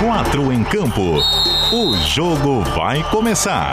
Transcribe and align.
quatro 0.00 0.50
em 0.50 0.64
campo. 0.64 1.18
O 1.72 1.94
jogo 1.98 2.62
vai 2.74 3.02
começar. 3.10 3.72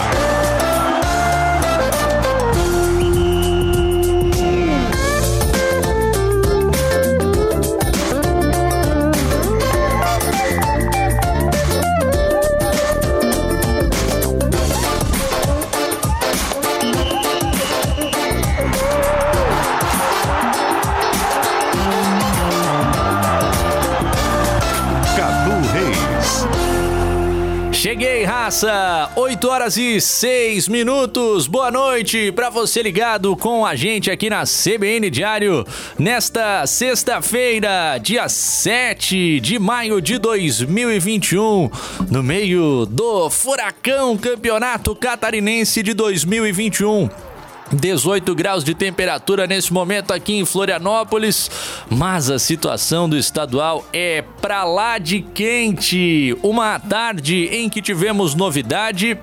Cheguei, 27.77 28.23
raça! 28.23 29.11
8 29.15 29.47
horas 29.47 29.77
e 29.77 30.01
6 30.01 30.67
minutos. 30.67 31.45
Boa 31.45 31.69
noite 31.69 32.31
para 32.31 32.49
você 32.49 32.81
ligado 32.81 33.37
com 33.37 33.63
a 33.63 33.75
gente 33.75 34.09
aqui 34.09 34.31
na 34.31 34.45
CBN 34.45 35.11
Diário 35.11 35.63
nesta 35.97 36.65
sexta-feira, 36.65 37.99
dia 37.99 38.27
7 38.27 39.39
de 39.39 39.59
maio 39.59 40.01
de 40.01 40.17
2021, 40.17 41.69
no 42.09 42.23
meio 42.23 42.87
do 42.87 43.29
Furacão 43.29 44.17
Campeonato 44.17 44.95
Catarinense 44.95 45.83
de 45.83 45.93
2021. 45.93 47.26
18 47.71 48.33
graus 48.33 48.63
de 48.63 48.73
temperatura 48.73 49.45
nesse 49.45 49.73
momento 49.73 50.11
aqui 50.11 50.37
em 50.37 50.45
Florianópolis, 50.45 51.51
mas 51.89 52.29
a 52.29 52.39
situação 52.39 53.09
do 53.09 53.17
estadual 53.17 53.85
é 53.91 54.23
pra 54.41 54.63
lá 54.63 54.97
de 54.97 55.21
quente. 55.21 56.37
Uma 56.41 56.79
tarde 56.79 57.49
em 57.51 57.69
que 57.69 57.81
tivemos 57.81 58.35
novidade 58.35 59.17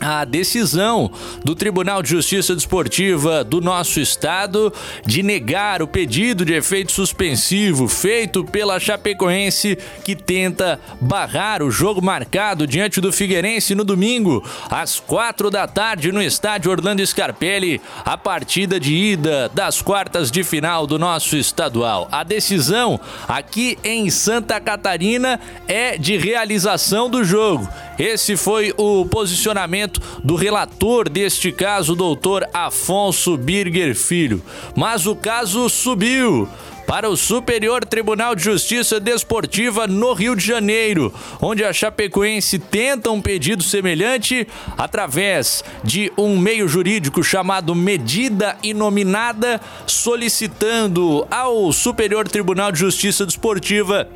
a 0.00 0.24
decisão 0.24 1.10
do 1.44 1.54
Tribunal 1.54 2.02
de 2.02 2.10
Justiça 2.10 2.54
Desportiva 2.54 3.44
do 3.44 3.60
nosso 3.60 4.00
estado 4.00 4.72
de 5.04 5.22
negar 5.22 5.82
o 5.82 5.86
pedido 5.86 6.44
de 6.44 6.54
efeito 6.54 6.92
suspensivo 6.92 7.88
feito 7.88 8.44
pela 8.44 8.80
Chapecoense 8.80 9.76
que 10.04 10.16
tenta 10.16 10.80
barrar 11.00 11.62
o 11.62 11.70
jogo 11.70 12.02
marcado 12.02 12.66
diante 12.66 13.00
do 13.00 13.12
Figueirense 13.12 13.74
no 13.74 13.84
domingo 13.84 14.42
às 14.70 14.98
quatro 14.98 15.50
da 15.50 15.66
tarde 15.66 16.12
no 16.12 16.22
estádio 16.22 16.70
Orlando 16.70 17.04
Scarpelli, 17.06 17.80
a 18.04 18.16
partida 18.16 18.78
de 18.78 18.94
ida 18.94 19.50
das 19.52 19.82
quartas 19.82 20.30
de 20.30 20.42
final 20.44 20.86
do 20.86 20.98
nosso 20.98 21.36
estadual. 21.36 22.08
A 22.10 22.22
decisão 22.22 23.00
aqui 23.26 23.78
em 23.82 24.08
Santa 24.10 24.60
Catarina 24.60 25.40
é 25.66 25.98
de 25.98 26.16
realização 26.16 27.10
do 27.10 27.24
jogo. 27.24 27.68
Esse 27.98 28.36
foi 28.36 28.72
o 28.76 29.04
posicionamento 29.04 29.89
do 30.22 30.34
relator 30.34 31.08
deste 31.08 31.52
caso, 31.52 31.94
doutor 31.94 32.46
Afonso 32.52 33.36
Birger 33.36 33.94
Filho. 33.94 34.42
Mas 34.76 35.06
o 35.06 35.14
caso 35.14 35.68
subiu 35.68 36.48
para 36.90 37.08
o 37.08 37.16
Superior 37.16 37.84
Tribunal 37.84 38.34
de 38.34 38.42
Justiça 38.42 38.98
Desportiva 38.98 39.86
no 39.86 40.12
Rio 40.12 40.34
de 40.34 40.44
Janeiro, 40.44 41.14
onde 41.40 41.62
a 41.62 41.72
Chapecoense 41.72 42.58
tenta 42.58 43.12
um 43.12 43.22
pedido 43.22 43.62
semelhante 43.62 44.44
através 44.76 45.62
de 45.84 46.12
um 46.18 46.36
meio 46.36 46.66
jurídico 46.66 47.22
chamado 47.22 47.76
medida 47.76 48.56
inominada, 48.60 49.60
solicitando 49.86 51.24
ao 51.30 51.72
Superior 51.72 52.26
Tribunal 52.26 52.72
de 52.72 52.80
Justiça 52.80 53.24
Desportiva 53.24 54.08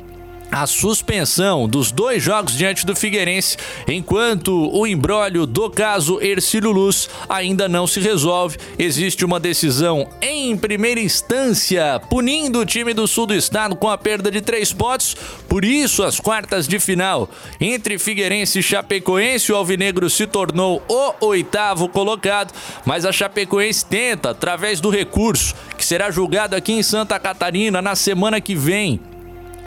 a 0.55 0.65
suspensão 0.65 1.67
dos 1.67 1.91
dois 1.91 2.23
jogos 2.23 2.53
diante 2.53 2.85
do 2.85 2.95
Figueirense, 2.95 3.57
enquanto 3.85 4.71
o 4.73 4.87
embrólio 4.87 5.45
do 5.45 5.69
caso 5.69 6.17
Ercílio 6.21 6.71
Luz 6.71 7.09
ainda 7.27 7.67
não 7.67 7.85
se 7.85 7.99
resolve. 7.99 8.57
Existe 8.79 9.25
uma 9.25 9.37
decisão 9.37 10.07
em 10.21 10.55
primeira 10.55 11.01
instância 11.01 12.01
punindo 12.09 12.59
o 12.59 12.65
time 12.65 12.93
do 12.93 13.05
sul 13.05 13.25
do 13.25 13.35
estado 13.35 13.75
com 13.75 13.89
a 13.89 13.97
perda 13.97 14.31
de 14.31 14.39
três 14.39 14.71
pontos. 14.71 15.13
Por 15.49 15.65
isso, 15.65 16.03
as 16.03 16.21
quartas 16.21 16.69
de 16.69 16.79
final 16.79 17.29
entre 17.59 17.99
Figueirense 17.99 18.59
e 18.59 18.63
Chapecoense, 18.63 19.51
o 19.51 19.57
Alvinegro 19.57 20.09
se 20.09 20.25
tornou 20.25 20.81
o 20.87 21.25
oitavo 21.25 21.89
colocado, 21.89 22.53
mas 22.85 23.03
a 23.03 23.11
Chapecoense 23.11 23.85
tenta, 23.85 24.29
através 24.29 24.79
do 24.79 24.89
recurso 24.89 25.53
que 25.77 25.83
será 25.83 26.09
julgado 26.09 26.55
aqui 26.55 26.71
em 26.71 26.81
Santa 26.81 27.19
Catarina 27.19 27.81
na 27.81 27.93
semana 27.93 28.39
que 28.39 28.55
vem, 28.55 29.01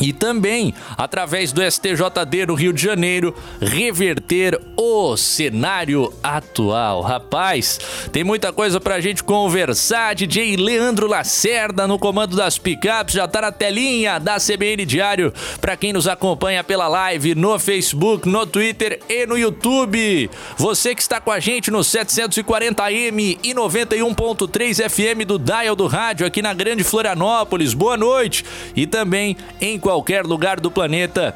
e 0.00 0.12
também, 0.12 0.72
através 0.96 1.52
do 1.52 1.62
STJD 1.62 2.46
no 2.46 2.54
Rio 2.54 2.72
de 2.72 2.82
Janeiro, 2.82 3.34
reverter 3.60 4.60
o 4.76 5.16
cenário 5.16 6.12
atual. 6.22 7.02
Rapaz, 7.02 7.80
tem 8.12 8.22
muita 8.22 8.52
coisa 8.52 8.80
pra 8.80 9.00
gente 9.00 9.24
conversar. 9.24 10.14
DJ 10.14 10.56
Leandro 10.56 11.08
Lacerda 11.08 11.86
no 11.86 11.98
comando 11.98 12.36
das 12.36 12.58
picapes 12.58 13.14
já 13.14 13.26
tá 13.26 13.40
na 13.40 13.52
telinha 13.52 14.18
da 14.18 14.36
CBN 14.36 14.84
Diário 14.84 15.32
para 15.60 15.76
quem 15.76 15.92
nos 15.92 16.06
acompanha 16.06 16.62
pela 16.62 16.86
live 16.86 17.34
no 17.34 17.58
Facebook, 17.58 18.28
no 18.28 18.46
Twitter 18.46 19.00
e 19.08 19.26
no 19.26 19.36
YouTube. 19.36 20.30
Você 20.56 20.94
que 20.94 21.02
está 21.02 21.20
com 21.20 21.32
a 21.32 21.40
gente 21.40 21.70
no 21.70 21.80
740M 21.80 23.38
e 23.42 23.54
91.3 23.54 24.88
FM 24.88 25.26
do 25.26 25.38
Dial 25.38 25.74
do 25.74 25.86
Rádio 25.86 26.26
aqui 26.26 26.40
na 26.40 26.54
Grande 26.54 26.84
Florianópolis. 26.84 27.74
Boa 27.74 27.96
noite. 27.96 28.44
E 28.76 28.86
também 28.86 29.36
em 29.60 29.78
qualquer 29.88 30.26
lugar 30.26 30.60
do 30.60 30.70
planeta 30.70 31.34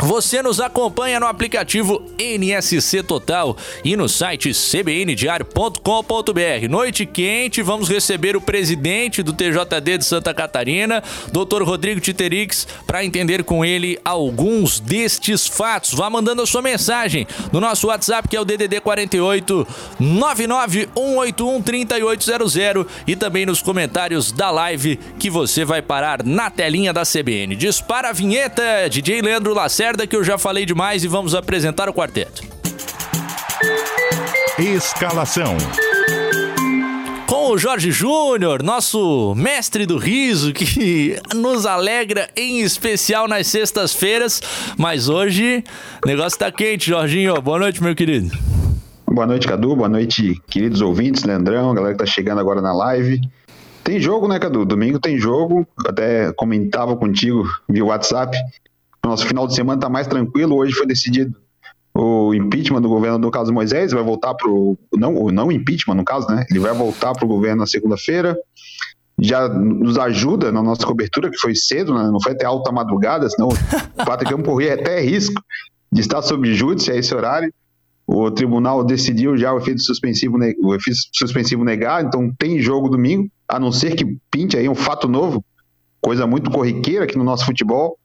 você 0.00 0.40
nos 0.42 0.60
acompanha 0.60 1.18
no 1.18 1.26
aplicativo 1.26 2.02
NSC 2.18 3.02
Total 3.02 3.56
e 3.84 3.96
no 3.96 4.08
site 4.08 4.52
cbndiario.com.br. 4.54 6.68
Noite 6.70 7.04
quente, 7.04 7.62
vamos 7.62 7.88
receber 7.88 8.36
o 8.36 8.40
presidente 8.40 9.22
do 9.22 9.32
TJD 9.32 9.98
de 9.98 10.04
Santa 10.04 10.32
Catarina, 10.32 11.02
Dr. 11.32 11.62
Rodrigo 11.62 12.00
Titerix, 12.00 12.66
para 12.86 13.04
entender 13.04 13.42
com 13.42 13.64
ele 13.64 13.98
alguns 14.04 14.78
destes 14.78 15.48
fatos. 15.48 15.92
Vá 15.92 16.08
mandando 16.08 16.42
a 16.42 16.46
sua 16.46 16.62
mensagem 16.62 17.26
no 17.52 17.60
nosso 17.60 17.88
WhatsApp, 17.88 18.28
que 18.28 18.36
é 18.36 18.40
o 18.40 18.44
DDD 18.44 18.80
48 18.80 19.66
99181 19.98 21.62
3800 21.62 22.86
e 23.06 23.16
também 23.16 23.44
nos 23.44 23.60
comentários 23.60 24.30
da 24.30 24.50
live 24.50 24.98
que 25.18 25.28
você 25.28 25.64
vai 25.64 25.82
parar 25.82 26.24
na 26.24 26.50
telinha 26.50 26.92
da 26.92 27.02
CBN. 27.02 27.56
Dispara 27.56 28.10
a 28.10 28.12
vinheta, 28.12 28.62
DJ 28.88 29.22
Leandro 29.22 29.54
Lacerda 29.54 29.87
que 30.06 30.14
eu 30.14 30.22
já 30.22 30.36
falei 30.36 30.66
demais 30.66 31.04
e 31.04 31.08
vamos 31.08 31.34
apresentar 31.34 31.88
o 31.88 31.94
quarteto. 31.94 32.42
Escalação. 34.58 35.56
Com 37.26 37.52
o 37.52 37.58
Jorge 37.58 37.90
Júnior, 37.90 38.62
nosso 38.62 39.34
mestre 39.34 39.86
do 39.86 39.96
riso, 39.96 40.52
que 40.52 41.16
nos 41.34 41.64
alegra 41.64 42.28
em 42.36 42.60
especial 42.60 43.28
nas 43.28 43.46
sextas-feiras. 43.46 44.42
Mas 44.76 45.08
hoje 45.08 45.64
o 46.04 46.08
negócio 46.08 46.38
tá 46.38 46.50
quente, 46.50 46.90
Jorginho. 46.90 47.40
Boa 47.40 47.58
noite, 47.58 47.82
meu 47.82 47.94
querido. 47.94 48.36
Boa 49.06 49.26
noite, 49.26 49.46
Cadu. 49.46 49.74
Boa 49.76 49.88
noite, 49.88 50.40
queridos 50.48 50.80
ouvintes, 50.80 51.24
Leandrão, 51.24 51.74
galera 51.74 51.94
que 51.94 51.98
tá 51.98 52.06
chegando 52.06 52.40
agora 52.40 52.60
na 52.60 52.72
live. 52.72 53.20
Tem 53.84 53.98
jogo, 53.98 54.28
né, 54.28 54.38
Cadu? 54.38 54.64
Domingo 54.64 54.98
tem 54.98 55.18
jogo. 55.18 55.66
Eu 55.84 55.90
até 55.90 56.32
comentava 56.32 56.94
contigo 56.96 57.44
via 57.68 57.84
WhatsApp 57.84 58.36
nosso 59.08 59.26
final 59.26 59.46
de 59.46 59.54
semana 59.54 59.78
está 59.78 59.88
mais 59.88 60.06
tranquilo. 60.06 60.56
Hoje 60.56 60.72
foi 60.72 60.86
decidido 60.86 61.36
o 61.94 62.32
impeachment 62.32 62.80
do 62.80 62.88
governo 62.88 63.18
do 63.18 63.30
Carlos 63.30 63.50
Moisés, 63.50 63.90
vai 63.90 64.02
voltar 64.04 64.32
para 64.34 64.48
o. 64.48 64.78
Não, 64.94 65.12
não 65.32 65.50
impeachment, 65.50 65.96
no 65.96 66.04
caso, 66.04 66.28
né? 66.28 66.46
Ele 66.48 66.60
vai 66.60 66.72
voltar 66.72 67.12
para 67.12 67.24
o 67.24 67.28
governo 67.28 67.60
na 67.62 67.66
segunda-feira. 67.66 68.36
Já 69.20 69.48
nos 69.48 69.98
ajuda 69.98 70.52
na 70.52 70.62
nossa 70.62 70.86
cobertura, 70.86 71.28
que 71.28 71.36
foi 71.36 71.56
cedo, 71.56 71.92
né? 71.92 72.08
não 72.08 72.20
foi 72.22 72.32
até 72.32 72.46
alta 72.46 72.70
madrugada, 72.70 73.28
senão 73.28 73.48
o 73.48 74.04
Patricão 74.04 74.40
corria 74.40 74.74
até 74.74 75.00
risco 75.00 75.42
de 75.90 76.00
estar 76.00 76.22
sob 76.22 76.54
júdice 76.54 76.92
a 76.92 76.94
esse 76.94 77.12
horário. 77.12 77.52
O 78.06 78.30
tribunal 78.30 78.84
decidiu 78.84 79.36
já 79.36 79.52
o 79.52 79.58
efeito 79.58 79.82
suspensivo, 79.82 80.38
o 80.62 80.74
efeito 80.74 81.00
suspensivo 81.12 81.64
negado, 81.64 82.06
então 82.06 82.32
tem 82.38 82.60
jogo 82.60 82.88
domingo, 82.88 83.28
a 83.48 83.58
não 83.58 83.72
ser 83.72 83.96
que 83.96 84.16
pinte 84.30 84.56
aí 84.56 84.68
um 84.68 84.74
fato 84.74 85.08
novo, 85.08 85.44
coisa 86.00 86.28
muito 86.28 86.48
corriqueira 86.48 87.04
aqui 87.04 87.18
no 87.18 87.24
nosso 87.24 87.44
futebol. 87.44 87.98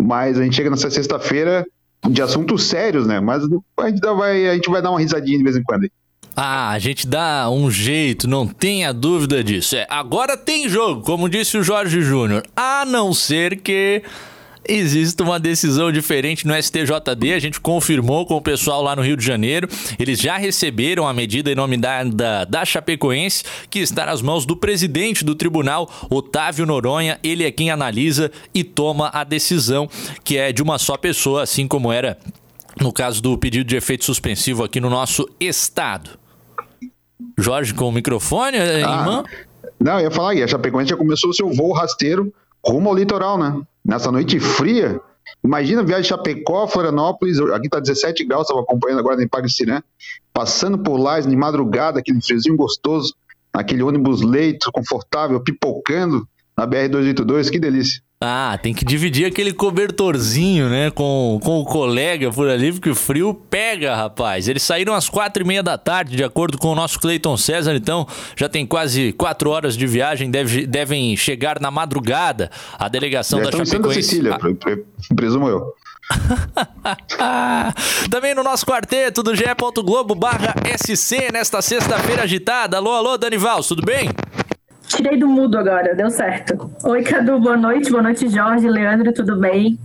Mas 0.00 0.38
a 0.38 0.42
gente 0.42 0.56
chega 0.56 0.70
nessa 0.70 0.90
sexta-feira 0.90 1.66
de 2.08 2.22
assuntos 2.22 2.64
sérios, 2.64 3.06
né? 3.06 3.20
Mas 3.20 3.42
a 3.78 3.88
gente, 3.88 4.00
vai, 4.00 4.48
a 4.48 4.54
gente 4.54 4.70
vai 4.70 4.82
dar 4.82 4.90
uma 4.90 5.00
risadinha 5.00 5.38
de 5.38 5.44
vez 5.44 5.56
em 5.56 5.62
quando. 5.62 5.88
Ah, 6.36 6.70
a 6.70 6.78
gente 6.78 7.06
dá 7.06 7.50
um 7.50 7.70
jeito, 7.70 8.28
não 8.28 8.46
tenha 8.46 8.92
dúvida 8.92 9.42
disso. 9.42 9.76
É, 9.76 9.86
agora 9.90 10.36
tem 10.36 10.68
jogo, 10.68 11.02
como 11.02 11.28
disse 11.28 11.58
o 11.58 11.62
Jorge 11.62 12.00
Júnior. 12.00 12.42
A 12.56 12.84
não 12.86 13.12
ser 13.12 13.60
que 13.60 14.02
existe 14.72 15.22
uma 15.22 15.40
decisão 15.40 15.90
diferente 15.90 16.46
no 16.46 16.54
STJD. 16.54 17.34
A 17.34 17.38
gente 17.38 17.60
confirmou 17.60 18.24
com 18.24 18.36
o 18.36 18.40
pessoal 18.40 18.82
lá 18.82 18.94
no 18.94 19.02
Rio 19.02 19.16
de 19.16 19.24
Janeiro. 19.24 19.68
Eles 19.98 20.20
já 20.20 20.36
receberam 20.36 21.06
a 21.06 21.12
medida 21.12 21.50
em 21.50 21.54
nome 21.54 21.76
da, 21.76 22.04
da, 22.04 22.44
da 22.44 22.64
Chapecoense, 22.64 23.44
que 23.68 23.80
está 23.80 24.06
nas 24.06 24.22
mãos 24.22 24.46
do 24.46 24.56
presidente 24.56 25.24
do 25.24 25.34
tribunal, 25.34 25.90
Otávio 26.08 26.64
Noronha. 26.64 27.18
Ele 27.22 27.44
é 27.44 27.50
quem 27.50 27.70
analisa 27.70 28.30
e 28.54 28.62
toma 28.62 29.10
a 29.12 29.24
decisão, 29.24 29.88
que 30.22 30.36
é 30.36 30.52
de 30.52 30.62
uma 30.62 30.78
só 30.78 30.96
pessoa, 30.96 31.42
assim 31.42 31.66
como 31.66 31.92
era 31.92 32.16
no 32.80 32.92
caso 32.92 33.20
do 33.20 33.36
pedido 33.36 33.64
de 33.64 33.76
efeito 33.76 34.04
suspensivo 34.04 34.62
aqui 34.62 34.80
no 34.80 34.88
nosso 34.88 35.28
estado. 35.40 36.10
Jorge 37.36 37.74
com 37.74 37.88
o 37.88 37.92
microfone, 37.92 38.56
ah, 38.56 38.78
irmã? 38.78 39.24
Não, 39.78 39.94
eu 39.94 40.04
ia 40.04 40.10
falar, 40.10 40.34
e 40.34 40.42
a 40.42 40.48
Chapecoense 40.48 40.90
já 40.90 40.96
começou 40.96 41.30
o 41.30 41.34
seu 41.34 41.52
voo 41.52 41.72
rasteiro 41.72 42.32
rumo 42.64 42.90
ao 42.90 42.94
litoral, 42.94 43.38
né? 43.38 43.60
Nessa 43.84 44.10
noite 44.10 44.38
fria. 44.38 45.00
Imagina 45.44 45.82
viagem 45.82 46.02
de 46.02 46.08
Chapecó, 46.08 46.66
Florianópolis, 46.66 47.38
aqui 47.40 47.68
tá 47.68 47.78
17 47.78 48.24
graus, 48.24 48.42
estava 48.42 48.60
acompanhando 48.60 48.98
agora 48.98 49.22
em 49.22 49.28
Paguicirã, 49.28 49.82
passando 50.32 50.78
por 50.78 50.96
lá 50.96 51.20
de 51.20 51.34
madrugada, 51.36 52.00
aquele 52.00 52.20
friozinho 52.20 52.56
gostoso, 52.56 53.14
aquele 53.52 53.82
ônibus 53.82 54.22
leito, 54.22 54.70
confortável, 54.72 55.40
pipocando 55.40 56.28
na 56.56 56.66
BR-282, 56.66 57.50
que 57.50 57.58
delícia. 57.58 58.02
Ah, 58.22 58.58
tem 58.62 58.74
que 58.74 58.84
dividir 58.84 59.24
aquele 59.24 59.50
cobertorzinho, 59.50 60.68
né, 60.68 60.90
com, 60.90 61.40
com 61.42 61.58
o 61.58 61.64
colega 61.64 62.30
por 62.30 62.50
ali, 62.50 62.70
porque 62.70 62.90
o 62.90 62.94
frio 62.94 63.32
pega, 63.32 63.96
rapaz. 63.96 64.46
Eles 64.46 64.62
saíram 64.62 64.92
às 64.92 65.08
quatro 65.08 65.42
e 65.42 65.46
meia 65.46 65.62
da 65.62 65.78
tarde, 65.78 66.18
de 66.18 66.22
acordo 66.22 66.58
com 66.58 66.68
o 66.68 66.74
nosso 66.74 67.00
Cleiton 67.00 67.34
César, 67.38 67.74
então 67.74 68.06
já 68.36 68.46
tem 68.46 68.66
quase 68.66 69.14
quatro 69.14 69.48
horas 69.48 69.74
de 69.74 69.86
viagem, 69.86 70.30
deve, 70.30 70.66
devem 70.66 71.16
chegar 71.16 71.58
na 71.58 71.70
madrugada 71.70 72.50
a 72.78 72.90
delegação 72.90 73.42
já 73.42 73.48
da 73.48 73.64
Chapecoense. 73.64 74.02
Sicília, 74.02 74.36
ah. 74.36 75.14
presumo 75.14 75.48
eu. 75.48 75.74
Também 78.10 78.34
no 78.34 78.42
nosso 78.42 78.66
quarteto 78.66 79.22
do 79.22 79.34
ge.globo 79.34 80.14
barra 80.14 80.54
SC 80.76 81.32
nesta 81.32 81.62
sexta-feira 81.62 82.24
agitada. 82.24 82.76
Alô, 82.76 82.92
alô, 82.92 83.16
Danival, 83.16 83.64
tudo 83.64 83.82
bem? 83.82 84.10
Tirei 84.90 85.16
do 85.16 85.28
mudo 85.28 85.56
agora, 85.56 85.94
deu 85.94 86.10
certo. 86.10 86.68
Oi, 86.82 87.04
Cadu, 87.04 87.38
boa 87.38 87.56
noite. 87.56 87.88
Boa 87.92 88.02
noite, 88.02 88.28
Jorge, 88.28 88.68
Leandro, 88.68 89.12
tudo 89.12 89.36
bem? 89.36 89.78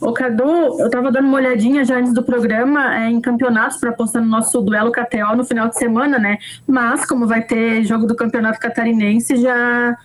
Ô, 0.00 0.12
Cadu, 0.12 0.80
eu 0.80 0.90
tava 0.90 1.12
dando 1.12 1.28
uma 1.28 1.36
olhadinha 1.36 1.84
já 1.84 1.96
antes 1.96 2.12
do 2.12 2.24
programa 2.24 2.92
é, 2.96 3.08
em 3.08 3.20
campeonatos 3.20 3.76
para 3.76 3.92
postar 3.92 4.20
no 4.20 4.26
nosso 4.26 4.60
duelo 4.62 4.90
KTO 4.90 5.36
no 5.36 5.44
final 5.44 5.68
de 5.68 5.78
semana, 5.78 6.18
né? 6.18 6.38
Mas, 6.66 7.06
como 7.06 7.24
vai 7.24 7.42
ter 7.42 7.84
jogo 7.84 8.04
do 8.04 8.16
Campeonato 8.16 8.58
Catarinense, 8.58 9.36
já 9.36 9.96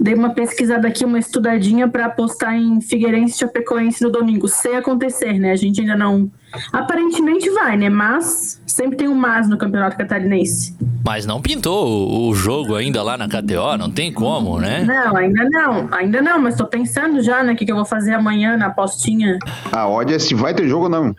dei 0.00 0.14
uma 0.14 0.30
pesquisada 0.30 0.88
aqui, 0.88 1.04
uma 1.04 1.18
estudadinha 1.18 1.86
para 1.86 2.06
apostar 2.06 2.56
em 2.56 2.80
Figueirense 2.80 3.34
e 3.34 3.38
Chapecoense 3.38 4.02
no 4.02 4.10
domingo, 4.10 4.48
sem 4.48 4.76
acontecer, 4.76 5.38
né? 5.38 5.52
A 5.52 5.56
gente 5.56 5.82
ainda 5.82 5.94
não. 5.94 6.30
Aparentemente 6.72 7.48
vai, 7.50 7.76
né? 7.76 7.88
Mas 7.88 8.60
sempre 8.66 8.96
tem 8.96 9.08
um 9.08 9.14
mas 9.14 9.48
no 9.48 9.56
Campeonato 9.56 9.96
Catarinense. 9.96 10.76
Mas 11.04 11.26
não 11.26 11.40
pintou 11.40 12.28
o 12.28 12.34
jogo 12.34 12.74
ainda 12.74 13.02
lá 13.02 13.16
na 13.16 13.28
KTO, 13.28 13.76
não 13.78 13.90
tem 13.90 14.12
como, 14.12 14.58
né? 14.58 14.84
Não, 14.84 15.16
ainda 15.16 15.48
não, 15.50 15.88
ainda 15.92 16.22
não, 16.22 16.40
mas 16.40 16.56
tô 16.56 16.66
pensando 16.66 17.22
já, 17.22 17.42
né, 17.42 17.52
o 17.52 17.56
que, 17.56 17.64
que 17.64 17.72
eu 17.72 17.76
vou 17.76 17.84
fazer 17.84 18.14
amanhã 18.14 18.56
na 18.56 18.66
apostinha. 18.66 19.38
A 19.70 19.88
odd 19.88 20.12
é 20.12 20.18
se 20.18 20.34
vai 20.34 20.54
ter 20.54 20.68
jogo 20.68 20.84
ou 20.84 20.90
não. 20.90 21.14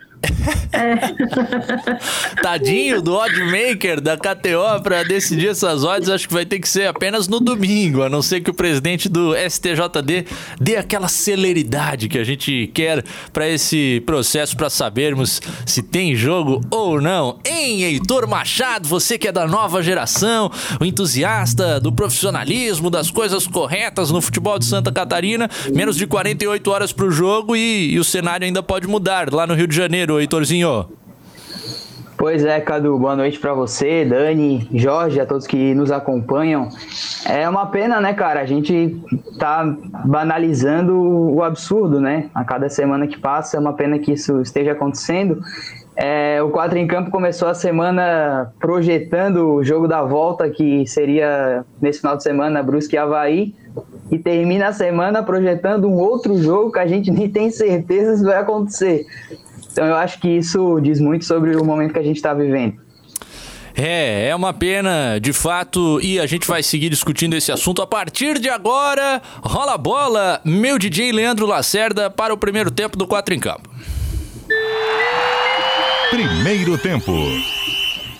É. 0.72 0.96
Tadinho 2.42 3.00
do 3.00 3.14
oddmaker 3.14 4.00
da 4.00 4.16
KTO 4.16 4.82
para 4.82 5.02
decidir 5.02 5.48
essas 5.48 5.84
odds, 5.84 6.08
acho 6.08 6.26
que 6.26 6.34
vai 6.34 6.44
ter 6.44 6.58
que 6.58 6.68
ser 6.68 6.86
apenas 6.86 7.28
no 7.28 7.40
domingo, 7.40 8.02
a 8.02 8.08
não 8.08 8.22
ser 8.22 8.40
que 8.40 8.50
o 8.50 8.54
presidente 8.54 9.08
do 9.08 9.34
STJD 9.34 10.26
dê 10.60 10.76
aquela 10.76 11.08
celeridade 11.08 12.08
que 12.08 12.18
a 12.18 12.24
gente 12.24 12.70
quer 12.72 13.04
para 13.32 13.48
esse 13.48 14.02
processo 14.06 14.56
para 14.56 14.70
sabermos 14.70 15.23
se 15.26 15.82
tem 15.82 16.14
jogo 16.14 16.60
ou 16.70 17.00
não. 17.00 17.38
Em 17.44 17.82
Heitor 17.82 18.26
Machado, 18.28 18.88
você 18.88 19.18
que 19.18 19.28
é 19.28 19.32
da 19.32 19.46
nova 19.46 19.82
geração, 19.82 20.50
o 20.80 20.84
entusiasta 20.84 21.78
do 21.80 21.92
profissionalismo, 21.92 22.90
das 22.90 23.10
coisas 23.10 23.46
corretas 23.46 24.10
no 24.10 24.20
futebol 24.20 24.58
de 24.58 24.64
Santa 24.64 24.92
Catarina, 24.92 25.48
menos 25.72 25.96
de 25.96 26.06
48 26.06 26.70
horas 26.70 26.92
para 26.92 27.06
o 27.06 27.10
jogo 27.10 27.56
e, 27.56 27.92
e 27.92 27.98
o 27.98 28.04
cenário 28.04 28.46
ainda 28.46 28.62
pode 28.62 28.86
mudar 28.86 29.32
lá 29.32 29.46
no 29.46 29.54
Rio 29.54 29.66
de 29.66 29.76
Janeiro 29.76 30.20
Heitorzinho? 30.20 31.03
Pois 32.24 32.42
é, 32.42 32.58
Cadu, 32.58 32.98
boa 32.98 33.14
noite 33.14 33.38
para 33.38 33.52
você, 33.52 34.02
Dani, 34.02 34.66
Jorge, 34.72 35.20
a 35.20 35.26
todos 35.26 35.46
que 35.46 35.74
nos 35.74 35.92
acompanham. 35.92 36.70
É 37.28 37.46
uma 37.46 37.66
pena, 37.66 38.00
né, 38.00 38.14
cara? 38.14 38.40
A 38.40 38.46
gente 38.46 38.98
tá 39.38 39.76
banalizando 40.06 40.96
o 40.98 41.42
absurdo, 41.42 42.00
né? 42.00 42.30
A 42.34 42.42
cada 42.42 42.70
semana 42.70 43.06
que 43.06 43.18
passa, 43.18 43.58
é 43.58 43.60
uma 43.60 43.74
pena 43.74 43.98
que 43.98 44.12
isso 44.12 44.40
esteja 44.40 44.72
acontecendo. 44.72 45.42
É, 45.94 46.42
o 46.42 46.48
4 46.48 46.78
em 46.78 46.86
Campo 46.86 47.10
começou 47.10 47.46
a 47.46 47.52
semana 47.52 48.50
projetando 48.58 49.56
o 49.56 49.62
jogo 49.62 49.86
da 49.86 50.02
volta, 50.02 50.48
que 50.48 50.86
seria 50.86 51.62
nesse 51.78 52.00
final 52.00 52.16
de 52.16 52.22
semana 52.22 52.62
Brusque 52.62 52.96
e 52.96 52.98
Havaí, 52.98 53.54
e 54.10 54.18
termina 54.18 54.68
a 54.68 54.72
semana 54.72 55.22
projetando 55.22 55.88
um 55.88 55.98
outro 55.98 56.38
jogo 56.38 56.72
que 56.72 56.78
a 56.78 56.86
gente 56.86 57.10
nem 57.12 57.28
tem 57.28 57.50
certeza 57.50 58.16
se 58.16 58.24
vai 58.24 58.38
acontecer. 58.38 59.04
Então 59.74 59.84
eu 59.84 59.96
acho 59.96 60.20
que 60.20 60.28
isso 60.28 60.78
diz 60.80 61.00
muito 61.00 61.24
sobre 61.24 61.56
o 61.56 61.64
momento 61.64 61.92
que 61.92 61.98
a 61.98 62.02
gente 62.02 62.14
está 62.14 62.32
vivendo. 62.32 62.76
É, 63.76 64.28
é 64.28 64.36
uma 64.36 64.52
pena, 64.54 65.18
de 65.20 65.32
fato, 65.32 66.00
e 66.00 66.20
a 66.20 66.26
gente 66.26 66.46
vai 66.46 66.62
seguir 66.62 66.90
discutindo 66.90 67.34
esse 67.34 67.50
assunto 67.50 67.82
a 67.82 67.86
partir 67.86 68.38
de 68.38 68.48
agora. 68.48 69.20
Rola 69.42 69.74
a 69.74 69.78
bola, 69.78 70.40
meu 70.44 70.78
DJ 70.78 71.10
Leandro 71.10 71.44
Lacerda 71.44 72.08
para 72.08 72.32
o 72.32 72.36
primeiro 72.36 72.70
tempo 72.70 72.96
do 72.96 73.04
4 73.04 73.34
em 73.34 73.40
Campo. 73.40 73.68
Primeiro 76.10 76.78
tempo. 76.78 77.12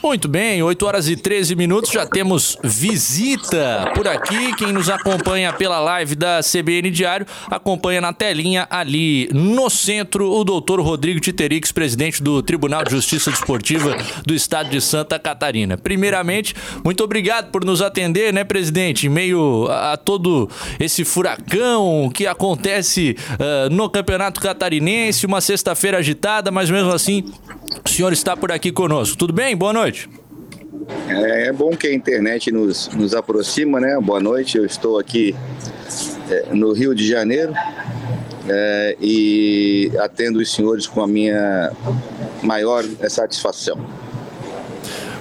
Muito 0.05 0.29
bem, 0.29 0.63
8 0.63 0.85
horas 0.85 1.09
e 1.09 1.17
13 1.17 1.57
minutos, 1.57 1.91
já 1.91 2.05
temos 2.05 2.59
visita 2.63 3.91
por 3.95 4.07
aqui. 4.07 4.55
Quem 4.55 4.71
nos 4.71 4.91
acompanha 4.91 5.51
pela 5.51 5.81
live 5.81 6.15
da 6.15 6.41
CBN 6.43 6.91
Diário, 6.91 7.27
acompanha 7.51 8.03
na 8.03 8.13
telinha 8.13 8.67
ali 8.69 9.31
no 9.33 9.71
centro 9.71 10.31
o 10.31 10.45
doutor 10.45 10.79
Rodrigo 10.79 11.21
Titerix, 11.21 11.73
presidente 11.73 12.23
do 12.23 12.43
Tribunal 12.43 12.85
de 12.85 12.91
Justiça 12.91 13.31
Desportiva 13.31 13.97
do 14.27 14.35
Estado 14.35 14.69
de 14.69 14.79
Santa 14.79 15.19
Catarina. 15.19 15.79
Primeiramente, 15.79 16.55
muito 16.85 17.03
obrigado 17.03 17.51
por 17.51 17.65
nos 17.65 17.81
atender, 17.81 18.31
né, 18.31 18.45
presidente, 18.45 19.07
em 19.07 19.11
meio 19.11 19.67
a, 19.71 19.97
todo 19.97 20.51
esse 20.79 21.03
furacão 21.03 22.11
que 22.13 22.27
acontece 22.27 23.17
uh, 23.31 23.75
no 23.75 23.89
Campeonato 23.89 24.39
Catarinense, 24.39 25.25
uma 25.25 25.41
sexta-feira 25.41 25.97
agitada, 25.97 26.51
mas 26.51 26.69
mesmo 26.69 26.91
assim, 26.93 27.25
o 27.85 27.89
senhor 27.89 28.13
está 28.13 28.37
por 28.37 28.53
aqui 28.53 28.71
conosco. 28.71 29.17
Tudo 29.17 29.33
bem? 29.33 29.57
Boa 29.57 29.73
noite. 29.73 30.09
É, 31.09 31.49
é, 31.49 31.53
bom 31.53 31.71
que 31.71 31.87
a 31.87 31.95
internet 31.95 32.51
nos, 32.51 32.89
nos 32.89 33.15
aproxima, 33.15 33.81
né? 33.81 33.99
Boa 34.01 34.21
noite, 34.21 34.59
eu 34.59 34.67
estou 34.67 34.99
aqui 34.99 35.35
é, 36.31 36.55
no 36.55 36.73
Rio 36.73 36.95
de 36.95 37.07
Janeiro 37.07 37.55
é, 38.49 38.97
e 39.01 39.91
atendo 39.99 40.39
os 40.39 40.53
senhores 40.53 40.87
com 40.87 41.03
a 41.03 41.07
minha 41.07 41.73
maior 42.43 42.85
satisfação. 43.09 43.79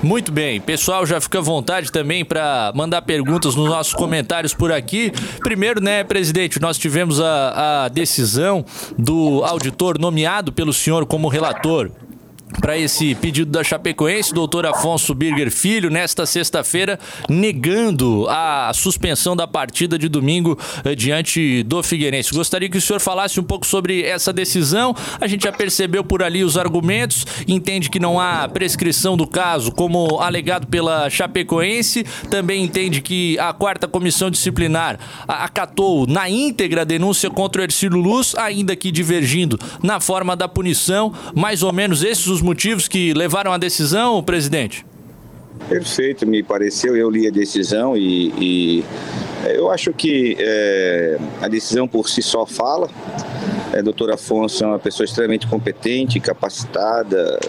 Muito 0.01 0.33
bem, 0.33 0.59
pessoal, 0.59 1.05
já 1.05 1.21
fica 1.21 1.39
à 1.39 1.41
vontade 1.41 1.89
também 1.89 2.25
para 2.25 2.73
mandar 2.75 3.01
perguntas 3.03 3.55
nos 3.55 3.69
nossos 3.69 3.93
comentários 3.93 4.53
por 4.53 4.69
aqui. 4.69 5.13
Primeiro, 5.39 5.79
né, 5.79 6.03
presidente, 6.03 6.59
nós 6.59 6.77
tivemos 6.77 7.21
a, 7.21 7.85
a 7.85 7.87
decisão 7.87 8.65
do 8.97 9.41
auditor 9.45 9.97
nomeado 9.97 10.51
pelo 10.51 10.73
senhor 10.73 11.05
como 11.05 11.29
relator 11.29 11.89
para 12.59 12.77
esse 12.77 13.15
pedido 13.15 13.51
da 13.51 13.63
Chapecoense, 13.63 14.33
doutor 14.33 14.65
Afonso 14.65 15.13
Birger 15.13 15.51
Filho, 15.51 15.89
nesta 15.89 16.25
sexta-feira, 16.25 16.99
negando 17.29 18.27
a 18.29 18.71
suspensão 18.73 19.35
da 19.35 19.47
partida 19.47 19.97
de 19.97 20.07
domingo 20.07 20.57
eh, 20.83 20.95
diante 20.95 21.63
do 21.63 21.81
Figueirense. 21.81 22.33
Gostaria 22.33 22.69
que 22.69 22.77
o 22.77 22.81
senhor 22.81 22.99
falasse 22.99 23.39
um 23.39 23.43
pouco 23.43 23.65
sobre 23.65 24.03
essa 24.03 24.31
decisão. 24.31 24.95
A 25.19 25.27
gente 25.27 25.43
já 25.43 25.51
percebeu 25.51 26.03
por 26.03 26.21
ali 26.21 26.43
os 26.43 26.57
argumentos, 26.57 27.25
entende 27.47 27.89
que 27.89 27.99
não 27.99 28.19
há 28.19 28.47
prescrição 28.47 29.17
do 29.17 29.25
caso, 29.25 29.71
como 29.71 30.19
alegado 30.19 30.67
pela 30.67 31.09
Chapecoense, 31.09 32.05
também 32.29 32.63
entende 32.63 33.01
que 33.01 33.37
a 33.39 33.53
quarta 33.53 33.87
comissão 33.87 34.29
disciplinar 34.29 34.99
acatou 35.27 36.05
na 36.07 36.29
íntegra 36.29 36.81
a 36.81 36.85
denúncia 36.85 37.29
contra 37.29 37.61
o 37.61 37.65
Ercílio 37.65 37.97
Luz, 37.97 38.35
ainda 38.35 38.75
que 38.75 38.91
divergindo 38.91 39.59
na 39.81 39.99
forma 39.99 40.35
da 40.35 40.47
punição, 40.47 41.13
mais 41.35 41.63
ou 41.63 41.71
menos 41.71 42.03
esses 42.03 42.27
os 42.27 42.42
motivos 42.43 42.87
que 42.87 43.13
levaram 43.13 43.51
à 43.51 43.57
decisão, 43.57 44.21
presidente? 44.21 44.85
Perfeito, 45.67 46.27
me 46.27 46.43
pareceu. 46.43 46.95
Eu 46.95 47.09
li 47.09 47.27
a 47.27 47.31
decisão 47.31 47.95
e, 47.95 48.33
e 48.37 48.83
é, 49.45 49.57
eu 49.57 49.71
acho 49.71 49.93
que 49.93 50.35
é, 50.39 51.17
a 51.41 51.47
decisão 51.47 51.87
por 51.87 52.09
si 52.09 52.21
só 52.21 52.45
fala. 52.45 52.89
É, 53.71 53.81
doutor 53.81 54.11
Afonso 54.11 54.63
é 54.63 54.67
uma 54.67 54.77
pessoa 54.77 55.05
extremamente 55.05 55.47
competente, 55.47 56.19
capacitada, 56.19 57.39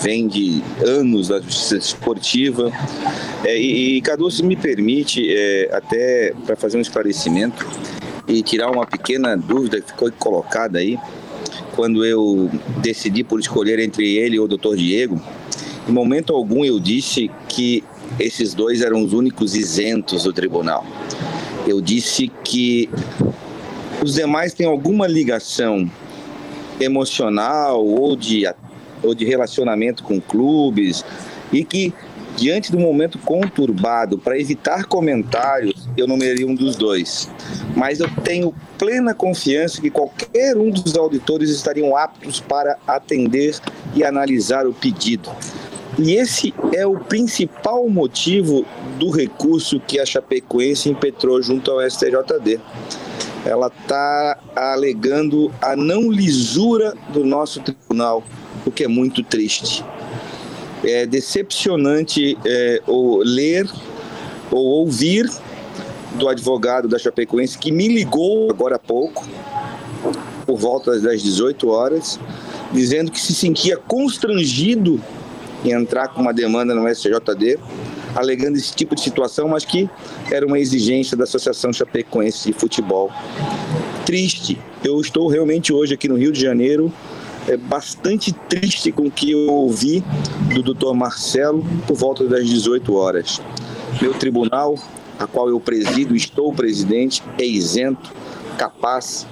vem 0.00 0.26
de 0.26 0.60
anos 0.84 1.28
da 1.28 1.40
justiça 1.40 1.76
esportiva. 1.76 2.72
É, 3.44 3.56
e, 3.56 3.98
e 3.98 4.00
Cadu, 4.00 4.28
se 4.30 4.42
me 4.42 4.56
permite, 4.56 5.24
é, 5.32 5.70
até 5.72 6.32
para 6.44 6.56
fazer 6.56 6.78
um 6.78 6.80
esclarecimento, 6.80 7.64
e 8.26 8.42
tirar 8.42 8.70
uma 8.70 8.86
pequena 8.86 9.36
dúvida 9.36 9.80
que 9.80 9.88
ficou 9.88 10.10
colocada 10.12 10.78
aí, 10.78 10.98
quando 11.74 12.04
eu 12.04 12.50
decidi 12.78 13.24
por 13.24 13.40
escolher 13.40 13.78
entre 13.78 14.16
ele 14.16 14.36
e 14.36 14.40
o 14.40 14.46
Dr. 14.46 14.76
Diego, 14.76 15.20
em 15.88 15.92
momento 15.92 16.32
algum 16.34 16.64
eu 16.64 16.78
disse 16.78 17.30
que 17.48 17.82
esses 18.18 18.54
dois 18.54 18.82
eram 18.82 19.02
os 19.02 19.12
únicos 19.12 19.54
isentos 19.54 20.24
do 20.24 20.32
tribunal. 20.32 20.84
Eu 21.66 21.80
disse 21.80 22.30
que 22.44 22.88
os 24.02 24.14
demais 24.14 24.52
têm 24.52 24.66
alguma 24.66 25.06
ligação 25.06 25.90
emocional 26.80 27.84
ou 27.84 28.16
de, 28.16 28.44
ou 29.02 29.14
de 29.14 29.24
relacionamento 29.24 30.02
com 30.02 30.20
clubes 30.20 31.04
e 31.52 31.64
que 31.64 31.92
diante 32.36 32.72
do 32.72 32.78
momento 32.78 33.18
conturbado, 33.18 34.18
para 34.18 34.38
evitar 34.38 34.84
comentários, 34.84 35.88
eu 35.96 36.06
nomearia 36.06 36.46
um 36.46 36.54
dos 36.54 36.76
dois. 36.76 37.28
Mas 37.76 38.00
eu 38.00 38.08
tenho 38.22 38.54
plena 38.78 39.14
confiança 39.14 39.80
que 39.80 39.90
qualquer 39.90 40.56
um 40.56 40.70
dos 40.70 40.96
auditores 40.96 41.50
estariam 41.50 41.96
aptos 41.96 42.40
para 42.40 42.76
atender 42.86 43.56
e 43.94 44.04
analisar 44.04 44.66
o 44.66 44.72
pedido. 44.72 45.30
E 45.98 46.14
esse 46.14 46.54
é 46.72 46.86
o 46.86 46.98
principal 46.98 47.88
motivo 47.88 48.64
do 48.98 49.10
recurso 49.10 49.78
que 49.80 50.00
a 50.00 50.06
Chapecoense 50.06 50.88
impetrou 50.88 51.42
junto 51.42 51.70
ao 51.70 51.88
STJD. 51.88 52.58
Ela 53.44 53.66
está 53.66 54.38
alegando 54.56 55.52
a 55.60 55.76
não 55.76 56.10
lisura 56.10 56.94
do 57.12 57.24
nosso 57.24 57.60
tribunal, 57.60 58.22
o 58.64 58.70
que 58.70 58.84
é 58.84 58.88
muito 58.88 59.22
triste. 59.22 59.84
É 60.84 61.06
decepcionante 61.06 62.36
é, 62.44 62.82
ou 62.86 63.18
ler 63.18 63.68
ou 64.50 64.64
ouvir 64.64 65.30
do 66.16 66.28
advogado 66.28 66.88
da 66.88 66.98
Chapecoense 66.98 67.56
que 67.56 67.72
me 67.72 67.88
ligou 67.88 68.50
agora 68.50 68.76
há 68.76 68.78
pouco, 68.78 69.26
por 70.46 70.58
volta 70.58 70.98
das 71.00 71.22
18 71.22 71.68
horas, 71.68 72.18
dizendo 72.72 73.10
que 73.10 73.20
se 73.20 73.34
sentia 73.34 73.76
constrangido 73.76 75.00
em 75.64 75.70
entrar 75.70 76.08
com 76.08 76.20
uma 76.20 76.32
demanda 76.32 76.74
no 76.74 76.92
STJD, 76.92 77.58
alegando 78.14 78.56
esse 78.56 78.74
tipo 78.74 78.94
de 78.94 79.00
situação, 79.00 79.48
mas 79.48 79.64
que 79.64 79.88
era 80.30 80.46
uma 80.46 80.58
exigência 80.58 81.16
da 81.16 81.24
Associação 81.24 81.72
Chapecoense 81.72 82.48
de 82.48 82.52
Futebol. 82.52 83.10
Triste. 84.04 84.58
Eu 84.84 85.00
estou 85.00 85.28
realmente 85.28 85.72
hoje 85.72 85.94
aqui 85.94 86.08
no 86.08 86.16
Rio 86.16 86.32
de 86.32 86.40
Janeiro 86.40 86.92
é 87.48 87.56
bastante 87.56 88.32
triste 88.32 88.92
com 88.92 89.06
o 89.06 89.10
que 89.10 89.32
eu 89.32 89.52
ouvi 89.52 90.02
do 90.54 90.62
doutor 90.62 90.94
Marcelo 90.94 91.64
por 91.86 91.96
volta 91.96 92.24
das 92.24 92.46
18 92.46 92.94
horas. 92.94 93.40
Meu 94.00 94.14
tribunal, 94.14 94.76
a 95.18 95.26
qual 95.26 95.48
eu 95.48 95.58
presido, 95.60 96.14
estou 96.14 96.52
presidente, 96.52 97.22
é 97.38 97.44
isento, 97.44 98.12
capaz 98.56 99.26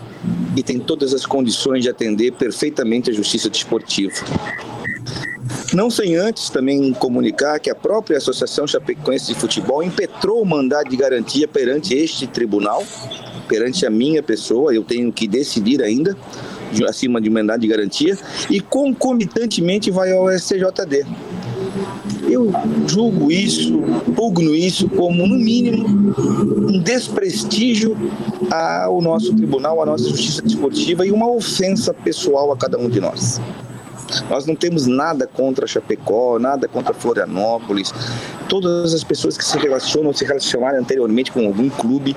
e 0.56 0.62
tem 0.62 0.78
todas 0.78 1.14
as 1.14 1.24
condições 1.24 1.82
de 1.82 1.88
atender 1.88 2.32
perfeitamente 2.32 3.10
a 3.10 3.12
justiça 3.12 3.48
desportiva. 3.48 4.14
Não 5.72 5.88
sem 5.88 6.16
antes 6.16 6.50
também 6.50 6.92
comunicar 6.92 7.60
que 7.60 7.70
a 7.70 7.74
própria 7.74 8.18
Associação 8.18 8.66
Chapecoense 8.66 9.32
de 9.32 9.38
Futebol 9.38 9.82
impetrou 9.82 10.42
o 10.42 10.46
mandado 10.46 10.90
de 10.90 10.96
garantia 10.96 11.46
perante 11.46 11.94
este 11.94 12.26
tribunal, 12.26 12.84
perante 13.48 13.86
a 13.86 13.90
minha 13.90 14.22
pessoa, 14.22 14.74
eu 14.74 14.82
tenho 14.82 15.12
que 15.12 15.28
decidir 15.28 15.80
ainda, 15.82 16.16
acima 16.88 17.20
de 17.20 17.28
um 17.28 17.32
mandado 17.32 17.60
de 17.60 17.68
garantia, 17.68 18.16
e 18.50 18.60
concomitantemente 18.60 19.90
vai 19.90 20.12
ao 20.12 20.30
STJD. 20.30 21.06
Eu 22.28 22.52
julgo 22.86 23.30
isso, 23.30 23.80
pugno 24.14 24.54
isso 24.54 24.88
como, 24.88 25.26
no 25.26 25.36
mínimo, 25.36 26.14
um 26.68 26.80
desprestígio 26.80 27.96
ao 28.50 29.00
nosso 29.00 29.34
tribunal, 29.34 29.82
à 29.82 29.86
nossa 29.86 30.08
justiça 30.08 30.42
desportiva 30.42 31.06
e 31.06 31.10
uma 31.10 31.30
ofensa 31.30 31.92
pessoal 31.92 32.52
a 32.52 32.56
cada 32.56 32.78
um 32.78 32.88
de 32.88 33.00
nós. 33.00 33.40
Nós 34.28 34.46
não 34.46 34.54
temos 34.54 34.86
nada 34.86 35.26
contra 35.26 35.66
Chapecó, 35.66 36.38
nada 36.38 36.68
contra 36.68 36.92
Florianópolis. 36.94 37.92
Todas 38.48 38.92
as 38.94 39.04
pessoas 39.04 39.36
que 39.36 39.44
se 39.44 39.56
relacionam, 39.58 40.12
se 40.12 40.24
relacionaram 40.24 40.78
anteriormente 40.78 41.30
com 41.30 41.46
algum 41.46 41.68
clube, 41.68 42.16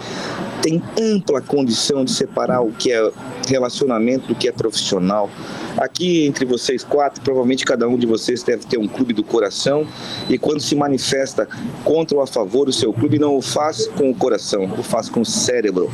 têm 0.61 0.81
ampla 0.99 1.41
condição 1.41 2.05
de 2.05 2.11
separar 2.11 2.61
o 2.61 2.71
que 2.71 2.91
é 2.91 3.11
relacionamento 3.47 4.27
do 4.27 4.35
que 4.35 4.47
é 4.47 4.51
profissional. 4.51 5.29
Aqui 5.77 6.25
entre 6.25 6.45
vocês 6.45 6.83
quatro, 6.83 7.21
provavelmente 7.21 7.65
cada 7.65 7.87
um 7.87 7.97
de 7.97 8.05
vocês 8.05 8.43
deve 8.43 8.65
ter 8.65 8.77
um 8.77 8.87
clube 8.87 9.13
do 9.13 9.23
coração 9.23 9.85
e 10.29 10.37
quando 10.37 10.61
se 10.61 10.75
manifesta 10.75 11.47
contra 11.83 12.17
ou 12.17 12.23
a 12.23 12.27
favor 12.27 12.65
do 12.65 12.71
seu 12.71 12.93
clube, 12.93 13.19
não 13.19 13.35
o 13.35 13.41
faz 13.41 13.87
com 13.87 14.09
o 14.09 14.15
coração, 14.15 14.65
o 14.77 14.83
faz 14.83 15.09
com 15.09 15.21
o 15.21 15.25
cérebro 15.25 15.91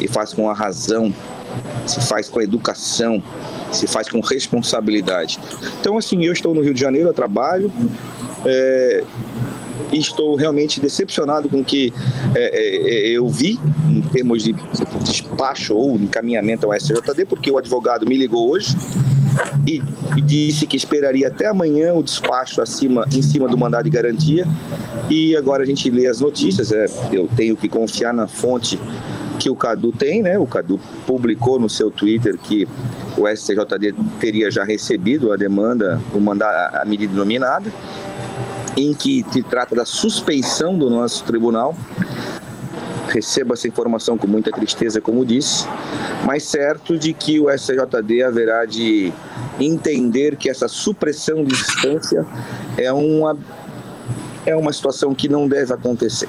e 0.00 0.08
faz 0.08 0.32
com 0.32 0.50
a 0.50 0.54
razão, 0.54 1.14
se 1.86 2.00
faz 2.00 2.28
com 2.28 2.40
a 2.40 2.44
educação, 2.44 3.22
se 3.72 3.86
faz 3.86 4.08
com 4.08 4.20
responsabilidade. 4.20 5.38
Então, 5.80 5.96
assim, 5.96 6.24
eu 6.24 6.32
estou 6.32 6.54
no 6.54 6.60
Rio 6.60 6.74
de 6.74 6.80
Janeiro, 6.80 7.08
eu 7.08 7.14
trabalho, 7.14 7.72
é, 8.44 9.04
estou 9.92 10.36
realmente 10.36 10.80
decepcionado 10.80 11.48
com 11.48 11.60
o 11.60 11.64
que 11.64 11.92
é, 12.34 13.08
é, 13.08 13.08
eu 13.08 13.28
vi 13.28 13.58
em 13.88 14.02
termos 14.02 14.44
de 14.44 14.54
despacho 15.02 15.74
ou 15.74 15.96
encaminhamento 15.96 16.66
ao 16.66 16.74
SJD, 16.74 17.24
porque 17.26 17.50
o 17.50 17.58
advogado 17.58 18.06
me 18.06 18.16
ligou 18.16 18.50
hoje 18.50 18.76
e, 19.66 19.82
e, 20.16 20.20
disse 20.20 20.66
que 20.66 20.76
esperaria 20.76 21.28
até 21.28 21.46
amanhã 21.46 21.94
o 21.94 22.02
despacho 22.02 22.60
acima, 22.60 23.06
em 23.12 23.22
cima 23.22 23.48
do 23.48 23.56
mandado 23.56 23.84
de 23.84 23.90
garantia. 23.90 24.46
E 25.08 25.36
agora 25.36 25.62
a 25.62 25.66
gente 25.66 25.90
lê 25.90 26.06
as 26.06 26.20
notícias, 26.20 26.72
é, 26.72 26.86
eu 27.12 27.28
tenho 27.36 27.56
que 27.56 27.68
confiar 27.68 28.12
na 28.12 28.26
fonte 28.26 28.78
que 29.40 29.48
o 29.48 29.56
Cadu 29.56 29.90
tem, 29.90 30.22
né? 30.22 30.38
O 30.38 30.46
Cadu 30.46 30.78
publicou 31.06 31.58
no 31.58 31.68
seu 31.68 31.90
Twitter 31.90 32.36
que 32.36 32.68
o 33.16 33.26
STJD 33.26 33.94
teria 34.20 34.50
já 34.50 34.64
recebido 34.64 35.32
a 35.32 35.36
demanda, 35.36 35.98
o 36.14 36.20
mandar 36.20 36.78
a 36.82 36.84
medida 36.84 37.14
nominada, 37.14 37.72
em 38.76 38.92
que 38.92 39.24
se 39.32 39.42
trata 39.42 39.74
da 39.74 39.86
suspeição 39.86 40.78
do 40.78 40.90
nosso 40.90 41.24
tribunal. 41.24 41.74
Recebo 43.08 43.54
essa 43.54 43.66
informação 43.66 44.18
com 44.18 44.26
muita 44.26 44.52
tristeza, 44.52 45.00
como 45.00 45.24
disse, 45.24 45.66
mas 46.26 46.42
certo 46.42 46.98
de 46.98 47.14
que 47.14 47.40
o 47.40 47.46
STJD 47.50 48.22
haverá 48.22 48.66
de 48.66 49.10
entender 49.58 50.36
que 50.36 50.50
essa 50.50 50.68
supressão 50.68 51.42
de 51.42 51.54
instância 51.54 52.26
é 52.76 52.92
uma, 52.92 53.36
é 54.44 54.54
uma 54.54 54.72
situação 54.72 55.14
que 55.14 55.28
não 55.30 55.48
deve 55.48 55.72
acontecer. 55.72 56.28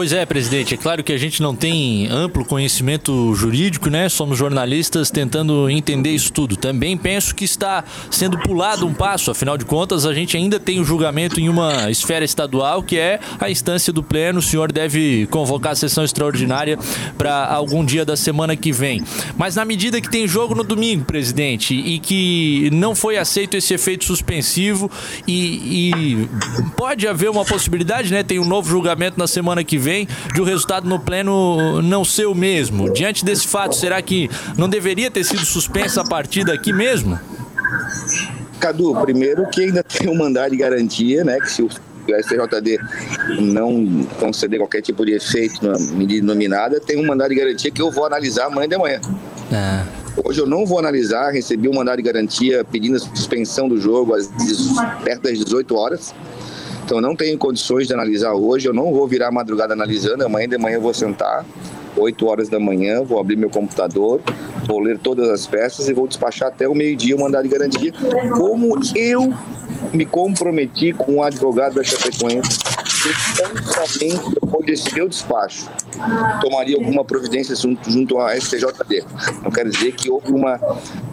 Pois 0.00 0.14
é, 0.14 0.24
presidente. 0.24 0.72
É 0.72 0.78
claro 0.78 1.04
que 1.04 1.12
a 1.12 1.18
gente 1.18 1.42
não 1.42 1.54
tem 1.54 2.08
amplo 2.10 2.42
conhecimento 2.42 3.34
jurídico, 3.34 3.90
né? 3.90 4.08
Somos 4.08 4.38
jornalistas 4.38 5.10
tentando 5.10 5.68
entender 5.68 6.08
isso 6.08 6.32
tudo. 6.32 6.56
Também 6.56 6.96
penso 6.96 7.34
que 7.34 7.44
está 7.44 7.84
sendo 8.10 8.38
pulado 8.38 8.86
um 8.86 8.94
passo. 8.94 9.30
Afinal 9.30 9.58
de 9.58 9.66
contas, 9.66 10.06
a 10.06 10.14
gente 10.14 10.38
ainda 10.38 10.58
tem 10.58 10.78
o 10.78 10.80
um 10.80 10.84
julgamento 10.86 11.38
em 11.38 11.50
uma 11.50 11.90
esfera 11.90 12.24
estadual, 12.24 12.82
que 12.82 12.96
é 12.96 13.20
a 13.38 13.50
instância 13.50 13.92
do 13.92 14.02
pleno. 14.02 14.38
O 14.38 14.42
senhor 14.42 14.72
deve 14.72 15.26
convocar 15.26 15.72
a 15.72 15.74
sessão 15.74 16.02
extraordinária 16.02 16.78
para 17.18 17.52
algum 17.52 17.84
dia 17.84 18.02
da 18.02 18.16
semana 18.16 18.56
que 18.56 18.72
vem. 18.72 19.04
Mas 19.36 19.56
na 19.56 19.66
medida 19.66 20.00
que 20.00 20.10
tem 20.10 20.26
jogo 20.26 20.54
no 20.54 20.64
domingo, 20.64 21.04
presidente, 21.04 21.74
e 21.74 21.98
que 21.98 22.70
não 22.72 22.94
foi 22.94 23.18
aceito 23.18 23.54
esse 23.54 23.74
efeito 23.74 24.06
suspensivo 24.06 24.90
e, 25.28 25.90
e 25.90 26.28
pode 26.74 27.06
haver 27.06 27.28
uma 27.28 27.44
possibilidade, 27.44 28.10
né? 28.10 28.22
Tem 28.22 28.38
um 28.38 28.46
novo 28.46 28.70
julgamento 28.70 29.18
na 29.18 29.26
semana 29.26 29.62
que 29.62 29.76
vem 29.76 29.89
de 30.34 30.40
o 30.40 30.44
um 30.44 30.46
resultado 30.46 30.88
no 30.88 30.98
pleno 30.98 31.82
não 31.82 32.04
ser 32.04 32.26
o 32.26 32.34
mesmo. 32.34 32.92
Diante 32.92 33.24
desse 33.24 33.46
fato, 33.46 33.74
será 33.74 34.00
que 34.00 34.30
não 34.56 34.68
deveria 34.68 35.10
ter 35.10 35.24
sido 35.24 35.44
suspensa 35.44 36.02
a 36.02 36.04
partida 36.04 36.52
aqui 36.52 36.72
mesmo? 36.72 37.18
Cadu, 38.58 38.94
primeiro 39.00 39.48
que 39.48 39.62
ainda 39.62 39.82
tem 39.82 40.08
um 40.08 40.16
mandado 40.16 40.50
de 40.50 40.56
garantia, 40.56 41.24
né? 41.24 41.38
Que 41.40 41.50
se 41.50 41.62
o 41.62 41.68
STJD 41.68 42.78
não 43.40 44.04
conceder 44.18 44.58
qualquer 44.58 44.82
tipo 44.82 45.04
de 45.04 45.12
efeito 45.12 45.66
na 45.66 45.78
medida 45.96 46.26
nominada, 46.26 46.80
tem 46.80 46.98
um 46.98 47.06
mandado 47.06 47.30
de 47.30 47.36
garantia 47.36 47.70
que 47.70 47.80
eu 47.80 47.90
vou 47.90 48.04
analisar 48.04 48.46
amanhã 48.46 48.68
de 48.68 48.76
manhã. 48.76 49.00
É. 49.52 50.00
Hoje 50.24 50.40
eu 50.40 50.46
não 50.46 50.66
vou 50.66 50.78
analisar, 50.78 51.30
recebi 51.30 51.68
um 51.68 51.74
mandado 51.74 51.96
de 51.96 52.02
garantia 52.02 52.64
pedindo 52.64 52.96
a 52.96 52.98
suspensão 52.98 53.68
do 53.68 53.80
jogo 53.80 54.14
às, 54.14 54.28
perto 55.04 55.22
das 55.22 55.38
18 55.38 55.74
horas. 55.76 56.14
Então 56.90 57.00
não 57.00 57.14
tenho 57.14 57.38
condições 57.38 57.86
de 57.86 57.94
analisar 57.94 58.32
hoje, 58.32 58.66
eu 58.66 58.74
não 58.74 58.92
vou 58.92 59.06
virar 59.06 59.28
a 59.28 59.30
madrugada 59.30 59.74
analisando, 59.74 60.24
amanhã 60.24 60.48
de 60.48 60.58
manhã 60.58 60.74
eu 60.74 60.80
vou 60.80 60.92
sentar, 60.92 61.46
8 61.96 62.26
horas 62.26 62.48
da 62.48 62.58
manhã, 62.58 63.04
vou 63.04 63.20
abrir 63.20 63.36
meu 63.36 63.48
computador, 63.48 64.20
vou 64.66 64.80
ler 64.80 64.98
todas 64.98 65.28
as 65.28 65.46
peças 65.46 65.88
e 65.88 65.92
vou 65.92 66.08
despachar 66.08 66.48
até 66.48 66.68
o 66.68 66.74
meio-dia 66.74 67.14
o 67.14 67.20
mandado 67.20 67.44
de 67.44 67.48
garantia, 67.48 67.92
como 68.36 68.76
eu 68.96 69.32
me 69.92 70.04
comprometi 70.04 70.92
com 70.92 71.18
o 71.18 71.22
advogado 71.22 71.76
da 71.76 71.84
Chapecoense 71.84 72.58
somente 73.72 74.30
depois 74.40 74.66
desse 74.66 74.92
meu 74.92 75.08
despacho 75.08 75.70
tomaria 76.40 76.76
alguma 76.76 77.04
providência 77.04 77.54
junto, 77.54 77.90
junto 77.90 78.18
à 78.18 78.34
STJD. 78.36 79.04
Não 79.42 79.50
quero 79.50 79.70
dizer 79.70 79.92
que 79.92 80.10
houve 80.10 80.32
uma, 80.32 80.58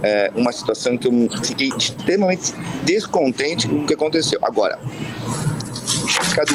é, 0.01 0.31
uma 0.35 0.51
situação 0.51 0.97
que 0.97 1.07
eu 1.07 1.11
fiquei 1.43 1.69
extremamente 1.77 2.53
descontente 2.83 3.67
com 3.67 3.83
o 3.83 3.85
que 3.85 3.93
aconteceu. 3.93 4.39
Agora, 4.41 4.79
Cadu, 6.37 6.53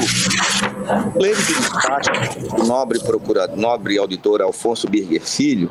do 1.18 2.56
do 2.56 2.64
nobre 2.64 3.00
procurador, 3.00 3.56
nobre 3.56 3.98
auditor 3.98 4.40
Alfonso 4.40 4.88
Birger 4.88 5.20
Filho, 5.20 5.68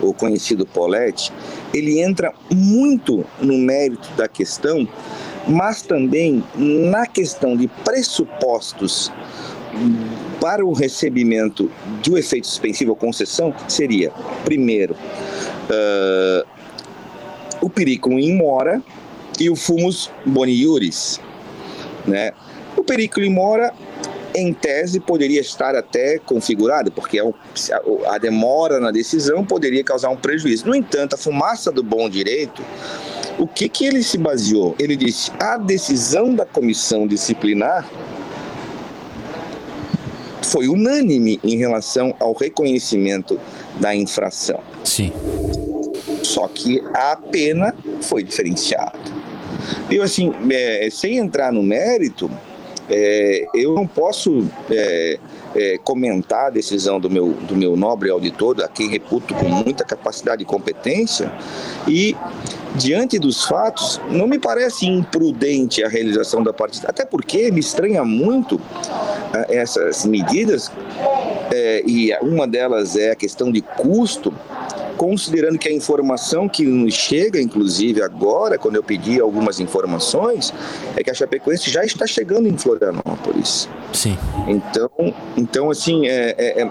o 0.00 0.14
conhecido 0.14 0.64
Paulette, 0.64 1.32
ele 1.74 1.98
entra 1.98 2.32
muito 2.54 3.24
no 3.40 3.58
mérito 3.58 4.08
da 4.16 4.28
questão, 4.28 4.86
mas 5.48 5.82
também 5.82 6.44
na 6.54 7.04
questão 7.04 7.56
de 7.56 7.66
pressupostos 7.66 9.10
para 10.40 10.64
o 10.64 10.72
recebimento 10.72 11.68
um 12.08 12.16
efeito 12.16 12.46
suspensivo 12.46 12.92
ou 12.92 12.96
concessão 12.96 13.52
seria, 13.66 14.12
primeiro, 14.44 14.94
uh, 14.94 16.46
o 17.60 17.68
periculum 17.68 18.20
in 18.20 18.36
mora 18.36 18.80
e 19.40 19.50
o 19.50 19.56
fumus 19.56 20.12
boniuris. 20.24 21.20
Né? 22.06 22.32
In 22.94 23.30
mora, 23.30 23.72
em 24.34 24.52
tese, 24.52 25.00
poderia 25.00 25.40
estar 25.40 25.74
até 25.74 26.18
configurado, 26.18 26.90
porque 26.90 27.18
é 27.18 27.32
a 28.06 28.18
demora 28.18 28.78
na 28.78 28.90
decisão 28.90 29.44
poderia 29.44 29.82
causar 29.82 30.10
um 30.10 30.16
prejuízo. 30.16 30.66
No 30.66 30.74
entanto, 30.74 31.14
a 31.14 31.18
fumaça 31.18 31.72
do 31.72 31.82
bom 31.82 32.08
direito 32.08 32.62
o 33.38 33.46
que, 33.46 33.68
que 33.68 33.86
ele 33.86 34.02
se 34.02 34.18
baseou? 34.18 34.74
Ele 34.78 34.96
disse: 34.96 35.30
a 35.38 35.56
decisão 35.56 36.34
da 36.34 36.44
comissão 36.44 37.06
disciplinar 37.06 37.88
foi 40.42 40.66
unânime 40.66 41.38
em 41.44 41.56
relação 41.56 42.14
ao 42.18 42.32
reconhecimento 42.32 43.38
da 43.78 43.94
infração. 43.94 44.60
Sim. 44.82 45.12
Só 46.22 46.48
que 46.48 46.82
a 46.94 47.16
pena 47.16 47.74
foi 48.02 48.24
diferenciada. 48.24 48.98
Eu, 49.90 50.02
assim, 50.02 50.32
é, 50.50 50.88
sem 50.90 51.18
entrar 51.18 51.52
no 51.52 51.62
mérito, 51.62 52.30
é, 52.90 53.46
eu 53.54 53.74
não 53.74 53.86
posso 53.86 54.46
é, 54.70 55.18
é, 55.54 55.78
comentar 55.78 56.46
a 56.46 56.50
decisão 56.50 56.98
do 56.98 57.10
meu, 57.10 57.32
do 57.32 57.56
meu 57.56 57.76
nobre 57.76 58.10
auditor, 58.10 58.62
a 58.62 58.68
quem 58.68 58.88
reputo 58.88 59.34
com 59.34 59.48
muita 59.48 59.84
capacidade 59.84 60.42
e 60.42 60.46
competência, 60.46 61.32
e 61.86 62.16
diante 62.76 63.18
dos 63.18 63.44
fatos, 63.44 64.00
não 64.10 64.26
me 64.26 64.38
parece 64.38 64.86
imprudente 64.86 65.82
a 65.82 65.88
realização 65.88 66.42
da 66.42 66.52
partida, 66.52 66.88
até 66.88 67.04
porque 67.04 67.50
me 67.50 67.60
estranha 67.60 68.04
muito 68.04 68.60
ah, 69.32 69.46
essas 69.48 70.06
medidas, 70.06 70.70
é, 71.52 71.82
e 71.86 72.12
uma 72.22 72.46
delas 72.46 72.96
é 72.96 73.10
a 73.10 73.16
questão 73.16 73.50
de 73.50 73.60
custo, 73.60 74.32
considerando 74.98 75.58
que 75.58 75.68
a 75.68 75.72
informação 75.72 76.48
que 76.48 76.64
nos 76.64 76.92
chega, 76.92 77.40
inclusive 77.40 78.02
agora, 78.02 78.58
quando 78.58 78.74
eu 78.74 78.82
pedi 78.82 79.20
algumas 79.20 79.60
informações, 79.60 80.52
é 80.96 81.02
que 81.02 81.10
a 81.10 81.14
Chapecoense 81.14 81.70
já 81.70 81.84
está 81.84 82.06
chegando 82.06 82.48
em 82.48 82.58
Florianópolis. 82.58 83.68
Sim. 83.92 84.18
Então, 84.48 84.90
então 85.36 85.70
assim, 85.70 86.08
é, 86.08 86.34
é, 86.36 86.70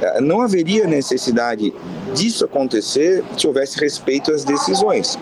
é, 0.00 0.20
não 0.20 0.40
haveria 0.40 0.86
necessidade 0.86 1.72
disso 2.14 2.46
acontecer 2.46 3.22
se 3.36 3.46
houvesse 3.46 3.78
respeito 3.78 4.32
às 4.32 4.44
decisões. 4.44 5.18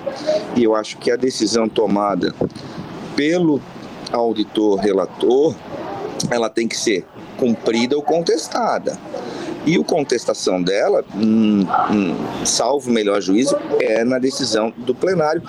E 0.55 0.62
eu 0.62 0.76
acho 0.76 0.97
que 0.99 1.11
a 1.11 1.17
decisão 1.17 1.69
tomada 1.69 2.33
pelo 3.17 3.61
auditor 4.12 4.79
relator, 4.79 5.55
ela 6.31 6.49
tem 6.49 6.69
que 6.69 6.76
ser 6.76 7.05
cumprida 7.37 7.97
ou 7.97 8.03
contestada. 8.03 8.97
E 9.66 9.76
a 9.76 9.82
contestação 9.82 10.62
dela, 10.62 11.04
hum, 11.14 11.66
hum, 11.90 12.44
salvo 12.44 12.90
melhor 12.90 13.20
juízo, 13.20 13.56
é 13.80 14.04
na 14.04 14.18
decisão 14.18 14.73
do 14.76 14.94
plenário, 14.94 15.42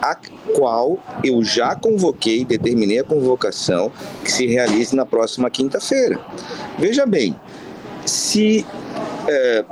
a 0.00 0.16
qual 0.56 0.98
eu 1.22 1.44
já 1.44 1.74
convoquei, 1.74 2.44
determinei 2.44 3.00
a 3.00 3.04
convocação 3.04 3.92
que 4.24 4.32
se 4.32 4.46
realize 4.46 4.96
na 4.96 5.04
próxima 5.04 5.50
quinta-feira. 5.50 6.18
Veja 6.78 7.04
bem, 7.04 7.38
se 8.06 8.64
é, 9.28 9.64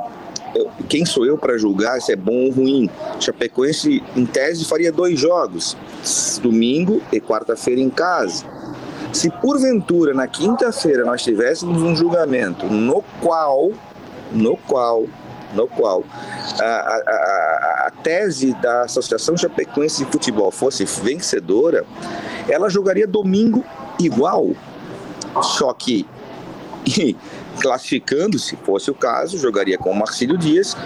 quem 0.88 1.04
sou 1.04 1.24
eu 1.24 1.38
para 1.38 1.56
julgar 1.56 2.00
se 2.00 2.12
é 2.12 2.16
bom 2.16 2.46
ou 2.46 2.50
ruim? 2.50 2.90
Chapecoense, 3.18 4.02
em 4.14 4.26
tese, 4.26 4.64
faria 4.64 4.92
dois 4.92 5.18
jogos, 5.18 5.76
domingo 6.42 7.00
e 7.12 7.20
quarta-feira 7.20 7.80
em 7.80 7.90
casa. 7.90 8.44
Se 9.12 9.30
porventura 9.30 10.12
na 10.12 10.26
quinta-feira 10.26 11.04
nós 11.04 11.22
tivéssemos 11.22 11.82
um 11.82 11.96
julgamento 11.96 12.66
no 12.66 13.02
qual, 13.22 13.70
no 14.36 14.56
qual, 14.56 15.06
no 15.54 15.66
qual 15.66 16.04
a, 16.60 16.64
a, 16.64 17.86
a, 17.86 17.92
tese 18.02 18.52
da 18.60 18.82
Associação 18.82 19.36
Chapecoense 19.36 20.04
de 20.04 20.10
Futebol 20.10 20.50
fosse 20.50 20.84
vencedora, 20.84 21.84
ela 22.48 22.68
jogaria 22.68 23.06
domingo 23.06 23.64
igual. 23.98 24.50
Só 25.42 25.72
que 25.72 26.06
classificando, 27.60 28.38
se 28.38 28.56
fosse 28.56 28.90
o 28.90 28.94
caso, 28.94 29.38
jogaria 29.38 29.78
com 29.78 29.90
o 29.90 29.96
Marcílio 29.96 30.36
Dias 30.36 30.76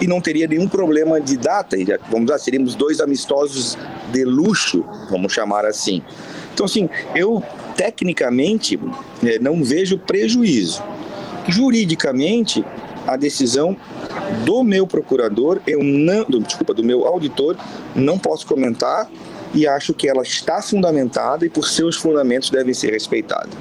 e 0.00 0.06
não 0.06 0.20
teria 0.20 0.48
nenhum 0.48 0.68
problema 0.68 1.20
de 1.20 1.36
data. 1.36 1.76
Vamos 2.10 2.26
dizer, 2.26 2.38
seríamos 2.38 2.74
dois 2.74 3.00
amistosos 3.00 3.78
de 4.10 4.24
luxo, 4.24 4.84
vamos 5.10 5.32
chamar 5.32 5.64
assim. 5.64 6.02
Então, 6.52 6.66
assim, 6.66 6.88
eu 7.14 7.42
tecnicamente 7.76 8.78
é, 9.24 9.38
não 9.38 9.62
vejo 9.62 9.98
prejuízo. 9.98 10.82
Juridicamente, 11.48 12.64
a 13.06 13.16
decisão 13.16 13.76
do 14.44 14.62
meu 14.62 14.86
procurador, 14.86 15.60
eu 15.66 15.82
não, 15.82 16.24
do, 16.24 16.40
desculpa, 16.40 16.72
do 16.72 16.84
meu 16.84 17.06
auditor, 17.06 17.56
não 17.94 18.18
posso 18.18 18.46
comentar 18.46 19.10
e 19.54 19.66
acho 19.66 19.92
que 19.92 20.08
ela 20.08 20.22
está 20.22 20.62
fundamentada 20.62 21.44
e 21.44 21.50
por 21.50 21.66
seus 21.68 21.96
fundamentos 21.96 22.50
devem 22.50 22.72
ser 22.72 22.92
respeitadas. 22.92 23.52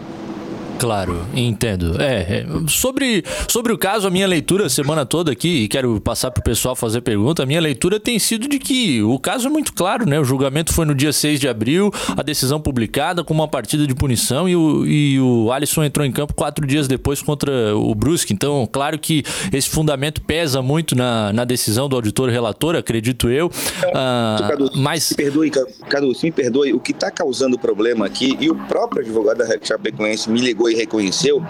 Claro, 0.81 1.27
entendo. 1.35 2.01
É, 2.01 2.39
é, 2.39 2.45
sobre, 2.67 3.23
sobre 3.47 3.71
o 3.71 3.77
caso, 3.77 4.07
a 4.07 4.09
minha 4.09 4.25
leitura 4.25 4.65
a 4.65 4.69
semana 4.69 5.05
toda 5.05 5.31
aqui, 5.31 5.65
e 5.65 5.67
quero 5.67 6.01
passar 6.01 6.31
para 6.31 6.41
o 6.41 6.43
pessoal 6.43 6.75
fazer 6.75 7.01
pergunta, 7.01 7.43
a 7.43 7.45
minha 7.45 7.61
leitura 7.61 7.99
tem 7.99 8.17
sido 8.17 8.47
de 8.47 8.57
que 8.57 8.99
o 9.03 9.19
caso 9.19 9.47
é 9.47 9.51
muito 9.51 9.73
claro, 9.73 10.09
né? 10.09 10.19
O 10.19 10.23
julgamento 10.23 10.73
foi 10.73 10.87
no 10.87 10.95
dia 10.95 11.13
6 11.13 11.39
de 11.39 11.47
abril, 11.47 11.91
a 12.17 12.23
decisão 12.23 12.59
publicada 12.59 13.23
com 13.23 13.31
uma 13.31 13.47
partida 13.47 13.85
de 13.85 13.93
punição 13.93 14.49
e 14.49 14.55
o, 14.55 14.83
e 14.83 15.19
o 15.19 15.51
Alisson 15.51 15.83
entrou 15.83 16.03
em 16.03 16.11
campo 16.11 16.33
quatro 16.33 16.65
dias 16.65 16.87
depois 16.87 17.21
contra 17.21 17.77
o 17.77 17.93
Brusque. 17.93 18.33
Então, 18.33 18.67
claro 18.71 18.97
que 18.97 19.23
esse 19.53 19.69
fundamento 19.69 20.19
pesa 20.19 20.63
muito 20.63 20.95
na, 20.95 21.31
na 21.31 21.45
decisão 21.45 21.87
do 21.87 21.95
auditor 21.95 22.27
relator, 22.29 22.75
acredito 22.75 23.29
eu. 23.29 23.51
Ah, 23.93 24.47
Cadu, 24.49 24.71
mas... 24.77 25.11
me 25.11 25.15
perdoe, 25.15 25.51
Cadu, 25.51 26.11
me 26.23 26.31
perdoe, 26.31 26.73
o 26.73 26.79
que 26.79 26.91
está 26.91 27.11
causando 27.11 27.59
problema 27.59 28.07
aqui, 28.07 28.35
e 28.39 28.49
o 28.49 28.55
próprio 28.55 29.03
advogado 29.03 29.37
da 29.37 29.59
Chapecoense 29.61 30.27
me 30.27 30.41
ligou 30.41 30.70
e 30.71 30.75
reconheceu 30.75 31.43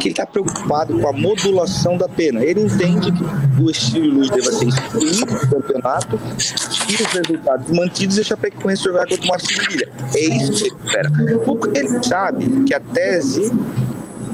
que 0.00 0.08
ele 0.08 0.12
está 0.12 0.26
preocupado 0.26 0.98
com 0.98 1.08
a 1.08 1.12
modulação 1.12 1.96
da 1.96 2.08
pena. 2.08 2.44
Ele 2.44 2.62
entende 2.62 3.12
que 3.12 3.62
o 3.62 3.70
estilo 3.70 4.14
Luz 4.14 4.30
deva 4.30 4.52
ser 4.52 4.68
excluído 4.68 5.26
do 5.26 5.48
campeonato 5.48 6.20
e 6.88 6.94
os 6.94 7.12
resultados 7.12 7.70
mantidos 7.70 8.18
e 8.18 8.20
a 8.20 8.24
Chapecoense 8.24 8.84
jogar 8.84 9.06
contra 9.08 9.24
o 9.24 9.28
Marcelo 9.28 9.72
Ilha. 9.72 9.88
É 10.14 10.20
isso 10.20 10.52
que 10.52 10.64
ele 10.64 10.76
espera. 10.84 11.10
Porque 11.44 11.78
ele 11.78 12.02
sabe 12.04 12.64
que 12.64 12.74
a 12.74 12.80
tese 12.80 13.52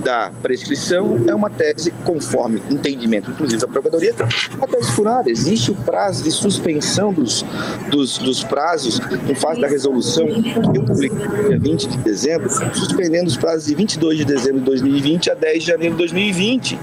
da 0.02 0.30
prescrição 0.42 1.24
é 1.26 1.34
uma 1.34 1.48
tese 1.48 1.92
conforme 2.04 2.62
entendimento, 2.70 3.30
inclusive 3.30 3.60
da 3.60 3.68
Procuradoria, 3.68 4.14
a 4.60 4.66
tese 4.66 4.92
furada. 4.92 5.30
Existe 5.30 5.70
o 5.70 5.74
prazo 5.74 6.24
de 6.24 6.30
suspensão 6.30 7.12
dos, 7.12 7.44
dos, 7.90 8.18
dos 8.18 8.44
prazos 8.44 9.00
em 9.28 9.34
fase 9.34 9.60
da 9.60 9.68
resolução 9.68 10.26
que 10.26 10.78
eu 10.78 10.84
publiquei 10.84 11.48
dia 11.48 11.58
20 11.58 11.88
de 11.88 11.98
dezembro, 11.98 12.50
suspendendo 12.74 13.28
os 13.28 13.36
prazos 13.36 13.66
de 13.66 13.74
22 13.74 14.18
de 14.18 14.24
dezembro 14.24 14.58
de 14.58 14.66
2020 14.66 15.30
a 15.30 15.34
10 15.34 15.62
de 15.62 15.66
janeiro 15.66 15.94
de 15.94 15.98
2020. 15.98 16.78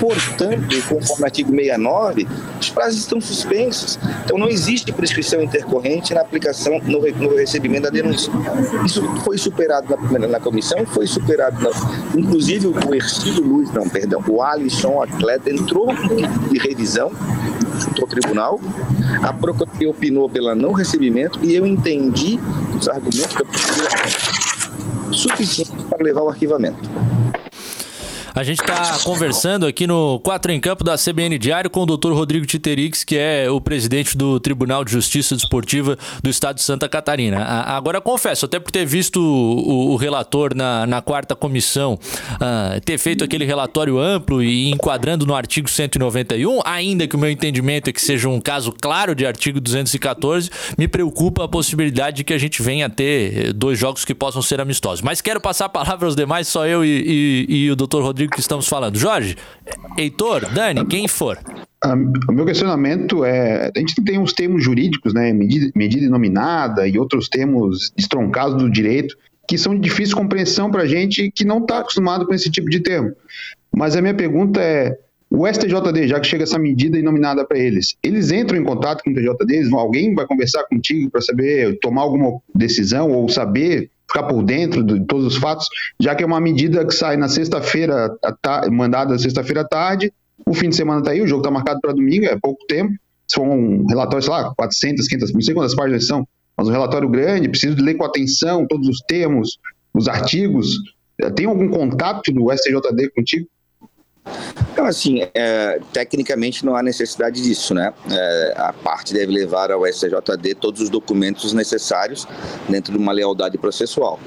Portanto, 0.00 0.76
conforme 0.88 1.22
o 1.22 1.24
artigo 1.24 1.50
69, 1.50 2.26
os 2.60 2.70
prazos 2.70 3.00
estão 3.00 3.20
suspensos. 3.20 3.98
Então, 4.24 4.38
não 4.38 4.48
existe 4.48 4.92
prescrição 4.92 5.42
intercorrente 5.42 6.14
na 6.14 6.20
aplicação, 6.20 6.78
no, 6.80 7.00
no 7.00 7.36
recebimento 7.36 7.84
da 7.84 7.90
denúncia. 7.90 8.32
Isso 8.84 9.02
foi 9.24 9.38
superado 9.38 9.96
na, 10.10 10.26
na 10.26 10.40
comissão, 10.40 10.84
foi 10.86 11.06
superado, 11.06 11.62
na, 11.62 11.70
inclusive 12.14 12.66
o 12.66 12.94
Ercílio 12.94 13.42
Luz, 13.42 13.70
não, 13.72 13.88
perdão, 13.88 14.22
o 14.28 14.42
Alisson, 14.42 15.02
atleta, 15.02 15.50
entrou 15.50 15.88
de 16.50 16.58
revisão 16.58 17.12
ao 18.00 18.06
tribunal, 18.06 18.60
a 19.22 19.32
Procuradoria 19.32 19.90
opinou 19.90 20.28
pela 20.28 20.54
não 20.54 20.72
recebimento 20.72 21.38
e 21.42 21.54
eu 21.54 21.66
entendi 21.66 22.38
os 22.78 22.88
argumentos 22.88 23.34
da 23.34 23.44
Procuradoria 23.44 24.46
suficientes 25.12 25.84
para 25.84 26.02
levar 26.02 26.22
o 26.22 26.28
arquivamento. 26.28 26.78
A 28.36 28.42
gente 28.42 28.60
está 28.60 28.98
conversando 29.02 29.64
aqui 29.64 29.86
no 29.86 30.20
Quatro 30.20 30.52
em 30.52 30.60
Campo 30.60 30.84
da 30.84 30.96
CBN 30.98 31.38
Diário 31.38 31.70
com 31.70 31.84
o 31.84 31.86
doutor 31.86 32.12
Rodrigo 32.12 32.44
Titerix, 32.44 33.02
que 33.02 33.16
é 33.16 33.50
o 33.50 33.62
presidente 33.62 34.14
do 34.14 34.38
Tribunal 34.38 34.84
de 34.84 34.92
Justiça 34.92 35.34
Desportiva 35.34 35.96
do 36.22 36.28
Estado 36.28 36.56
de 36.56 36.62
Santa 36.62 36.86
Catarina. 36.86 37.42
Agora, 37.42 37.98
confesso, 37.98 38.44
até 38.44 38.60
por 38.60 38.70
ter 38.70 38.84
visto 38.84 39.22
o, 39.22 39.92
o 39.92 39.96
relator 39.96 40.54
na, 40.54 40.86
na 40.86 41.00
quarta 41.00 41.34
comissão 41.34 41.94
uh, 41.94 42.78
ter 42.82 42.98
feito 42.98 43.24
aquele 43.24 43.46
relatório 43.46 43.98
amplo 43.98 44.42
e 44.42 44.70
enquadrando 44.70 45.24
no 45.24 45.34
artigo 45.34 45.70
191, 45.70 46.60
ainda 46.62 47.08
que 47.08 47.16
o 47.16 47.18
meu 47.18 47.30
entendimento 47.30 47.88
é 47.88 47.92
que 47.92 48.02
seja 48.02 48.28
um 48.28 48.38
caso 48.38 48.70
claro 48.70 49.14
de 49.14 49.24
artigo 49.24 49.62
214, 49.62 50.50
me 50.76 50.86
preocupa 50.86 51.44
a 51.44 51.48
possibilidade 51.48 52.18
de 52.18 52.24
que 52.24 52.34
a 52.34 52.38
gente 52.38 52.60
venha 52.60 52.84
a 52.84 52.90
ter 52.90 53.54
dois 53.54 53.78
jogos 53.78 54.04
que 54.04 54.14
possam 54.14 54.42
ser 54.42 54.60
amistosos. 54.60 55.00
Mas 55.00 55.22
quero 55.22 55.40
passar 55.40 55.64
a 55.64 55.70
palavra 55.70 56.06
aos 56.06 56.14
demais, 56.14 56.46
só 56.46 56.66
eu 56.66 56.84
e, 56.84 57.46
e, 57.48 57.64
e 57.64 57.70
o 57.70 57.74
doutor 57.74 58.02
Rodrigo 58.02 58.25
que 58.28 58.40
estamos 58.40 58.68
falando. 58.68 58.98
Jorge, 58.98 59.36
Heitor, 59.96 60.46
Dani, 60.52 60.84
quem 60.86 61.08
for. 61.08 61.38
o 62.28 62.32
meu 62.32 62.44
questionamento 62.44 63.24
é: 63.24 63.70
a 63.74 63.78
gente 63.78 64.02
tem 64.04 64.18
uns 64.18 64.32
termos 64.32 64.62
jurídicos, 64.62 65.12
né? 65.14 65.32
Medida, 65.32 65.70
medida 65.74 66.88
e 66.88 66.98
outros 66.98 67.28
termos 67.28 67.92
estroncados 67.96 68.62
do 68.62 68.70
direito, 68.70 69.16
que 69.48 69.56
são 69.56 69.74
de 69.74 69.80
difícil 69.80 70.16
compreensão 70.16 70.70
para 70.70 70.82
a 70.82 70.86
gente 70.86 71.30
que 71.30 71.44
não 71.44 71.58
está 71.58 71.78
acostumado 71.78 72.26
com 72.26 72.34
esse 72.34 72.50
tipo 72.50 72.68
de 72.68 72.80
termo. 72.80 73.12
Mas 73.74 73.94
a 73.96 74.02
minha 74.02 74.14
pergunta 74.14 74.60
é: 74.60 74.96
o 75.30 75.46
STJD, 75.46 76.08
já 76.08 76.20
que 76.20 76.26
chega 76.26 76.44
essa 76.44 76.58
medida 76.58 76.98
inominada 76.98 77.44
para 77.44 77.58
eles, 77.58 77.96
eles 78.02 78.30
entram 78.30 78.58
em 78.58 78.64
contato 78.64 79.02
com 79.02 79.10
o 79.10 79.14
TJD? 79.14 79.74
Alguém 79.74 80.14
vai 80.14 80.26
conversar 80.26 80.64
contigo 80.64 81.10
para 81.10 81.20
saber, 81.20 81.78
tomar 81.80 82.02
alguma 82.02 82.40
decisão 82.54 83.10
ou 83.10 83.28
saber 83.28 83.90
ficar 84.08 84.24
por 84.24 84.42
dentro 84.42 84.82
de 84.82 85.04
todos 85.06 85.26
os 85.26 85.36
fatos, 85.36 85.66
já 86.00 86.14
que 86.14 86.22
é 86.22 86.26
uma 86.26 86.40
medida 86.40 86.84
que 86.84 86.94
sai 86.94 87.16
na 87.16 87.28
sexta-feira, 87.28 88.10
mandada 88.70 89.18
sexta-feira 89.18 89.62
à 89.62 89.64
tarde, 89.64 90.12
o 90.46 90.54
fim 90.54 90.68
de 90.68 90.76
semana 90.76 91.00
está 91.00 91.10
aí, 91.10 91.20
o 91.20 91.26
jogo 91.26 91.40
está 91.40 91.50
marcado 91.50 91.80
para 91.80 91.92
domingo, 91.92 92.26
é 92.26 92.38
pouco 92.40 92.64
tempo, 92.66 92.92
se 93.26 93.34
for 93.34 93.42
um 93.42 93.84
relatório, 93.86 94.22
sei 94.22 94.32
lá, 94.32 94.54
400, 94.54 95.08
500, 95.08 95.32
não 95.32 95.40
sei 95.40 95.54
quantas 95.54 95.74
páginas 95.74 96.06
são, 96.06 96.26
mas 96.56 96.68
um 96.68 96.72
relatório 96.72 97.08
grande, 97.08 97.48
preciso 97.48 97.82
ler 97.82 97.94
com 97.94 98.04
atenção 98.04 98.66
todos 98.66 98.88
os 98.88 98.98
termos, 99.08 99.58
os 99.92 100.08
artigos, 100.08 100.76
tem 101.34 101.46
algum 101.46 101.68
contato 101.68 102.32
do 102.32 102.52
STJD 102.52 103.10
contigo? 103.10 103.48
Então, 104.72 104.84
assim, 104.84 105.26
é, 105.34 105.80
tecnicamente 105.92 106.64
não 106.64 106.76
há 106.76 106.82
necessidade 106.82 107.42
disso, 107.42 107.72
né? 107.74 107.94
É, 108.10 108.54
a 108.56 108.72
parte 108.72 109.14
deve 109.14 109.32
levar 109.32 109.70
ao 109.70 109.86
STJD 109.86 110.54
todos 110.60 110.82
os 110.82 110.90
documentos 110.90 111.52
necessários 111.52 112.26
dentro 112.68 112.92
de 112.92 112.98
uma 112.98 113.12
lealdade 113.12 113.56
processual. 113.56 114.20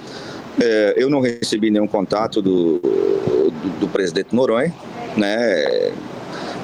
É, 0.59 0.95
eu 0.97 1.09
não 1.09 1.21
recebi 1.21 1.69
nenhum 1.69 1.88
contato 1.88 2.41
do, 2.41 2.79
do, 2.79 3.79
do 3.81 3.88
presidente 3.88 4.35
Noronha, 4.35 4.73
né? 5.15 5.91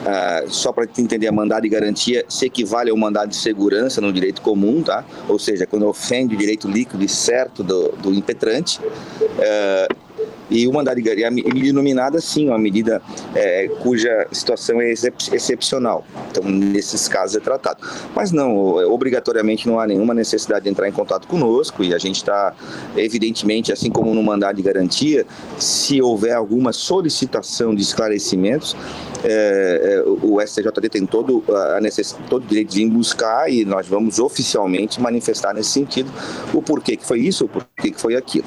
Uh, 0.05 0.47
só 0.51 0.71
para 0.71 0.83
entender, 0.83 1.27
a 1.27 1.31
mandado 1.31 1.63
de 1.63 1.69
garantia 1.69 2.23
se 2.29 2.45
equivale 2.45 2.91
ao 2.91 2.97
mandado 2.97 3.29
de 3.29 3.35
segurança 3.35 3.99
no 3.99 4.13
direito 4.13 4.39
comum, 4.39 4.83
tá? 4.83 5.03
Ou 5.27 5.39
seja, 5.39 5.65
quando 5.65 5.87
ofende 5.87 6.35
o 6.35 6.37
direito 6.37 6.67
líquido 6.67 7.03
e 7.03 7.09
certo 7.09 7.63
do, 7.63 7.89
do 7.93 8.13
impetrante. 8.13 8.79
Uh, 8.79 10.04
e 10.49 10.67
o 10.67 10.73
mandado 10.73 10.95
de 10.97 11.01
garantia, 11.01 11.27
a 11.27 11.31
medida 11.31 11.73
nominada, 11.73 12.21
sim, 12.21 12.47
uma 12.47 12.57
medida 12.57 13.01
é, 13.33 13.67
cuja 13.81 14.27
situação 14.31 14.79
é 14.79 14.91
excep 14.91 15.15
excepcional. 15.33 16.05
Então, 16.29 16.43
nesses 16.43 17.07
casos 17.07 17.35
é 17.35 17.39
tratado. 17.39 17.79
Mas 18.15 18.31
não, 18.31 18.75
obrigatoriamente 18.91 19.67
não 19.67 19.79
há 19.79 19.87
nenhuma 19.87 20.13
necessidade 20.13 20.65
de 20.65 20.69
entrar 20.69 20.87
em 20.87 20.91
contato 20.91 21.27
conosco 21.27 21.83
e 21.83 21.93
a 21.93 21.97
gente 21.97 22.17
está, 22.17 22.53
evidentemente, 22.95 23.71
assim 23.71 23.89
como 23.89 24.13
no 24.13 24.21
mandado 24.21 24.55
de 24.57 24.61
garantia, 24.61 25.25
se 25.57 26.01
houver 26.01 26.33
alguma 26.33 26.71
solicitação 26.71 27.73
de 27.73 27.81
esclarecimentos, 27.81 28.75
é, 29.23 30.03
é, 30.03 30.03
o 30.05 30.39
STJD 30.39 30.89
tem 30.89 31.05
todo, 31.05 31.43
a 31.75 31.81
necess... 31.81 32.15
todo 32.29 32.43
o 32.43 32.47
direito 32.47 32.71
de 32.71 32.83
ir 32.83 32.89
buscar 32.89 33.51
e 33.51 33.65
nós 33.65 33.87
vamos 33.87 34.19
oficialmente 34.19 35.01
manifestar 35.01 35.53
nesse 35.53 35.71
sentido 35.71 36.11
o 36.53 36.61
porquê 36.61 36.95
que 36.95 37.05
foi 37.05 37.19
isso, 37.21 37.45
o 37.45 37.49
porquê 37.49 37.89
que 37.89 37.99
foi 37.99 38.15
aquilo. 38.15 38.45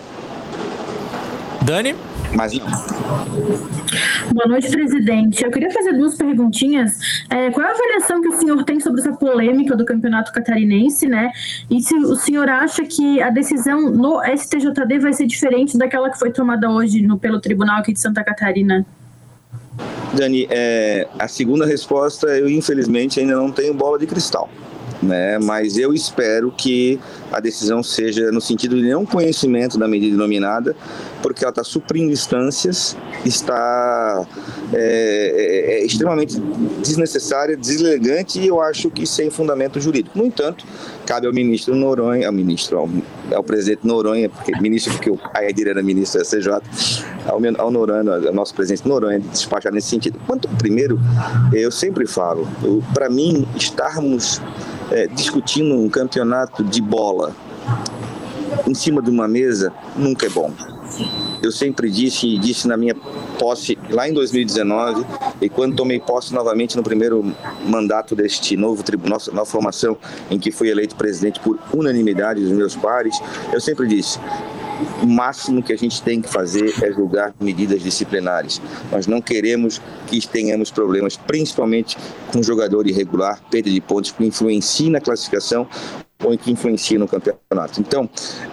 Dani? 1.62 1.94
Mas 2.34 2.52
não. 2.52 2.66
Boa 4.32 4.46
noite, 4.46 4.70
presidente. 4.70 5.44
Eu 5.44 5.50
queria 5.50 5.70
fazer 5.70 5.92
duas 5.92 6.14
perguntinhas. 6.14 6.98
É, 7.30 7.50
qual 7.50 7.66
é 7.66 7.70
a 7.70 7.72
avaliação 7.72 8.20
que 8.20 8.28
o 8.28 8.38
senhor 8.38 8.62
tem 8.64 8.80
sobre 8.80 9.00
essa 9.00 9.12
polêmica 9.12 9.74
do 9.74 9.84
campeonato 9.84 10.32
catarinense, 10.32 11.08
né? 11.08 11.30
E 11.70 11.80
se 11.80 11.94
o 11.94 12.14
senhor 12.16 12.48
acha 12.48 12.84
que 12.84 13.20
a 13.20 13.30
decisão 13.30 13.90
no 13.90 14.20
STJD 14.22 14.98
vai 14.98 15.12
ser 15.12 15.26
diferente 15.26 15.76
daquela 15.78 16.10
que 16.10 16.18
foi 16.18 16.30
tomada 16.30 16.70
hoje 16.70 17.02
no, 17.02 17.18
pelo 17.18 17.40
tribunal 17.40 17.80
aqui 17.80 17.92
de 17.92 18.00
Santa 18.00 18.22
Catarina? 18.22 18.86
Dani, 20.14 20.46
é, 20.50 21.06
a 21.18 21.28
segunda 21.28 21.66
resposta, 21.66 22.26
eu 22.28 22.48
infelizmente 22.48 23.20
ainda 23.20 23.36
não 23.36 23.50
tenho 23.50 23.72
bola 23.72 23.98
de 23.98 24.06
cristal 24.06 24.50
né? 25.02 25.38
Mas 25.38 25.76
eu 25.76 25.92
espero 25.92 26.50
que 26.50 26.98
a 27.32 27.40
decisão 27.40 27.82
seja 27.82 28.30
no 28.32 28.40
sentido 28.40 28.76
de 28.76 28.90
não 28.90 29.04
conhecimento 29.04 29.78
da 29.78 29.86
medida 29.86 30.12
denominada, 30.16 30.74
porque 31.22 31.44
ela 31.44 31.50
está 31.50 31.64
suprindo 31.64 32.12
instâncias, 32.12 32.96
está 33.24 34.26
é, 34.72 34.74
é, 34.78 35.74
é, 35.74 35.84
extremamente 35.84 36.40
desnecessária, 36.82 37.56
deselegante 37.56 38.40
e 38.40 38.46
eu 38.48 38.60
acho 38.60 38.90
que 38.90 39.06
sem 39.06 39.30
fundamento 39.30 39.80
jurídico. 39.80 40.18
No 40.18 40.26
entanto, 40.26 40.64
cabe 41.06 41.26
ao 41.26 41.32
ministro 41.32 41.74
Noronha, 41.74 42.26
ao 42.26 42.32
ministro, 42.32 42.78
ao, 42.78 42.88
ao 43.34 43.42
presidente 43.42 43.86
Noronha, 43.86 44.28
porque 44.28 44.52
ministro, 44.60 44.92
porque 44.92 45.10
o 45.10 45.18
Aedir 45.34 45.68
era 45.68 45.82
ministro 45.82 46.20
da 46.20 46.26
CJ, 46.26 46.50
ao, 47.26 47.40
ao 47.58 47.70
Noronha, 47.70 48.28
ao 48.28 48.34
nosso 48.34 48.54
presidente 48.54 48.86
Noronha, 48.86 49.20
de 49.20 49.28
despachar 49.28 49.72
nesse 49.72 49.88
sentido. 49.88 50.18
Quanto 50.26 50.48
primeiro, 50.56 50.98
eu 51.52 51.70
sempre 51.70 52.06
falo, 52.06 52.46
para 52.94 53.08
mim, 53.08 53.46
estarmos 53.56 54.40
é, 54.90 55.06
discutindo 55.06 55.74
um 55.74 55.88
campeonato 55.88 56.64
de 56.64 56.80
bola 56.80 57.34
em 58.66 58.74
cima 58.74 59.02
de 59.02 59.10
uma 59.10 59.28
mesa 59.28 59.72
nunca 59.96 60.26
é 60.26 60.28
bom. 60.28 60.52
Eu 61.42 61.52
sempre 61.52 61.90
disse 61.90 62.26
e 62.26 62.38
disse 62.38 62.66
na 62.66 62.76
minha 62.76 62.94
posse 63.38 63.78
lá 63.90 64.08
em 64.08 64.12
2019 64.12 65.04
e 65.40 65.48
quando 65.48 65.76
tomei 65.76 66.00
posse 66.00 66.34
novamente 66.34 66.76
no 66.76 66.82
primeiro 66.82 67.24
mandato 67.66 68.16
deste 68.16 68.56
novo 68.56 68.82
tribunal, 68.82 69.18
nova 69.32 69.44
formação 69.44 69.96
em 70.30 70.38
que 70.38 70.50
fui 70.50 70.68
eleito 70.68 70.96
presidente 70.96 71.38
por 71.40 71.58
unanimidade 71.72 72.42
dos 72.42 72.50
meus 72.50 72.74
pares, 72.74 73.20
eu 73.52 73.60
sempre 73.60 73.86
disse: 73.86 74.18
o 75.02 75.06
máximo 75.06 75.62
que 75.62 75.72
a 75.72 75.76
gente 75.76 76.02
tem 76.02 76.20
que 76.20 76.28
fazer 76.28 76.74
é 76.82 76.92
julgar 76.92 77.34
medidas 77.40 77.82
disciplinares. 77.82 78.60
Nós 78.90 79.06
não 79.06 79.20
queremos 79.20 79.80
que 80.06 80.26
tenhamos 80.26 80.70
problemas, 80.70 81.16
principalmente 81.16 81.96
com 82.32 82.42
jogador 82.42 82.86
irregular, 82.86 83.40
perda 83.50 83.70
de 83.70 83.80
pontos, 83.80 84.12
que 84.12 84.24
influencie 84.24 84.90
na 84.90 85.00
classificação 85.00 85.66
ou 86.24 86.36
que 86.36 86.50
influencia 86.50 86.98
no 86.98 87.06
campeonato. 87.06 87.80
Então, 87.80 88.08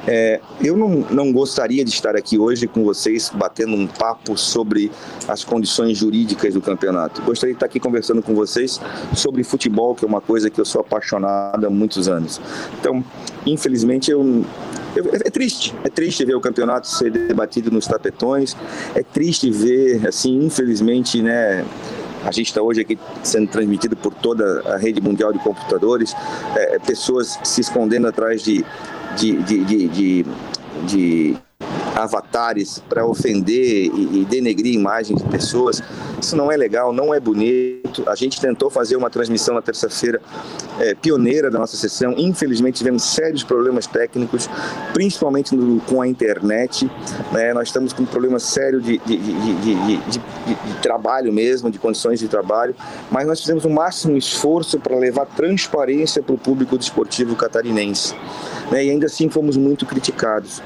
é, 0.08 0.40
eu 0.62 0.78
não, 0.78 0.90
não 1.10 1.34
gostaria 1.34 1.84
de 1.84 1.90
estar 1.90 2.16
aqui 2.16 2.38
hoje 2.38 2.68
com 2.68 2.84
vocês 2.84 3.32
batendo 3.34 3.76
um 3.76 3.88
papo 3.88 4.38
sobre 4.38 4.92
as 5.28 5.44
condições 5.44 5.98
jurídicas 5.98 6.54
do 6.54 6.62
campeonato. 6.62 7.24
Gostaria 7.24 7.54
de 7.54 7.58
estar 7.58 7.66
aqui 7.66 7.80
conversando 7.80 8.22
com 8.22 8.36
vocês 8.36 8.80
sobre 9.16 9.44
futebol, 9.44 9.96
que 9.96 10.06
é 10.06 10.08
uma 10.08 10.22
coisa 10.22 10.50
que 10.50 10.62
eu 10.62 10.66
sou 10.66 10.82
apaixonado 10.82 11.66
há 11.66 11.70
muitos 11.70 12.08
anos. 12.08 12.40
Então, 12.80 13.04
infelizmente, 13.48 14.12
eu 14.12 14.46
é, 14.96 15.28
é 15.28 15.30
triste, 15.30 15.74
é 15.84 15.90
triste 15.90 16.26
ver 16.26 16.36
o 16.36 16.42
campeonato 16.42 16.88
ser 16.88 17.12
debatido 17.12 17.72
nos 17.72 17.88
tapetões, 17.88 18.56
é 18.94 19.04
triste 19.04 19.50
ver, 19.52 20.08
assim, 20.08 20.38
infelizmente, 20.44 21.22
né, 21.22 21.66
a 22.24 22.32
gente 22.32 22.48
está 22.48 22.62
hoje 22.62 22.82
aqui 22.82 22.98
sendo 23.24 23.50
transmitido 23.50 23.96
por 23.96 24.14
toda 24.14 24.62
a 24.74 24.78
rede 24.78 25.00
mundial 25.02 25.32
de 25.32 25.40
computadores, 25.40 26.16
é, 26.56 26.80
pessoas 26.80 27.40
se 27.44 27.62
escondendo 27.62 28.08
atrás 28.08 28.44
de, 28.44 28.66
de, 29.18 29.38
de, 29.44 29.88
de, 29.88 30.26
de 30.88 31.38
avatares 31.96 32.84
para 32.90 33.06
ofender 33.06 33.90
e, 33.94 34.22
e 34.22 34.26
denegrir 34.26 34.74
imagens 34.74 35.22
de 35.22 35.30
pessoas. 35.30 35.82
Isso 36.22 36.36
não 36.36 36.52
é 36.52 36.58
legal, 36.58 36.92
não 36.92 37.14
é 37.14 37.20
bonito. 37.20 38.04
A 38.08 38.16
gente 38.16 38.42
tentou 38.42 38.70
fazer 38.70 38.96
uma 38.96 39.10
transmissão 39.10 39.56
na 39.56 39.62
terça-feira 39.62 40.22
é, 40.80 40.94
pioneira 40.94 41.50
da 41.50 41.58
nossa 41.58 41.78
sessão. 41.78 42.14
Infelizmente 42.18 42.78
tivemos 42.78 43.04
sérios 43.04 43.44
problemas 43.44 43.88
técnicos, 43.88 44.50
principalmente 44.94 45.56
no, 45.56 45.80
com 45.82 46.02
a 46.02 46.08
internet. 46.08 46.90
Né? 47.32 47.54
Nós 47.54 47.70
estamos 47.70 47.94
com 47.94 48.04
um 48.04 48.06
problema 48.06 48.40
sério 48.40 48.82
de, 48.82 48.98
de, 49.00 49.18
de, 49.18 49.98
de, 49.98 50.22
trabalho 50.82 51.32
mesmo, 51.32 51.72
de 51.72 51.80
condições 51.80 52.20
de 52.20 52.28
trabalho, 52.28 52.76
mas 53.10 53.26
nós 53.26 53.40
fizemos 53.40 53.66
o 53.66 53.70
máximo 53.70 54.18
esforço 54.18 54.80
para 54.80 54.96
levar 54.98 55.26
transparência 55.26 56.22
para 56.22 56.36
o 56.36 56.38
público 56.38 56.78
desportivo 56.78 57.36
catarinense. 57.36 58.14
Né? 58.72 58.86
E 58.86 58.90
ainda 58.90 59.06
assim 59.06 59.30
fomos 59.30 59.56
muito 59.56 59.86
criticados. 59.86 60.62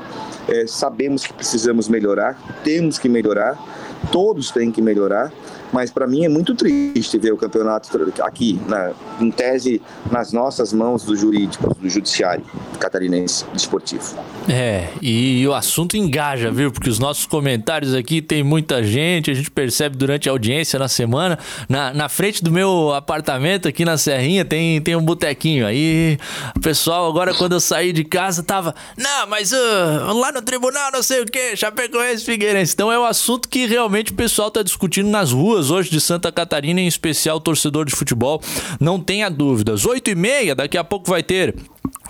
É, 0.48 0.66
sabemos 0.68 1.26
que 1.26 1.34
precisamos 1.34 1.88
melhorar, 1.88 2.38
temos 2.64 2.98
que 2.98 3.10
melhorar, 3.10 3.58
todos 4.12 4.52
têm 4.52 4.72
que 4.72 4.82
melhorar, 4.82 5.32
mas 5.72 5.92
para 5.92 6.08
mim 6.08 6.26
é 6.26 6.30
muito 6.30 6.56
triste 6.56 7.18
ver 7.18 7.34
o 7.34 7.38
campeonato 7.38 7.90
aqui, 8.22 8.60
na, 8.68 8.92
em 9.20 9.32
tese, 9.32 9.82
nas 10.12 10.32
nossas 10.34 10.74
mãos 10.74 11.04
do 11.04 11.16
jurídico, 11.16 11.76
do 11.76 11.90
judiciário 11.90 12.44
catarinense 12.80 13.46
desportivo. 13.54 14.18
É, 14.48 14.88
e 15.02 15.46
o 15.48 15.54
assunto 15.54 15.98
engaja, 15.98 16.50
viu? 16.50 16.72
Porque 16.72 16.90
os 16.90 16.98
nossos 16.98 17.26
comentários 17.26 17.94
aqui 17.94 18.22
tem 18.22 18.44
muita 18.44 18.84
gente, 18.84 19.30
a 19.30 19.34
gente 19.34 19.52
percebe 19.52 19.98
durante 19.98 20.30
a 20.30 20.32
audiência 20.32 20.80
na 20.80 20.88
semana. 20.88 21.38
Na, 21.68 21.94
na 21.94 22.10
frente 22.10 22.44
do 22.44 22.52
meu 22.52 22.94
apartamento 22.94 23.68
aqui 23.68 23.84
na 23.84 23.98
Serrinha 23.98 24.46
tem, 24.46 24.82
tem 24.82 24.96
um 24.96 25.02
botequinho. 25.02 25.68
Aí 25.68 26.18
pessoal, 26.62 27.08
agora 27.08 27.34
quando 27.34 27.54
eu 27.54 27.60
saí 27.60 27.92
de 27.92 28.04
casa, 28.04 28.42
tava. 28.42 28.74
Não, 28.98 29.28
mas 29.28 29.52
uh, 29.52 30.14
lá 30.14 30.32
no 30.32 30.42
tribunal 30.42 30.92
não 30.92 31.04
sei 31.04 31.22
o 31.22 31.26
que, 31.26 31.56
Chapecoense 31.56 32.24
Figueirense. 32.24 32.74
Então 32.74 32.92
é 32.92 32.98
um 32.98 33.06
assunto 33.06 33.50
que 33.50 33.66
realmente 33.66 34.12
o 34.12 34.16
pessoal 34.16 34.50
tá 34.50 34.64
discutindo 34.64 35.10
nas 35.10 35.32
ruas 35.32 35.59
hoje 35.70 35.90
de 35.90 36.00
Santa 36.00 36.32
Catarina, 36.32 36.80
em 36.80 36.88
especial 36.88 37.40
torcedor 37.40 37.86
de 37.86 37.96
futebol. 37.96 38.42
Não 38.80 39.00
tenha 39.00 39.30
dúvidas. 39.30 39.86
8 39.86 40.12
e 40.12 40.16
meia, 40.16 40.56
daqui 40.56 40.78
a 40.78 40.84
pouco 40.84 41.10
vai 41.10 41.22
ter 41.22 41.56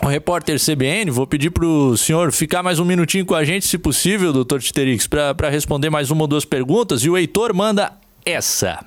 o 0.02 0.08
repórter 0.08 0.58
CBN, 0.60 1.12
vou 1.12 1.28
pedir 1.28 1.50
para 1.50 1.66
o 1.66 1.98
senhor 1.98 2.32
ficar 2.32 2.64
mais 2.64 2.80
um 2.80 2.86
minutinho 2.86 3.26
com 3.26 3.36
a 3.36 3.44
gente, 3.44 3.68
se 3.68 3.78
possível, 3.78 4.32
doutor 4.32 4.62
Titerix, 4.62 5.08
para 5.08 5.50
responder 5.50 5.90
mais 5.90 6.10
uma 6.12 6.22
ou 6.22 6.28
duas 6.28 6.46
perguntas. 6.46 7.04
E 7.04 7.10
o 7.10 7.18
Heitor 7.18 7.54
manda 7.54 7.92
essa. 8.26 8.80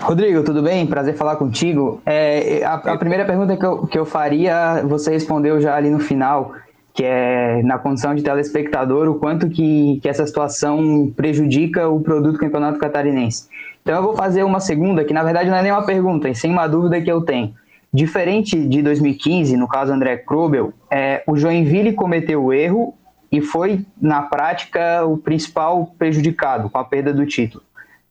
Rodrigo, 0.00 0.42
tudo 0.42 0.62
bem? 0.62 0.86
Prazer 0.86 1.14
falar 1.14 1.36
contigo. 1.36 2.00
É, 2.06 2.62
a, 2.64 2.74
a, 2.74 2.98
primeira 2.98 3.24
pergunta 3.24 3.56
que 3.56 3.64
eu, 3.64 3.86
que 3.86 3.98
eu 3.98 4.06
faria, 4.06 4.82
você 4.86 5.10
respondeu 5.10 5.60
já 5.60 5.76
ali 5.76 5.90
no 5.90 6.00
final, 6.00 6.54
que 7.00 7.04
é 7.06 7.62
na 7.62 7.78
condição 7.78 8.14
de 8.14 8.22
telespectador, 8.22 9.08
o 9.08 9.14
quanto 9.14 9.48
que, 9.48 9.98
que 10.02 10.06
essa 10.06 10.26
situação 10.26 11.10
prejudica 11.16 11.88
o 11.88 11.98
produto 11.98 12.38
campeonato 12.38 12.78
catarinense. 12.78 13.48
Então 13.80 13.94
eu 13.94 14.02
vou 14.02 14.14
fazer 14.14 14.42
uma 14.42 14.60
segunda, 14.60 15.02
que 15.02 15.14
na 15.14 15.22
verdade 15.22 15.48
não 15.48 15.56
é 15.56 15.62
nem 15.62 15.72
uma 15.72 15.86
pergunta, 15.86 16.28
e 16.28 16.34
sem 16.34 16.50
uma 16.50 16.66
dúvida 16.66 17.00
que 17.00 17.10
eu 17.10 17.22
tenho. 17.22 17.54
Diferente 17.90 18.54
de 18.54 18.82
2015, 18.82 19.56
no 19.56 19.66
caso 19.66 19.94
André 19.94 20.18
Krobel, 20.18 20.74
é, 20.90 21.22
o 21.26 21.38
Joinville 21.38 21.94
cometeu 21.94 22.44
o 22.44 22.52
erro 22.52 22.92
e 23.32 23.40
foi, 23.40 23.82
na 23.98 24.20
prática, 24.20 25.02
o 25.06 25.16
principal 25.16 25.94
prejudicado 25.98 26.68
com 26.68 26.76
a 26.76 26.84
perda 26.84 27.14
do 27.14 27.24
título. 27.24 27.64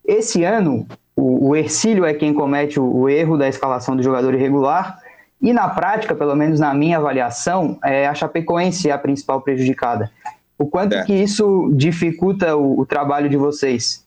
Esse 0.03 0.43
ano, 0.43 0.87
o, 1.15 1.49
o 1.49 1.55
Ercílio 1.55 2.05
é 2.05 2.13
quem 2.15 2.33
comete 2.33 2.79
o, 2.79 3.01
o, 3.01 3.07
erro 3.07 3.37
da 3.37 3.47
escalação 3.47 3.95
do 3.95 4.01
jogador 4.01 4.33
irregular 4.33 4.97
e, 5.41 5.53
na 5.53 5.69
prática, 5.69 6.13
pelo 6.13 6.35
menos 6.35 6.59
na 6.59 6.73
minha 6.73 6.97
avaliação, 6.97 7.79
é 7.83 8.07
a 8.07 8.13
Chapecoense 8.13 8.89
é 8.89 8.91
a 8.91 8.97
principal 8.97 9.41
prejudicada. 9.41 10.11
O 10.57 10.65
quanto 10.65 10.93
é. 10.93 11.03
que 11.03 11.13
isso 11.13 11.71
dificulta 11.73 12.55
o, 12.55 12.81
o 12.81 12.85
trabalho 12.85 13.29
de 13.29 13.37
vocês? 13.37 14.05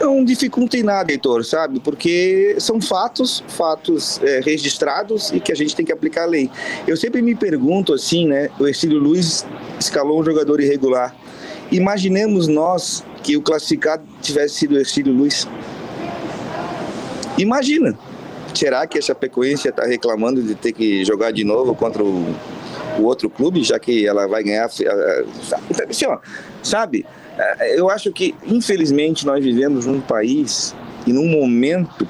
Não 0.00 0.24
dificulta 0.24 0.76
em 0.76 0.82
nada, 0.82 1.12
Heitor, 1.12 1.44
sabe? 1.44 1.78
Porque 1.78 2.56
são 2.58 2.80
fatos, 2.80 3.44
fatos 3.46 4.20
é, 4.22 4.40
registrados 4.40 5.30
e 5.30 5.38
que 5.38 5.52
a 5.52 5.54
gente 5.54 5.76
tem 5.76 5.86
que 5.86 5.92
aplicar 5.92 6.22
a 6.24 6.26
lei. 6.26 6.50
Eu 6.86 6.96
sempre 6.96 7.22
me 7.22 7.34
pergunto 7.34 7.92
assim, 7.92 8.26
né? 8.26 8.48
O 8.58 8.66
Ercílio 8.66 8.98
Luiz 8.98 9.46
escalou 9.78 10.20
um 10.20 10.24
jogador 10.24 10.60
irregular. 10.60 11.14
Imaginemos 11.70 12.48
nós 12.48 13.04
que 13.22 13.36
o 13.36 13.42
classificado 13.42 14.02
tivesse 14.20 14.54
sido 14.56 14.74
o 14.74 14.78
Ercílio 14.78 15.12
Luiz. 15.12 15.46
Imagina. 17.38 17.96
Será 18.56 18.86
que 18.86 18.98
a 18.98 19.02
Chapecoense 19.02 19.68
está 19.68 19.84
reclamando 19.84 20.42
de 20.42 20.54
ter 20.54 20.72
que 20.72 21.04
jogar 21.04 21.30
de 21.30 21.44
novo 21.44 21.74
contra 21.74 22.02
o, 22.02 22.34
o 22.98 23.02
outro 23.02 23.28
clube, 23.28 23.62
já 23.62 23.78
que 23.78 24.06
ela 24.06 24.26
vai 24.26 24.42
ganhar? 24.42 24.64
Assim, 24.64 24.84
ó, 26.06 26.18
sabe? 26.62 27.04
É, 27.38 27.78
eu 27.78 27.90
acho 27.90 28.10
que, 28.12 28.34
infelizmente, 28.46 29.26
nós 29.26 29.44
vivemos 29.44 29.84
num 29.84 30.00
país 30.00 30.74
e 31.06 31.12
num 31.12 31.28
momento 31.28 32.08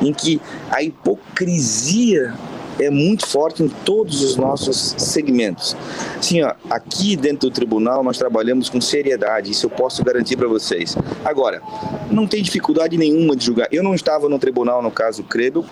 em 0.00 0.10
que 0.10 0.40
a 0.70 0.82
hipocrisia 0.82 2.32
é 2.78 2.90
muito 2.90 3.26
forte 3.26 3.62
em 3.62 3.68
todos 3.68 4.22
os 4.22 4.36
nossos 4.36 4.94
segmentos. 4.98 5.76
Sim, 6.20 6.42
ó, 6.42 6.54
aqui 6.70 7.16
dentro 7.16 7.48
do 7.48 7.54
tribunal 7.54 8.02
nós 8.02 8.18
trabalhamos 8.18 8.68
com 8.68 8.80
seriedade, 8.80 9.50
isso 9.50 9.66
eu 9.66 9.70
posso 9.70 10.02
garantir 10.04 10.36
para 10.36 10.48
vocês. 10.48 10.96
Agora, 11.24 11.62
não 12.10 12.26
tem 12.26 12.42
dificuldade 12.42 12.96
nenhuma 12.96 13.36
de 13.36 13.44
julgar. 13.44 13.68
Eu 13.70 13.82
não 13.82 13.94
estava 13.94 14.28
no 14.28 14.38
tribunal 14.38 14.82
no 14.82 14.90
caso 14.90 15.22
Credo, 15.22 15.64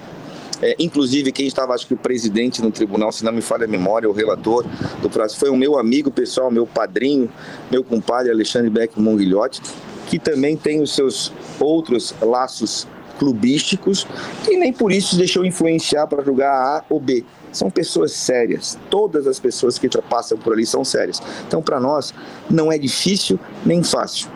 é, 0.62 0.76
inclusive, 0.78 1.32
quem 1.32 1.48
estava, 1.48 1.74
acho 1.74 1.88
que 1.88 1.94
o 1.94 1.96
presidente 1.96 2.62
no 2.62 2.70
tribunal, 2.70 3.10
se 3.10 3.24
não 3.24 3.32
me 3.32 3.42
falha 3.42 3.64
a 3.64 3.68
memória, 3.68 4.08
o 4.08 4.12
relator 4.12 4.64
do 5.02 5.10
processo, 5.10 5.40
foi 5.40 5.50
o 5.50 5.56
meu 5.56 5.76
amigo 5.76 6.08
pessoal, 6.08 6.52
meu 6.52 6.64
padrinho, 6.64 7.28
meu 7.68 7.82
compadre 7.82 8.30
Alexandre 8.30 8.70
Beck 8.70 8.98
Monguilhotti, 9.00 9.60
que 10.06 10.20
também 10.20 10.56
tem 10.56 10.80
os 10.80 10.94
seus 10.94 11.32
outros 11.58 12.14
laços 12.22 12.86
clubísticos 13.18 14.07
e 14.48 14.57
nem 14.57 14.72
por 14.72 14.92
isso 14.92 15.16
deixou 15.16 15.44
influenciar 15.44 16.07
para 16.07 16.22
jogar 16.22 16.53
A 16.53 16.85
ou 16.88 17.01
B. 17.01 17.25
São 17.53 17.70
pessoas 17.70 18.12
sérias. 18.12 18.79
Todas 18.88 19.27
as 19.27 19.38
pessoas 19.38 19.79
que 19.79 19.88
passam 20.03 20.38
por 20.38 20.55
ali 20.55 20.64
são 20.64 20.85
sérias. 20.85 21.20
Então, 21.46 21.62
para 21.62 21.79
nós, 21.79 22.14
não 22.48 22.72
é 22.72 22.79
difícil 22.79 23.38
nem 23.64 23.83
fácil. 23.83 24.29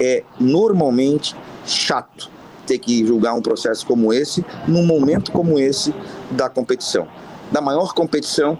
É 0.00 0.22
normalmente 0.40 1.36
chato 1.66 2.30
ter 2.66 2.78
que 2.78 3.04
julgar 3.06 3.34
um 3.34 3.42
processo 3.42 3.86
como 3.86 4.12
esse, 4.12 4.44
num 4.66 4.86
momento 4.86 5.32
como 5.32 5.58
esse 5.58 5.94
da 6.30 6.48
competição, 6.48 7.06
da 7.50 7.60
maior 7.60 7.92
competição 7.92 8.58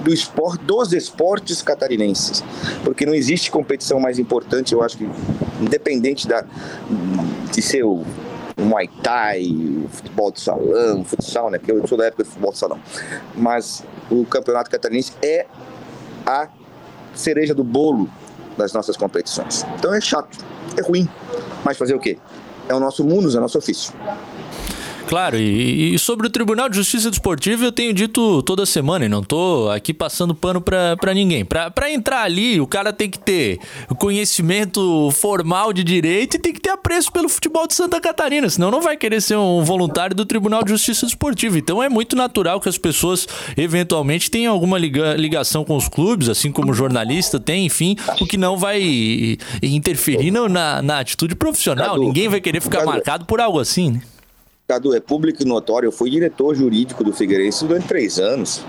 do 0.00 0.12
esporte, 0.12 0.64
dos 0.64 0.92
esportes 0.92 1.62
catarinenses, 1.62 2.42
porque 2.82 3.06
não 3.06 3.14
existe 3.14 3.50
competição 3.50 4.00
mais 4.00 4.18
importante, 4.18 4.72
eu 4.72 4.82
acho 4.82 4.98
que 4.98 5.08
independente 5.60 6.26
da, 6.26 6.44
de 7.52 7.62
ser 7.62 7.84
o 7.84 8.02
Muay 8.56 8.88
Thai, 9.02 9.44
o 9.84 9.88
futebol 9.88 10.30
de 10.30 10.40
salão, 10.40 11.00
o 11.00 11.04
futsal, 11.04 11.50
né? 11.50 11.58
Porque 11.58 11.72
eu 11.72 11.86
sou 11.86 11.98
da 11.98 12.06
época 12.06 12.24
do 12.24 12.28
futebol 12.28 12.52
de 12.52 12.58
salão. 12.58 12.80
Mas 13.34 13.84
o 14.10 14.24
campeonato 14.24 14.70
catarinense 14.70 15.12
é 15.22 15.46
a 16.26 16.48
cereja 17.14 17.54
do 17.54 17.64
bolo 17.64 18.08
das 18.56 18.72
nossas 18.72 18.96
competições. 18.96 19.66
Então 19.78 19.92
é 19.92 20.00
chato, 20.00 20.38
é 20.76 20.82
ruim. 20.82 21.08
Mas 21.64 21.76
fazer 21.76 21.94
o 21.94 21.98
quê? 21.98 22.18
é 22.68 22.74
o 22.74 22.80
nosso 22.80 23.04
mundo, 23.04 23.30
é 23.34 23.38
o 23.38 23.40
nosso 23.40 23.58
ofício. 23.58 23.92
Claro, 25.14 25.36
e, 25.36 25.94
e, 25.94 25.98
sobre 26.00 26.26
o 26.26 26.30
Tribunal 26.30 26.68
de 26.68 26.74
Justiça 26.74 27.08
Desportiva 27.08 27.64
eu 27.64 27.70
tenho 27.70 27.94
dito 27.94 28.42
toda 28.42 28.66
semana 28.66 29.04
e 29.04 29.08
não 29.08 29.22
tô 29.22 29.70
aqui 29.70 29.94
passando 29.94 30.34
pano 30.34 30.60
para 30.60 31.14
ninguém. 31.14 31.44
Para 31.44 31.88
entrar 31.88 32.22
ali, 32.22 32.60
o 32.60 32.66
cara 32.66 32.92
tem 32.92 33.08
que 33.08 33.20
ter 33.20 33.60
conhecimento 33.96 35.12
formal 35.12 35.72
de 35.72 35.84
direito 35.84 36.34
e 36.34 36.40
tem 36.40 36.52
que 36.52 36.60
ter 36.60 36.70
apreço 36.70 37.12
pelo 37.12 37.28
futebol 37.28 37.64
de 37.64 37.74
Santa 37.74 38.00
Catarina, 38.00 38.50
senão 38.50 38.72
não 38.72 38.82
vai 38.82 38.96
querer 38.96 39.20
ser 39.20 39.36
um 39.36 39.62
voluntário 39.62 40.16
do 40.16 40.26
Tribunal 40.26 40.64
de 40.64 40.70
Justiça 40.70 41.06
Desportiva. 41.06 41.56
Então 41.56 41.80
é 41.80 41.88
muito 41.88 42.16
natural 42.16 42.58
que 42.58 42.68
as 42.68 42.76
pessoas 42.76 43.28
eventualmente 43.56 44.28
tenham 44.28 44.52
alguma 44.52 44.76
liga, 44.76 45.14
ligação 45.14 45.64
com 45.64 45.76
os 45.76 45.88
clubes, 45.88 46.28
assim 46.28 46.50
como 46.50 46.72
o 46.72 46.74
jornalista 46.74 47.38
tem, 47.38 47.66
enfim, 47.66 47.96
o 48.20 48.26
que 48.26 48.36
não 48.36 48.56
vai 48.56 49.38
interferir 49.62 50.32
na, 50.32 50.82
na 50.82 50.98
atitude 50.98 51.36
profissional. 51.36 51.96
Ninguém 51.96 52.28
vai 52.28 52.40
querer 52.40 52.60
ficar 52.60 52.84
marcado 52.84 53.24
por 53.26 53.40
algo 53.40 53.60
assim, 53.60 53.92
né? 53.92 54.02
É 54.66 55.00
público 55.00 55.42
e 55.42 55.44
notório. 55.44 55.88
Eu 55.88 55.92
fui 55.92 56.08
diretor 56.08 56.54
jurídico 56.54 57.04
do 57.04 57.12
Figueirense 57.12 57.66
durante 57.66 57.86
três 57.86 58.18
anos. 58.18 58.64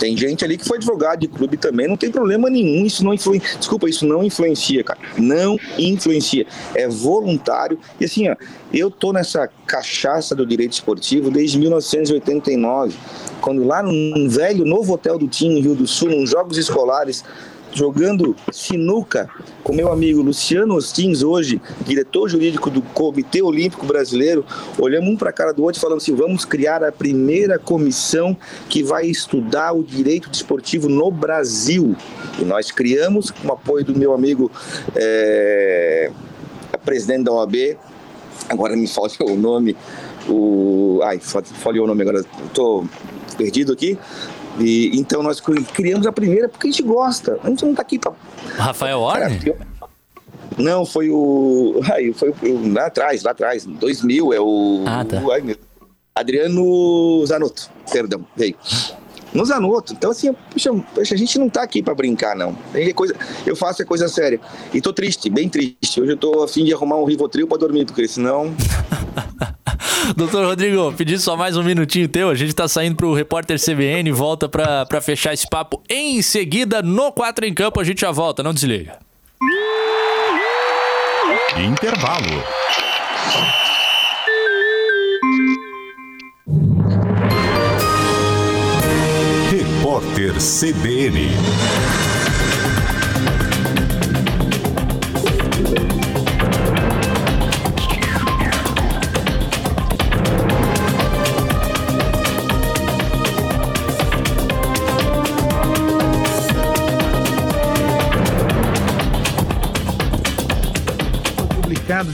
Tem 0.00 0.16
gente 0.16 0.44
ali 0.44 0.58
que 0.58 0.64
foi 0.64 0.78
advogado 0.78 1.20
de 1.20 1.28
clube 1.28 1.56
também, 1.56 1.86
não 1.86 1.96
tem 1.96 2.10
problema 2.10 2.50
nenhum. 2.50 2.84
Isso 2.84 3.04
não 3.04 3.14
influencia. 3.14 3.56
Desculpa, 3.56 3.88
isso 3.88 4.04
não 4.04 4.24
influencia, 4.24 4.82
cara. 4.82 4.98
Não 5.16 5.56
influencia. 5.78 6.44
É 6.74 6.88
voluntário. 6.88 7.78
E 8.00 8.04
assim, 8.04 8.28
ó, 8.28 8.34
eu 8.72 8.90
tô 8.90 9.12
nessa 9.12 9.48
cachaça 9.64 10.34
do 10.34 10.44
direito 10.44 10.72
esportivo 10.72 11.30
desde 11.30 11.56
1989, 11.56 12.96
quando 13.40 13.64
lá 13.64 13.80
no 13.80 14.28
velho 14.28 14.64
novo 14.64 14.94
hotel 14.94 15.18
do 15.18 15.28
Tim, 15.28 15.60
Rio 15.60 15.76
do 15.76 15.86
Sul, 15.86 16.10
nos 16.10 16.30
Jogos 16.30 16.58
Escolares, 16.58 17.24
jogando 17.74 18.36
sinuca 18.52 19.28
com 19.62 19.74
meu 19.74 19.90
amigo 19.92 20.22
Luciano 20.22 20.74
Ostins, 20.76 21.22
hoje 21.22 21.60
diretor 21.84 22.28
jurídico 22.28 22.70
do 22.70 22.80
Comitê 22.80 23.42
Olímpico 23.42 23.84
Brasileiro, 23.84 24.46
olhamos 24.78 25.10
um 25.10 25.16
para 25.16 25.30
a 25.30 25.32
cara 25.32 25.52
do 25.52 25.62
outro 25.62 25.78
e 25.78 25.80
falamos 25.80 26.04
assim: 26.04 26.14
vamos 26.14 26.44
criar 26.44 26.82
a 26.84 26.92
primeira 26.92 27.58
comissão 27.58 28.36
que 28.68 28.82
vai 28.82 29.06
estudar 29.06 29.72
o 29.72 29.82
direito 29.82 30.30
desportivo 30.30 30.88
no 30.88 31.10
Brasil. 31.10 31.96
E 32.40 32.44
nós 32.44 32.70
criamos, 32.70 33.30
com 33.30 33.48
o 33.48 33.52
apoio 33.52 33.84
do 33.84 33.98
meu 33.98 34.14
amigo 34.14 34.50
é, 34.94 36.10
presidente 36.84 37.24
da 37.24 37.32
OAB, 37.32 37.76
agora 38.48 38.76
me 38.76 38.86
falta 38.86 39.24
o 39.24 39.36
nome, 39.36 39.76
o. 40.28 41.00
Ai, 41.02 41.18
falhou 41.18 41.84
o 41.84 41.88
nome 41.88 42.02
agora, 42.02 42.24
estou 42.46 42.86
perdido 43.36 43.72
aqui. 43.72 43.98
E, 44.58 44.90
então 44.98 45.22
nós 45.22 45.40
criamos 45.40 46.06
a 46.06 46.12
primeira 46.12 46.48
porque 46.48 46.68
a 46.68 46.70
gente 46.70 46.82
gosta. 46.82 47.38
A 47.42 47.48
gente 47.48 47.64
não 47.64 47.72
está 47.72 47.82
aqui 47.82 47.98
para. 47.98 48.12
Rafael 48.56 49.00
Orne? 49.00 49.54
Não, 50.56 50.86
foi 50.86 51.10
o. 51.10 51.80
Ai, 51.92 52.12
foi 52.12 52.30
o, 52.30 52.72
lá 52.72 52.86
atrás, 52.86 53.22
lá 53.22 53.32
atrás, 53.32 53.64
2000, 53.64 54.32
é 54.32 54.40
o. 54.40 54.84
Ah, 54.86 55.04
tá. 55.04 55.20
Ai, 55.32 55.56
Adriano 56.14 57.24
Zanotto, 57.26 57.68
perdão, 57.90 58.24
veio. 58.36 58.54
no 59.34 59.44
Zanotto. 59.44 59.92
Então, 59.92 60.12
assim, 60.12 60.32
puxa, 60.50 60.72
puxa 60.94 61.14
a 61.14 61.18
gente 61.18 61.38
não 61.40 61.48
tá 61.48 61.62
aqui 61.62 61.82
para 61.82 61.92
brincar, 61.92 62.36
não. 62.36 62.56
É 62.72 62.92
coisa, 62.92 63.16
eu 63.44 63.56
faço 63.56 63.82
é 63.82 63.84
coisa 63.84 64.08
séria. 64.08 64.40
E 64.72 64.80
tô 64.80 64.92
triste, 64.92 65.28
bem 65.28 65.48
triste. 65.48 66.00
Hoje 66.00 66.12
eu 66.12 66.16
tô 66.16 66.44
afim 66.44 66.64
de 66.64 66.72
arrumar 66.72 66.96
um 66.96 67.04
Rivotril 67.04 67.48
para 67.48 67.58
dormir, 67.58 67.84
porque 67.84 68.06
senão. 68.06 68.54
Doutor 70.12 70.44
Rodrigo, 70.44 70.92
pedi 70.92 71.18
só 71.18 71.36
mais 71.36 71.56
um 71.56 71.62
minutinho 71.62 72.08
teu. 72.08 72.28
A 72.28 72.34
gente 72.34 72.54
tá 72.54 72.68
saindo 72.68 72.96
pro 72.96 73.14
repórter 73.14 73.58
CBN, 73.58 74.12
volta 74.12 74.48
pra, 74.48 74.84
pra 74.84 75.00
fechar 75.00 75.32
esse 75.32 75.48
papo 75.48 75.82
em 75.88 76.20
seguida 76.20 76.82
no 76.82 77.10
4 77.12 77.46
em 77.46 77.54
Campo. 77.54 77.80
A 77.80 77.84
gente 77.84 78.00
já 78.02 78.10
volta, 78.10 78.42
não 78.42 78.52
desliga. 78.52 78.98
Intervalo. 81.56 82.44
Repórter 89.50 90.34
CBN. 90.34 91.28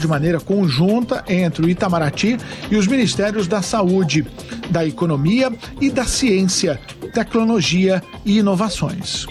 De 0.01 0.07
maneira 0.07 0.39
conjunta 0.39 1.23
entre 1.29 1.65
o 1.65 1.69
Itamaraty 1.69 2.37
e 2.69 2.75
os 2.75 2.87
Ministérios 2.87 3.47
da 3.47 3.61
Saúde, 3.61 4.25
da 4.69 4.85
Economia 4.85 5.51
e 5.79 5.89
da 5.89 6.05
Ciência, 6.05 6.79
Tecnologia 7.13 8.03
e 8.25 8.39
Inovações. 8.39 9.27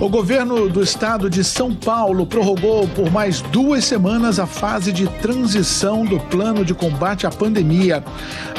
O 0.00 0.08
governo 0.08 0.68
do 0.68 0.82
estado 0.82 1.30
de 1.30 1.44
São 1.44 1.72
Paulo 1.72 2.26
prorrogou 2.26 2.86
por 2.88 3.10
mais 3.12 3.40
duas 3.40 3.84
semanas 3.84 4.40
a 4.40 4.46
fase 4.46 4.92
de 4.92 5.06
transição 5.06 6.04
do 6.04 6.18
plano 6.18 6.64
de 6.64 6.74
combate 6.74 7.26
à 7.26 7.30
pandemia. 7.30 8.04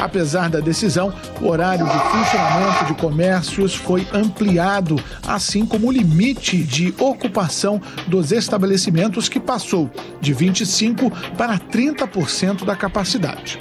Apesar 0.00 0.48
da 0.48 0.60
decisão, 0.60 1.12
o 1.40 1.48
horário 1.48 1.84
de 1.84 1.98
funcionamento 1.98 2.84
de 2.86 2.94
comércios 2.94 3.74
foi 3.74 4.06
ampliado, 4.14 4.96
assim 5.26 5.66
como 5.66 5.88
o 5.88 5.92
limite 5.92 6.56
de 6.56 6.94
ocupação 6.98 7.80
dos 8.06 8.32
estabelecimentos, 8.32 9.28
que 9.28 9.38
passou 9.38 9.90
de 10.20 10.34
25% 10.34 11.12
para 11.36 11.58
30% 11.58 12.64
da 12.64 12.74
capacidade. 12.74 13.58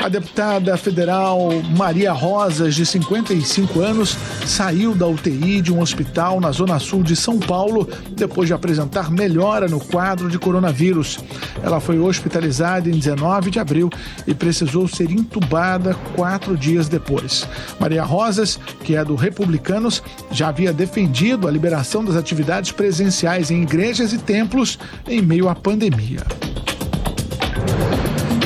A 0.00 0.08
deputada 0.08 0.76
federal 0.76 1.50
Maria 1.76 2.12
Rosas, 2.12 2.74
de 2.74 2.86
55 2.86 3.80
anos, 3.80 4.16
saiu 4.46 4.94
da 4.94 5.06
UTI 5.06 5.60
de 5.60 5.72
um 5.72 5.80
hospital 5.80 6.40
na 6.40 6.52
zona 6.52 6.78
sul 6.78 7.02
de 7.02 7.16
São 7.16 7.38
Paulo 7.38 7.86
depois 8.12 8.46
de 8.46 8.54
apresentar 8.54 9.10
melhora 9.10 9.66
no 9.66 9.80
quadro 9.80 10.30
de 10.30 10.38
coronavírus. 10.38 11.18
Ela 11.62 11.80
foi 11.80 11.98
hospitalizada 11.98 12.88
em 12.88 12.92
19 12.92 13.50
de 13.50 13.58
abril 13.58 13.90
e 14.26 14.32
precisou 14.34 14.86
ser 14.86 15.10
entubada 15.10 15.94
quatro 16.14 16.56
dias 16.56 16.88
depois. 16.88 17.46
Maria 17.80 18.04
Rosas, 18.04 18.58
que 18.84 18.94
é 18.94 19.04
do 19.04 19.16
Republicanos, 19.16 20.02
já 20.30 20.48
havia 20.48 20.72
defendido 20.72 21.48
a 21.48 21.50
liberação 21.50 22.04
das 22.04 22.16
atividades 22.16 22.70
presenciais 22.70 23.50
em 23.50 23.62
igrejas 23.62 24.12
e 24.12 24.18
templos 24.18 24.78
em 25.08 25.20
meio 25.20 25.48
à 25.48 25.54
pandemia. 25.54 26.22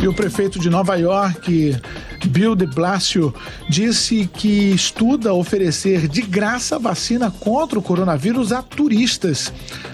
E 0.02 0.08
o 0.08 0.12
prefeito 0.12 0.58
de 0.58 0.68
Nova 0.68 0.96
York, 0.96 1.80
Bill 2.26 2.56
de 2.56 2.66
Blasio, 2.66 3.32
disse 3.70 4.28
que 4.34 4.72
estuda 4.72 5.32
oferecer 5.32 6.08
de 6.08 6.20
graça 6.20 6.76
vacina 6.76 7.30
contra 7.30 7.78
o 7.78 7.82
coronavírus 7.82 8.50
a 8.50 8.60
turistas. 8.62 9.52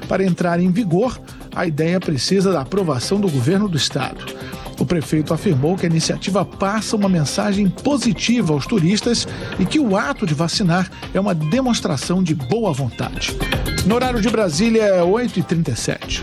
Para 0.09 0.25
entrar 0.25 0.61
em 0.61 0.73
vigor, 0.73 1.21
a 1.55 1.67
ideia 1.67 2.01
precisa 2.01 2.51
da 2.51 2.63
aprovação 2.63 3.21
do 3.21 3.29
governo 3.29 3.69
do 3.69 3.77
estado. 3.77 4.25
O 4.79 4.87
prefeito 4.87 5.35
afirmou 5.35 5.77
que 5.77 5.85
a 5.85 5.91
iniciativa 5.91 6.43
passa 6.43 6.97
uma 6.97 7.09
mensagem 7.09 7.69
positiva 7.69 8.55
aos 8.55 8.67
turistas 8.67 9.29
e 9.59 9.67
que 9.67 9.79
o 9.79 9.95
ato 9.95 10.25
de 10.25 10.33
vacinar 10.33 10.91
é 11.13 11.21
uma 11.21 11.35
demonstração 11.35 12.23
de 12.23 12.35
boa 12.35 12.73
vontade. 12.73 13.37
No 13.85 13.95
horário 13.97 14.23
de 14.23 14.31
Brasília, 14.31 14.85
é 14.85 15.03
8h37. 15.03 16.23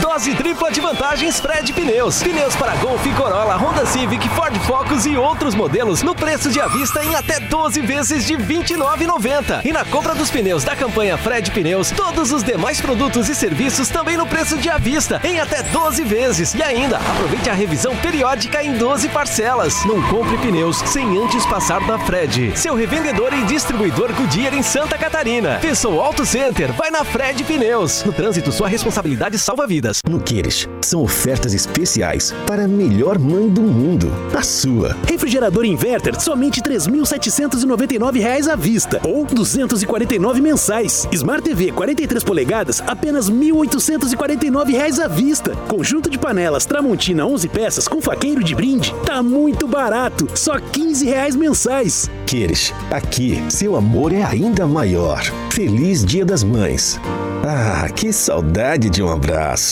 Dose 0.00 0.34
tripla 0.34 0.70
de 0.70 0.80
vantagens 0.80 1.38
Fred 1.38 1.70
Pneus. 1.70 2.22
Pneus 2.22 2.56
para 2.56 2.74
Golf, 2.76 3.06
Corolla, 3.14 3.56
Honda 3.56 3.84
Civic, 3.84 4.26
Ford 4.30 4.56
Focus 4.60 5.04
e 5.04 5.16
outros 5.18 5.54
modelos 5.54 6.02
no 6.02 6.14
preço 6.14 6.50
de 6.50 6.58
avista 6.60 7.04
em 7.04 7.14
até 7.14 7.38
12 7.38 7.82
vezes 7.82 8.24
de 8.26 8.34
R$ 8.34 8.42
29,90. 8.42 9.60
E 9.62 9.70
na 9.70 9.84
compra 9.84 10.14
dos 10.14 10.30
pneus 10.30 10.64
da 10.64 10.74
campanha 10.74 11.18
Fred 11.18 11.50
Pneus, 11.50 11.90
todos 11.90 12.32
os 12.32 12.42
demais 12.42 12.80
produtos 12.80 13.28
e 13.28 13.34
serviços 13.34 13.90
também 13.90 14.16
no 14.16 14.26
preço 14.26 14.56
de 14.56 14.70
avista 14.70 15.20
em 15.22 15.38
até 15.38 15.62
12 15.62 16.04
vezes. 16.04 16.54
E 16.54 16.62
ainda, 16.62 16.96
aproveite 16.96 17.50
a 17.50 17.54
revisão 17.54 17.94
periódica 17.96 18.64
em 18.64 18.72
12 18.72 19.10
parcelas. 19.10 19.84
Não 19.84 20.00
compre 20.08 20.38
pneus 20.38 20.78
sem 20.86 21.22
antes 21.22 21.44
passar 21.44 21.86
da 21.86 21.98
Fred. 21.98 22.56
Seu 22.56 22.74
revendedor 22.74 23.34
e 23.34 23.44
distribuidor 23.44 24.10
Goodyear 24.14 24.54
em 24.54 24.62
Santa 24.62 24.96
Catarina. 24.96 25.58
Pensou 25.60 26.00
Auto 26.00 26.24
Center? 26.24 26.72
Vai 26.72 26.90
na 26.90 27.04
Fred 27.04 27.44
Pneus. 27.44 28.02
No 28.04 28.12
trânsito, 28.12 28.50
sua 28.50 28.68
responsabilidade 28.68 29.38
salva 29.38 29.66
vidas. 29.66 29.81
No 30.08 30.20
Queires, 30.20 30.68
são 30.80 31.02
ofertas 31.02 31.52
especiais 31.54 32.32
para 32.46 32.66
a 32.66 32.68
melhor 32.68 33.18
mãe 33.18 33.48
do 33.48 33.62
mundo, 33.62 34.12
a 34.32 34.40
sua. 34.40 34.96
Refrigerador 35.08 35.64
inverter, 35.64 36.20
somente 36.20 36.60
R$ 36.60 36.76
3.799 36.76 38.48
à 38.48 38.54
vista 38.54 39.00
ou 39.04 39.26
249 39.26 40.40
mensais. 40.40 41.08
Smart 41.10 41.42
TV 41.42 41.72
43 41.72 42.22
polegadas, 42.22 42.80
apenas 42.86 43.28
R$ 43.28 43.34
1.849 43.34 45.00
à 45.00 45.08
vista. 45.08 45.56
Conjunto 45.66 46.08
de 46.08 46.18
panelas 46.18 46.64
Tramontina 46.64 47.26
11 47.26 47.48
peças 47.48 47.88
com 47.88 48.00
faqueiro 48.00 48.44
de 48.44 48.54
brinde, 48.54 48.94
tá 49.04 49.20
muito 49.20 49.66
barato, 49.66 50.28
só 50.34 50.60
15 50.60 51.04
reais 51.06 51.34
mensais. 51.34 52.08
Queires, 52.24 52.72
aqui 52.88 53.42
seu 53.48 53.74
amor 53.74 54.12
é 54.12 54.22
ainda 54.22 54.64
maior. 54.64 55.22
Feliz 55.50 56.04
Dia 56.04 56.24
das 56.24 56.44
Mães. 56.44 57.00
Ah, 57.44 57.88
que 57.88 58.12
saudade 58.12 58.88
de 58.88 59.02
um 59.02 59.10
abraço. 59.10 59.71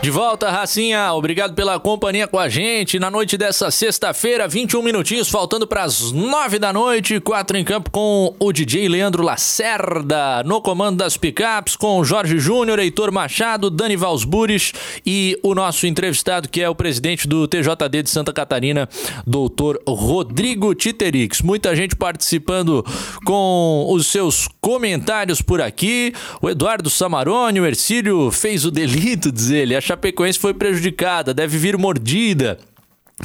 De 0.00 0.12
volta, 0.12 0.48
Racinha. 0.48 1.12
Obrigado 1.12 1.54
pela 1.54 1.78
companhia 1.80 2.28
com 2.28 2.38
a 2.38 2.48
gente 2.48 3.00
na 3.00 3.10
noite 3.10 3.36
dessa 3.36 3.68
sexta-feira, 3.68 4.46
21 4.46 4.80
minutinhos, 4.80 5.28
faltando 5.28 5.66
para 5.66 5.82
as 5.82 6.12
9 6.12 6.60
da 6.60 6.72
noite. 6.72 7.18
Quatro 7.18 7.56
em 7.56 7.64
campo 7.64 7.90
com 7.90 8.32
o 8.38 8.52
DJ 8.52 8.88
Leandro 8.88 9.24
Lacerda 9.24 10.44
no 10.44 10.62
comando 10.62 10.98
das 10.98 11.16
picapes, 11.16 11.74
com 11.74 12.02
Jorge 12.04 12.38
Júnior, 12.38 12.78
Heitor 12.78 13.10
Machado, 13.10 13.68
Dani 13.70 13.96
Valsburis 13.96 14.72
e 15.04 15.36
o 15.42 15.52
nosso 15.52 15.84
entrevistado, 15.84 16.48
que 16.48 16.62
é 16.62 16.68
o 16.68 16.76
presidente 16.76 17.26
do 17.26 17.48
TJD 17.48 18.04
de 18.04 18.10
Santa 18.10 18.32
Catarina, 18.32 18.88
doutor 19.26 19.82
Rodrigo 19.86 20.76
Titerix. 20.76 21.42
Muita 21.42 21.74
gente 21.74 21.96
participando 21.96 22.86
com 23.24 23.84
os 23.90 24.06
seus 24.06 24.48
comentários 24.60 25.42
por 25.42 25.60
aqui. 25.60 26.14
O 26.40 26.48
Eduardo 26.48 26.88
Samarone, 26.88 27.60
o 27.60 27.66
Ercílio 27.66 28.30
fez 28.30 28.64
o 28.64 28.70
delito, 28.70 29.32
diz 29.32 29.50
ele. 29.50 29.74
Chapecoense 29.88 30.38
foi 30.38 30.52
prejudicada, 30.52 31.32
deve 31.32 31.56
vir 31.56 31.78
mordida. 31.78 32.58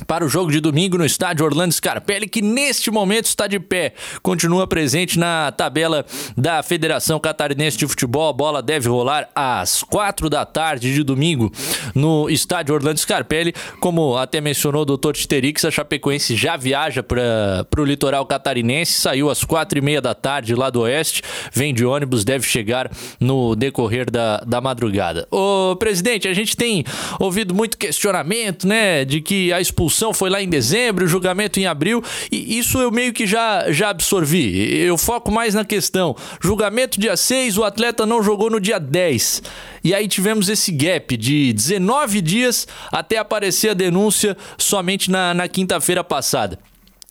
Para 0.07 0.25
o 0.25 0.29
jogo 0.29 0.51
de 0.51 0.59
domingo 0.59 0.97
no 0.97 1.05
estádio 1.05 1.45
Orlando 1.45 1.71
Scarpelli, 1.71 2.27
que 2.27 2.41
neste 2.41 2.89
momento 2.89 3.25
está 3.25 3.45
de 3.45 3.59
pé. 3.59 3.93
Continua 4.21 4.65
presente 4.65 5.19
na 5.19 5.51
tabela 5.51 6.05
da 6.35 6.63
Federação 6.63 7.19
Catarinense 7.19 7.77
de 7.77 7.87
Futebol. 7.87 8.29
A 8.29 8.33
bola 8.33 8.61
deve 8.61 8.89
rolar 8.89 9.29
às 9.35 9.83
quatro 9.83 10.29
da 10.29 10.45
tarde 10.45 10.93
de 10.93 11.03
domingo 11.03 11.51
no 11.93 12.29
estádio 12.29 12.73
Orlando 12.73 12.99
Scarpelli. 12.99 13.53
Como 13.79 14.17
até 14.17 14.41
mencionou 14.41 14.81
o 14.81 14.97
Dr. 14.97 15.11
Titerix, 15.11 15.63
a 15.63 15.71
Chapecoense 15.71 16.35
já 16.35 16.57
viaja 16.57 17.03
para 17.03 17.67
o 17.77 17.85
litoral 17.85 18.25
catarinense. 18.25 18.93
Saiu 18.93 19.29
às 19.29 19.43
quatro 19.43 19.77
e 19.77 19.81
meia 19.81 20.01
da 20.01 20.15
tarde 20.15 20.55
lá 20.55 20.69
do 20.71 20.81
oeste. 20.81 21.21
Vem 21.51 21.73
de 21.73 21.85
ônibus, 21.85 22.25
deve 22.25 22.47
chegar 22.47 22.91
no 23.19 23.55
decorrer 23.55 24.09
da, 24.09 24.37
da 24.39 24.59
madrugada. 24.59 25.27
Ô, 25.29 25.75
presidente, 25.75 26.27
a 26.27 26.33
gente 26.33 26.57
tem 26.57 26.83
ouvido 27.19 27.53
muito 27.53 27.77
questionamento, 27.77 28.67
né, 28.67 29.05
de 29.05 29.21
que 29.21 29.53
a 29.53 29.61
expulsão 29.61 29.82
expulsão 29.83 30.13
foi 30.13 30.29
lá 30.29 30.41
em 30.41 30.47
dezembro, 30.47 31.05
o 31.05 31.07
julgamento 31.07 31.59
em 31.59 31.65
abril, 31.65 32.01
e 32.31 32.57
isso 32.57 32.79
eu 32.79 32.91
meio 32.91 33.11
que 33.11 33.27
já, 33.27 33.71
já 33.71 33.89
absorvi. 33.89 34.79
Eu 34.79 34.97
foco 34.97 35.31
mais 35.31 35.53
na 35.53 35.65
questão: 35.65 36.15
julgamento 36.41 36.99
dia 36.99 37.17
6, 37.17 37.57
o 37.57 37.63
atleta 37.63 38.05
não 38.05 38.23
jogou 38.23 38.49
no 38.49 38.59
dia 38.59 38.79
10. 38.79 39.43
E 39.83 39.93
aí 39.93 40.07
tivemos 40.07 40.47
esse 40.47 40.71
gap 40.71 41.17
de 41.17 41.51
19 41.53 42.21
dias 42.21 42.67
até 42.91 43.17
aparecer 43.17 43.69
a 43.69 43.73
denúncia 43.73 44.37
somente 44.57 45.11
na, 45.11 45.33
na 45.33 45.47
quinta-feira 45.47 46.03
passada. 46.03 46.57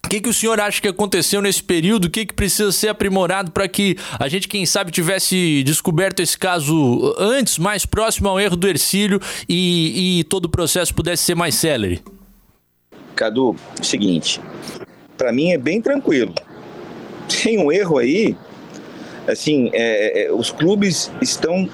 O 0.04 0.08
que, 0.08 0.20
que 0.20 0.28
o 0.28 0.34
senhor 0.34 0.60
acha 0.60 0.80
que 0.80 0.88
aconteceu 0.88 1.40
nesse 1.40 1.62
período? 1.62 2.06
O 2.06 2.10
que, 2.10 2.26
que 2.26 2.34
precisa 2.34 2.72
ser 2.72 2.88
aprimorado 2.88 3.50
para 3.52 3.68
que 3.68 3.96
a 4.18 4.28
gente, 4.28 4.48
quem 4.48 4.66
sabe, 4.66 4.90
tivesse 4.90 5.62
descoberto 5.62 6.20
esse 6.20 6.36
caso 6.36 7.14
antes, 7.18 7.56
mais 7.56 7.86
próximo 7.86 8.28
ao 8.28 8.38
erro 8.38 8.56
do 8.56 8.68
Ercílio 8.68 9.20
e, 9.48 10.18
e 10.20 10.24
todo 10.24 10.46
o 10.46 10.50
processo 10.50 10.92
pudesse 10.92 11.22
ser 11.22 11.34
mais 11.34 11.54
célere? 11.54 12.02
Cadu, 13.14 13.56
seguinte, 13.82 14.40
para 15.16 15.32
mim 15.32 15.52
é 15.52 15.58
bem 15.58 15.80
tranquilo. 15.80 16.34
Tem 17.42 17.58
um 17.58 17.70
erro 17.70 17.98
aí, 17.98 18.36
assim, 19.26 19.70
é, 19.72 20.24
é, 20.24 20.32
os 20.32 20.50
clubes 20.50 21.10
estão, 21.20 21.68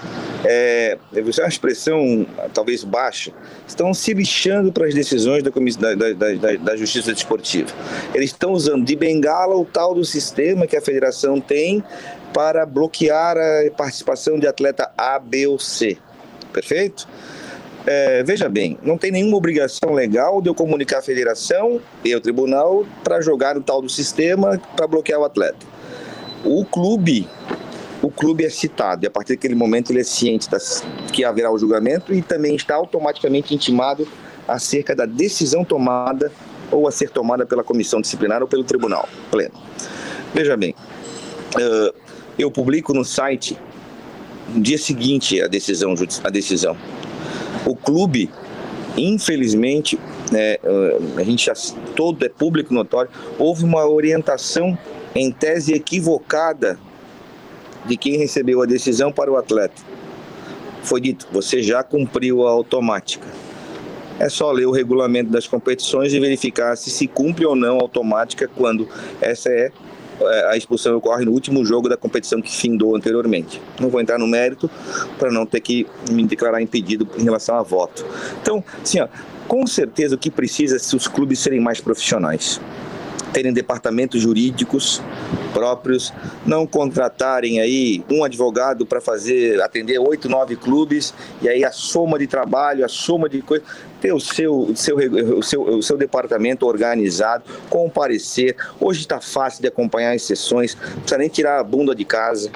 é, 0.45 0.99
eu 1.13 1.23
vou 1.23 1.31
usar 1.31 1.43
uma 1.43 1.49
expressão 1.49 2.27
talvez 2.53 2.85
baixa, 2.85 3.33
estão 3.67 3.95
se 3.95 4.13
lixando 4.13 4.73
para 4.73 4.87
as 4.87 4.95
decisões 4.95 5.43
da, 5.43 5.51
da, 5.95 6.13
da, 6.13 6.57
da, 6.57 6.77
Justiça 6.77 7.13
Desportiva. 7.13 7.71
Eles 8.15 8.31
estão 8.31 8.53
usando 8.53 8.85
de 8.85 8.95
bengala 8.95 9.57
o 9.57 9.65
tal 9.65 9.95
do 9.95 10.05
sistema 10.05 10.67
que 10.67 10.77
a 10.77 10.83
federação 10.83 11.41
tem 11.41 11.83
para 12.33 12.67
bloquear 12.67 13.37
a 13.37 13.71
participação 13.71 14.39
de 14.39 14.47
atleta 14.47 14.91
A, 14.97 15.19
B 15.19 15.47
ou 15.47 15.59
C. 15.59 15.97
Perfeito? 16.53 17.09
É, 17.91 18.23
veja 18.23 18.51
bem, 18.51 18.77
não 18.83 18.99
tem 18.99 19.11
nenhuma 19.11 19.39
obrigação 19.39 19.95
legal 19.95 20.43
de 20.43 20.51
eu 20.51 20.55
comunicar 20.55 20.99
a 20.99 21.03
federação 21.03 21.81
e 22.05 22.15
o 22.15 22.21
tribunal 22.21 22.85
para 23.03 23.23
jogar 23.23 23.57
o 23.57 23.63
tal 23.63 23.81
do 23.81 23.89
sistema 23.89 24.61
para 24.77 24.87
bloquear 24.87 25.19
o 25.19 25.25
atleta. 25.25 25.67
O 26.45 26.67
clube, 26.67 27.27
o 28.03 28.11
clube 28.11 28.45
é 28.45 28.51
citado 28.51 29.07
e 29.07 29.09
a 29.09 29.11
partir 29.11 29.37
daquele 29.37 29.55
momento 29.55 29.91
ele 29.91 30.01
é 30.01 30.05
ciente 30.05 30.51
das, 30.51 30.85
que 31.15 31.25
haverá 31.25 31.51
o 31.51 31.57
julgamento 31.57 32.13
e 32.13 32.21
também 32.21 32.55
está 32.55 32.75
automaticamente 32.75 33.55
intimado 33.55 34.07
acerca 34.47 34.95
da 34.95 35.07
decisão 35.07 35.65
tomada 35.65 36.31
ou 36.71 36.87
a 36.87 36.93
ser 36.93 37.09
tomada 37.09 37.47
pela 37.47 37.65
comissão 37.65 38.03
disciplinar 38.03 38.43
ou 38.43 38.49
pelo 38.49 38.65
tribunal 38.65 39.09
pleno. 39.31 39.55
Veja 40.35 40.59
bem, 40.59 40.75
eu 42.39 42.51
publico 42.51 42.93
no 42.93 43.03
site 43.03 43.59
no 44.55 44.61
dia 44.61 44.77
seguinte 44.77 45.41
a 45.41 45.47
decisão, 45.47 45.95
a 46.23 46.29
decisão 46.29 46.77
o 47.69 47.77
clube, 47.77 48.31
infelizmente, 48.97 49.99
é, 50.35 50.59
a 51.17 51.23
gente 51.23 51.47
já, 51.47 51.53
todo 51.95 52.25
é 52.25 52.29
público 52.29 52.73
notório, 52.73 53.11
houve 53.39 53.63
uma 53.63 53.87
orientação 53.87 54.77
em 55.15 55.31
tese 55.31 55.75
equivocada 55.75 56.79
de 57.85 57.97
quem 57.97 58.17
recebeu 58.17 58.63
a 58.63 58.67
decisão 58.67 59.13
para 59.13 59.31
o 59.31 59.37
atleta. 59.37 59.83
Foi 60.83 61.01
dito, 61.01 61.29
você 61.31 61.63
já 61.63 61.83
cumpriu 61.83 62.47
a 62.47 62.51
automática. 62.51 63.27
É 64.19 64.29
só 64.29 64.51
ler 64.51 64.67
o 64.67 64.73
regulamento 64.73 65.31
das 65.31 65.47
competições 65.47 66.13
e 66.15 66.19
verificar 66.19 66.75
se 66.77 66.91
se 66.91 67.07
cumpre 67.07 67.45
ou 67.45 67.55
não 67.55 67.79
a 67.79 67.83
automática 67.83 68.49
quando 68.49 68.89
essa 69.21 69.51
é 69.51 69.71
a 70.49 70.57
expulsão 70.57 70.97
ocorre 70.97 71.25
no 71.25 71.33
último 71.33 71.65
jogo 71.65 71.89
da 71.89 71.97
competição 71.97 72.41
que 72.41 72.55
findou 72.55 72.97
anteriormente. 72.97 73.61
Não 73.81 73.89
vou 73.89 74.01
entrar 74.01 74.19
no 74.19 74.27
mérito 74.27 74.71
para 75.19 75.31
não 75.31 75.47
ter 75.47 75.61
que 75.61 75.87
me 76.11 76.25
declarar 76.27 76.61
impedido 76.61 77.09
em 77.17 77.23
relação 77.23 77.57
a 77.57 77.63
voto. 77.63 78.05
Então, 78.41 78.63
assim, 78.83 79.01
ó, 79.01 79.09
com 79.47 79.67
certeza 79.67 80.15
o 80.15 80.19
que 80.19 80.31
precisa 80.31 80.77
é 80.77 80.97
os 80.97 81.07
clubes 81.07 81.39
serem 81.39 81.61
mais 81.61 81.81
profissionais 81.81 82.61
terem 83.33 83.53
departamentos 83.53 84.21
jurídicos 84.21 85.03
próprios, 85.53 86.13
não 86.47 86.67
contratarem 86.67 87.61
aí 87.61 88.03
um 88.11 88.25
advogado 88.25 88.87
para 88.87 89.01
fazer 89.01 89.61
atender 89.63 89.99
oito, 89.99 90.29
nove 90.29 90.57
clubes 90.57 91.15
e 91.43 91.49
aí 91.49 91.65
a 91.65 91.71
soma 91.73 92.19
de 92.19 92.27
trabalho, 92.27 92.85
a 92.85 92.89
soma 92.89 93.29
de 93.29 93.43
coisas, 93.43 93.67
ter 94.01 94.13
o 94.13 94.21
seu, 94.21 94.73
seu, 94.75 94.97
o 94.97 95.43
seu, 95.43 95.63
o 95.63 95.83
seu 95.83 95.97
departamento 95.97 96.67
organizado, 96.67 97.45
comparecer. 97.69 98.57
Hoje 98.81 99.01
está 99.01 99.21
fácil 99.21 99.63
de 99.63 99.69
acompanhar 99.69 100.15
as 100.15 100.23
sessões, 100.23 100.75
não 100.75 101.01
precisa 101.01 101.19
nem 101.19 101.29
tirar 101.29 101.59
a 101.59 101.65
bunda 101.65 101.95
de 101.95 102.05
casa, 102.05 102.51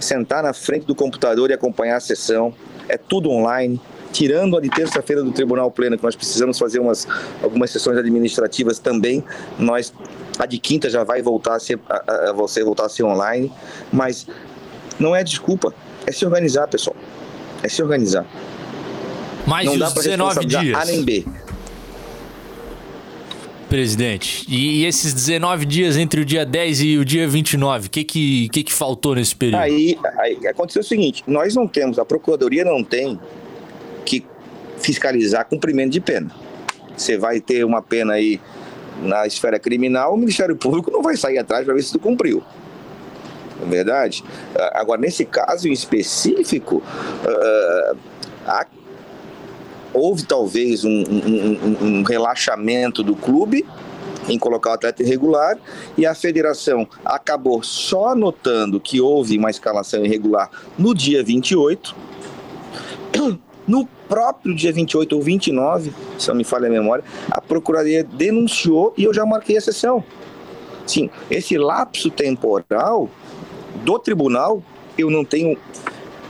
sentar 0.00 0.42
na 0.42 0.52
frente 0.52 0.86
do 0.86 0.94
computador 0.94 1.50
e 1.50 1.54
acompanhar 1.54 1.96
a 1.96 2.00
sessão. 2.00 2.54
É 2.88 2.96
tudo 2.96 3.30
online 3.30 3.80
tirando 4.12 4.56
a 4.56 4.60
de 4.60 4.70
terça-feira 4.70 5.22
do 5.22 5.30
Tribunal 5.30 5.70
Pleno, 5.70 5.98
que 5.98 6.02
nós 6.02 6.16
precisamos 6.16 6.58
fazer 6.58 6.78
umas, 6.78 7.06
algumas 7.42 7.70
sessões 7.70 7.98
administrativas 7.98 8.78
também, 8.78 9.22
nós 9.58 9.92
a 10.38 10.46
de 10.46 10.58
quinta 10.58 10.88
já 10.88 11.04
vai 11.04 11.20
voltar 11.20 11.56
a 11.56 11.60
ser, 11.60 11.78
a, 11.86 12.30
a 12.30 12.32
você 12.32 12.64
voltar 12.64 12.86
a 12.86 12.88
ser 12.88 13.02
online, 13.02 13.52
mas 13.92 14.26
não 14.98 15.14
é 15.14 15.22
desculpa, 15.22 15.74
é 16.06 16.12
se 16.12 16.24
organizar, 16.24 16.66
pessoal. 16.66 16.96
É 17.62 17.68
se 17.68 17.82
organizar. 17.82 18.26
Mais 19.46 19.66
não 19.66 19.78
dá 19.78 19.90
19 19.90 20.44
dias. 20.44 20.76
A 20.76 20.84
nem 20.84 21.04
B. 21.04 21.24
Presidente, 23.68 24.46
e, 24.48 24.84
esses 24.84 25.12
19 25.12 25.66
dias 25.66 25.96
entre 25.96 26.20
o 26.20 26.24
dia 26.24 26.46
10 26.46 26.80
e 26.82 26.98
o 26.98 27.04
dia 27.04 27.26
29, 27.26 27.88
o 27.88 27.90
que 27.90 28.04
que, 28.04 28.48
que 28.48 28.62
que 28.62 28.72
faltou 28.72 29.16
nesse 29.16 29.34
período? 29.34 29.60
Aí, 29.60 29.98
aí 30.18 30.46
aconteceu 30.46 30.82
o 30.82 30.84
seguinte, 30.84 31.24
nós 31.26 31.56
não 31.56 31.66
temos, 31.66 31.98
a 31.98 32.04
Procuradoria 32.04 32.64
não 32.64 32.84
tem 32.84 33.18
que 34.04 34.24
fiscalizar 34.78 35.46
cumprimento 35.46 35.90
de 35.90 36.00
pena. 36.00 36.30
Você 36.96 37.18
vai 37.18 37.40
ter 37.40 37.64
uma 37.64 37.82
pena 37.82 38.12
aí 38.12 38.40
na 39.02 39.26
esfera 39.26 39.58
criminal, 39.58 40.14
o 40.14 40.16
Ministério 40.16 40.54
Público 40.54 40.88
não 40.90 41.02
vai 41.02 41.16
sair 41.16 41.38
atrás 41.38 41.64
para 41.64 41.74
ver 41.74 41.82
se 41.82 41.92
tu 41.92 41.98
cumpriu. 41.98 42.44
Não 43.60 43.66
é 43.66 43.70
verdade? 43.70 44.22
Agora, 44.74 45.00
nesse 45.00 45.24
caso 45.24 45.66
em 45.66 45.72
específico, 45.72 46.76
uh, 46.76 47.96
há, 48.46 48.64
houve 49.96 50.24
talvez 50.24 50.84
um, 50.84 50.90
um, 50.90 51.76
um, 51.80 52.02
relaxamento 52.02 53.02
do 53.02 53.16
clube 53.16 53.64
em 54.28 54.38
colocar 54.38 54.70
o 54.70 54.72
atleta 54.74 55.02
irregular 55.02 55.56
e 55.96 56.04
a 56.04 56.14
federação 56.14 56.86
acabou 57.04 57.62
só 57.62 58.14
notando 58.14 58.80
que 58.80 59.00
houve 59.00 59.38
uma 59.38 59.50
escalação 59.50 60.04
irregular 60.04 60.50
no 60.76 60.94
dia 60.94 61.22
28 61.22 61.94
no 63.66 63.86
próprio 64.08 64.54
dia 64.54 64.72
28 64.72 65.16
ou 65.16 65.22
29, 65.22 65.92
se 66.18 66.28
não 66.28 66.36
me 66.36 66.44
falha 66.44 66.68
a 66.68 66.70
memória, 66.70 67.04
a 67.30 67.40
Procuradoria 67.40 68.04
denunciou 68.04 68.94
e 68.96 69.04
eu 69.04 69.12
já 69.12 69.26
marquei 69.26 69.56
a 69.56 69.60
sessão. 69.60 70.04
Sim, 70.86 71.10
esse 71.28 71.58
lapso 71.58 72.10
temporal 72.10 73.10
do 73.84 73.98
tribunal, 73.98 74.62
eu 74.96 75.10
não 75.10 75.24
tenho 75.24 75.58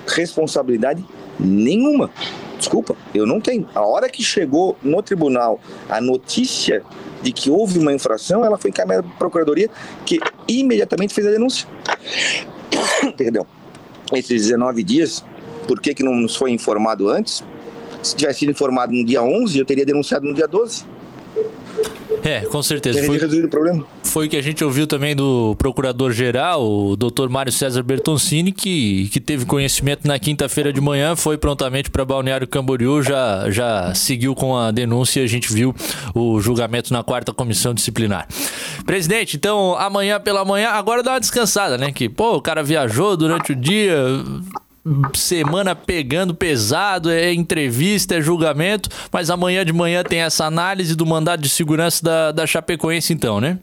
responsabilidade 0.07 1.05
nenhuma. 1.39 2.11
Desculpa, 2.59 2.97
eu 3.15 3.27
não 3.27 3.41
tenho. 3.41 3.69
A 3.75 3.87
hora 3.87 4.09
que 4.09 4.23
chegou 4.23 4.77
no 4.83 5.03
tribunal 5.03 5.61
a 5.89 6.01
notícia 6.01 6.83
de 7.23 7.33
que 7.33 7.51
houve 7.51 7.79
uma 7.79 7.93
infração, 7.93 8.45
ela 8.45 8.57
foi 8.57 8.71
encaminhada 8.71 9.03
para 9.03 9.13
a 9.13 9.19
Procuradoria, 9.19 9.69
que 10.05 10.19
imediatamente 10.49 11.13
fez 11.13 11.27
a 11.27 11.31
denúncia. 11.31 11.69
Perdão. 13.17 13.47
Esses 14.13 14.43
19 14.43 14.83
dias 14.85 15.25
por 15.67 15.81
que, 15.81 15.93
que 15.95 16.03
não 16.03 16.15
nos 16.15 16.37
foi 16.37 16.53
informado 16.53 17.09
antes? 17.09 17.43
Se 18.03 18.15
tivesse 18.15 18.41
sido 18.41 18.53
informado 18.53 18.93
no 18.93 19.05
dia 19.05 19.23
11, 19.23 19.59
eu 19.59 19.65
teria 19.65 19.85
denunciado 19.85 20.25
no 20.25 20.33
dia 20.33 20.47
12. 20.47 20.85
É, 22.27 22.41
com 22.41 22.61
certeza. 22.61 23.05
Foi, 23.05 23.19
o 23.19 23.49
problema. 23.49 23.87
Foi 24.03 24.27
o 24.27 24.29
que 24.31 24.37
a 24.37 24.43
gente 24.43 24.65
ouviu 24.65 24.85
também 24.85 25.15
do 25.15 25.55
procurador-geral, 25.57 26.69
o 26.69 26.97
doutor 26.97 27.29
Mário 27.29 27.53
César 27.53 27.85
Bertoncini, 27.85 28.51
que, 28.51 29.09
que 29.13 29.21
teve 29.21 29.47
conhecimento 29.47 30.09
na 30.09 30.19
quinta-feira 30.19 30.73
de 30.73 30.81
manhã, 30.81 31.15
foi 31.15 31.39
prontamente 31.39 31.89
para 31.89 32.05
Balneário 32.05 32.49
Camboriú, 32.49 33.01
já, 33.01 33.49
já 33.51 33.95
seguiu 33.95 34.35
com 34.35 34.57
a 34.57 34.73
denúncia 34.73 35.21
e 35.21 35.25
a 35.25 35.29
gente 35.29 35.53
viu 35.53 35.73
o 36.15 36.41
julgamento 36.41 36.93
na 36.93 37.05
quarta 37.05 37.33
comissão 37.33 37.73
disciplinar. 37.73 38.27
Presidente, 38.85 39.37
então 39.37 39.77
amanhã 39.79 40.19
pela 40.19 40.45
manhã, 40.45 40.71
agora 40.71 41.05
dá 41.05 41.13
uma 41.13 41.21
descansada, 41.21 41.79
né? 41.79 41.93
Que, 41.93 42.09
pô, 42.09 42.37
o 42.37 42.43
cara 42.43 42.61
viajou 42.61 43.17
durante 43.17 43.53
o 43.53 43.57
dia, 43.57 43.97
semana 45.15 45.75
pegando 45.75 46.35
pesado, 46.35 47.11
é 47.11 47.33
entrevista, 47.33 48.17
é 48.17 48.21
julgamento, 48.21 48.89
mas 49.13 49.31
amanhã 49.31 49.65
de 49.65 49.73
manhã 49.73 50.03
tem 50.03 50.21
essa 50.21 50.45
análise 50.45 50.95
do 50.95 51.05
mandado 51.05 51.43
de 51.43 51.49
segurança 51.49 52.05
da, 52.05 52.33
da 52.33 52.47
Chapecoense, 52.47 53.13
então, 53.13 53.41
né? 53.41 53.59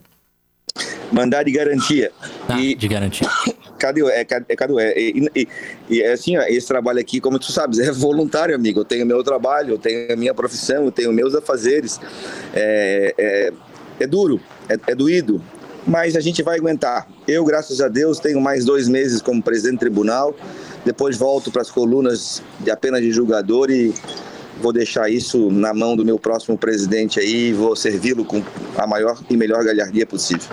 Mandado 1.12 1.46
de 1.46 1.52
garantia. 1.52 2.10
Ah, 2.48 2.60
e... 2.60 2.74
de 2.74 2.88
garantia. 2.88 3.28
Cadu, 3.78 4.08
é, 4.08 4.20
é, 4.20 4.56
Cadu, 4.56 4.78
é, 4.78 4.98
e, 4.98 5.28
e, 5.34 5.48
e 5.90 6.02
é 6.02 6.12
assim, 6.12 6.36
ó, 6.38 6.42
esse 6.42 6.66
trabalho 6.66 6.98
aqui, 7.00 7.20
como 7.20 7.38
tu 7.38 7.52
sabes, 7.52 7.78
é 7.78 7.92
voluntário, 7.92 8.54
amigo. 8.54 8.80
Eu 8.80 8.84
tenho 8.84 9.04
meu 9.04 9.22
trabalho, 9.22 9.74
eu 9.74 9.78
tenho 9.78 10.12
a 10.12 10.16
minha 10.16 10.32
profissão, 10.32 10.84
eu 10.84 10.92
tenho 10.92 11.12
meus 11.12 11.34
afazeres. 11.34 12.00
É, 12.54 13.14
é, 13.18 13.52
é 14.00 14.06
duro, 14.06 14.40
é, 14.68 14.78
é 14.86 14.94
doído, 14.94 15.42
mas 15.86 16.16
a 16.16 16.20
gente 16.20 16.42
vai 16.42 16.58
aguentar. 16.58 17.06
Eu, 17.28 17.44
graças 17.44 17.80
a 17.80 17.88
Deus, 17.88 18.18
tenho 18.18 18.40
mais 18.40 18.64
dois 18.64 18.88
meses 18.88 19.20
como 19.20 19.42
presidente 19.42 19.76
do 19.76 19.80
tribunal, 19.80 20.34
depois 20.84 21.16
volto 21.16 21.50
para 21.50 21.62
as 21.62 21.70
colunas 21.70 22.42
de 22.60 22.70
apenas 22.70 23.00
de 23.00 23.10
julgador 23.10 23.70
e 23.70 23.94
vou 24.60 24.72
deixar 24.72 25.10
isso 25.10 25.50
na 25.50 25.74
mão 25.74 25.96
do 25.96 26.04
meu 26.04 26.18
próximo 26.18 26.56
presidente 26.56 27.18
aí 27.18 27.48
e 27.48 27.52
vou 27.52 27.74
servi-lo 27.74 28.24
com 28.24 28.42
a 28.76 28.86
maior 28.86 29.18
e 29.28 29.36
melhor 29.36 29.64
galhardia 29.64 30.06
possível. 30.06 30.48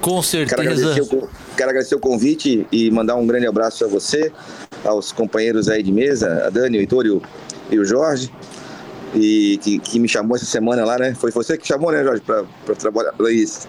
Com 0.00 0.22
certeza. 0.22 0.56
Quero 0.56 0.70
agradecer, 0.70 1.02
o, 1.02 1.28
quero 1.56 1.70
agradecer 1.70 1.94
o 1.94 2.00
convite 2.00 2.66
e 2.70 2.90
mandar 2.90 3.16
um 3.16 3.26
grande 3.26 3.46
abraço 3.46 3.84
a 3.84 3.88
você, 3.88 4.30
aos 4.84 5.10
companheiros 5.10 5.68
aí 5.68 5.82
de 5.82 5.90
mesa, 5.90 6.46
a 6.46 6.50
Dani, 6.50 6.78
o 6.78 6.80
Heitor 6.80 7.06
e 7.06 7.10
o, 7.10 7.22
e 7.70 7.78
o 7.78 7.84
Jorge 7.84 8.30
e 9.16 9.58
que, 9.58 9.78
que, 9.78 9.98
me 9.98 10.08
chamou 10.08 10.36
essa 10.36 10.44
semana 10.44 10.84
lá, 10.84 10.98
né? 10.98 11.14
Foi 11.14 11.30
você 11.30 11.56
que 11.56 11.66
chamou, 11.66 11.90
né, 11.90 12.04
Jorge, 12.04 12.20
pra, 12.20 12.44
pra 12.64 12.74
trabalhar 12.74 13.12
isso. 13.30 13.66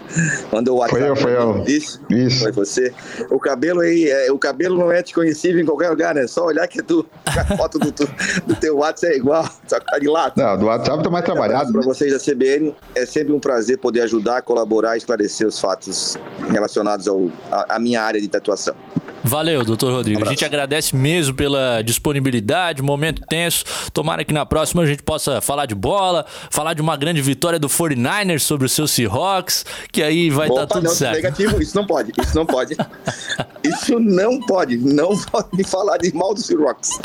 Mandou 0.52 0.76
o 0.76 0.80
WhatsApp. 0.80 1.00
Foi 1.00 1.10
eu, 1.10 1.16
foi 1.16 1.36
eu. 1.36 1.64
Isso, 1.66 2.00
isso. 2.10 2.40
Foi 2.40 2.52
você. 2.52 2.92
O 3.30 3.38
cabelo 3.38 3.80
aí, 3.80 4.08
é, 4.08 4.30
o 4.30 4.38
cabelo 4.38 4.78
não 4.78 4.92
é 4.92 5.02
desconhecível 5.02 5.60
em 5.60 5.64
qualquer 5.64 5.88
lugar, 5.88 6.14
né? 6.14 6.26
Só 6.26 6.44
olhar 6.44 6.66
que 6.68 6.82
tu, 6.82 7.06
a 7.26 7.56
foto 7.56 7.78
do, 7.78 7.90
tu, 7.90 8.08
do 8.46 8.54
teu 8.56 8.76
WhatsApp 8.76 9.14
é 9.14 9.16
igual, 9.16 9.48
só 9.66 9.80
que 9.80 9.86
tá 9.86 9.98
de 9.98 10.08
lado. 10.08 10.34
Não, 10.36 10.58
do 10.58 10.66
WhatsApp 10.66 11.02
tá 11.02 11.10
mais 11.10 11.24
trabalhado. 11.24 11.72
Para 11.72 11.82
vocês 11.82 12.12
da 12.12 12.18
CBN, 12.18 12.74
é 12.94 13.06
sempre 13.06 13.32
um 13.32 13.40
prazer 13.40 13.78
poder 13.78 14.02
ajudar, 14.02 14.42
colaborar 14.42 14.96
e 14.96 14.98
esclarecer 14.98 15.46
os 15.46 15.58
fatos 15.58 16.16
relacionados 16.50 17.08
ao, 17.08 17.30
a, 17.50 17.76
a 17.76 17.78
minha 17.78 18.02
área 18.02 18.20
de 18.20 18.28
tatuação. 18.28 18.74
Valeu, 19.22 19.64
doutor 19.64 19.92
Rodrigo. 19.92 20.20
Um 20.20 20.26
a 20.26 20.30
gente 20.30 20.44
agradece 20.44 20.94
mesmo 20.94 21.34
pela 21.34 21.82
disponibilidade, 21.82 22.82
momento 22.82 23.22
tenso. 23.28 23.64
Tomara 23.92 24.24
que 24.24 24.32
na 24.32 24.46
próxima 24.46 24.82
a 24.82 24.86
gente 24.86 25.02
possa 25.02 25.40
falar 25.40 25.66
de 25.66 25.74
bola, 25.74 26.24
falar 26.50 26.74
de 26.74 26.82
uma 26.82 26.96
grande 26.96 27.20
vitória 27.20 27.58
do 27.58 27.68
49ers 27.68 28.40
sobre 28.40 28.66
o 28.66 28.68
seu 28.68 28.86
Seahawks, 28.86 29.64
que 29.92 30.02
aí 30.02 30.30
vai 30.30 30.48
estar 30.48 30.66
tá 30.66 30.74
tudo 30.76 30.84
não, 30.84 30.94
certo. 30.94 31.16
Negativo, 31.16 31.60
isso 31.60 31.76
não 31.76 31.86
pode, 31.86 32.12
isso 32.20 32.34
não 32.34 32.46
pode. 32.46 32.76
isso 33.64 34.00
não 34.00 34.40
pode, 34.40 34.76
não 34.76 35.16
pode 35.18 35.64
falar 35.64 35.98
de 35.98 36.14
mal 36.14 36.34
do 36.34 36.40
Seahawks. 36.40 36.98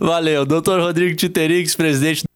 Valeu, 0.00 0.44
doutor 0.44 0.80
Rodrigo 0.80 1.16
Titerix, 1.16 1.74
presidente 1.74 2.29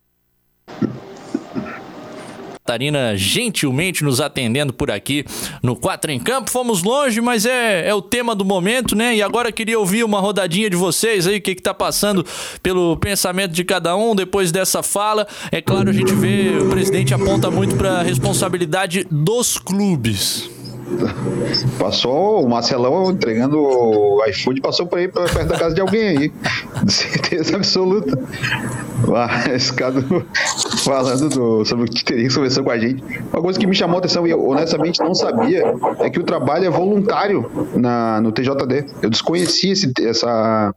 Catarina 2.64 3.14
gentilmente 3.14 4.02
nos 4.02 4.22
atendendo 4.22 4.72
por 4.72 4.90
aqui 4.90 5.22
no 5.62 5.76
Quatro 5.76 6.10
em 6.10 6.18
Campo. 6.18 6.50
Fomos 6.50 6.82
longe, 6.82 7.20
mas 7.20 7.44
é, 7.44 7.86
é 7.86 7.94
o 7.94 8.00
tema 8.00 8.34
do 8.34 8.42
momento, 8.42 8.96
né? 8.96 9.14
E 9.14 9.22
agora 9.22 9.52
queria 9.52 9.78
ouvir 9.78 10.02
uma 10.02 10.18
rodadinha 10.18 10.70
de 10.70 10.76
vocês 10.76 11.26
aí, 11.26 11.36
o 11.36 11.42
que, 11.42 11.54
que 11.54 11.60
tá 11.60 11.74
passando 11.74 12.24
pelo 12.62 12.96
pensamento 12.96 13.52
de 13.52 13.64
cada 13.64 13.94
um 13.94 14.14
depois 14.14 14.50
dessa 14.50 14.82
fala. 14.82 15.28
É 15.52 15.60
claro, 15.60 15.90
a 15.90 15.92
gente 15.92 16.14
vê, 16.14 16.56
o 16.58 16.70
presidente 16.70 17.12
aponta 17.12 17.50
muito 17.50 17.76
para 17.76 17.98
a 17.98 18.02
responsabilidade 18.02 19.06
dos 19.10 19.58
clubes. 19.58 20.53
Passou 21.78 22.44
o 22.44 22.48
Marcelão 22.48 23.10
entregando 23.10 23.58
o 23.58 24.24
iFood, 24.26 24.60
passou 24.60 24.86
por 24.86 24.98
aí 24.98 25.08
perto 25.08 25.46
da 25.46 25.58
casa 25.58 25.74
de 25.74 25.80
alguém 25.80 26.08
aí. 26.08 26.32
De 26.82 26.92
certeza 26.92 27.56
absoluta. 27.56 28.18
Mas, 29.06 29.70
Cadu, 29.70 30.26
falando 30.84 31.28
do, 31.28 31.64
sobre 31.64 31.84
o 31.84 31.88
que 31.88 32.04
teria 32.04 32.28
que 32.28 32.34
conversar 32.34 32.62
com 32.62 32.70
a 32.70 32.78
gente, 32.78 33.02
uma 33.32 33.42
coisa 33.42 33.58
que 33.58 33.66
me 33.66 33.74
chamou 33.74 33.96
a 33.96 33.98
atenção 33.98 34.26
e 34.26 34.30
eu 34.30 34.46
honestamente 34.46 35.00
não 35.00 35.14
sabia 35.14 35.62
é 36.00 36.10
que 36.10 36.18
o 36.18 36.22
trabalho 36.22 36.66
é 36.66 36.70
voluntário 36.70 37.50
na, 37.74 38.20
no 38.20 38.32
TJD. 38.32 38.86
Eu 39.02 39.10
desconhecia 39.10 39.72
esse, 39.72 39.92
essa, 40.00 40.74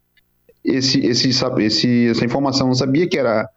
esse, 0.64 1.06
esse, 1.06 1.30
esse, 1.30 2.08
essa 2.08 2.26
informação, 2.26 2.68
não 2.68 2.76
sabia 2.76 3.08
que 3.08 3.18
era. 3.18 3.48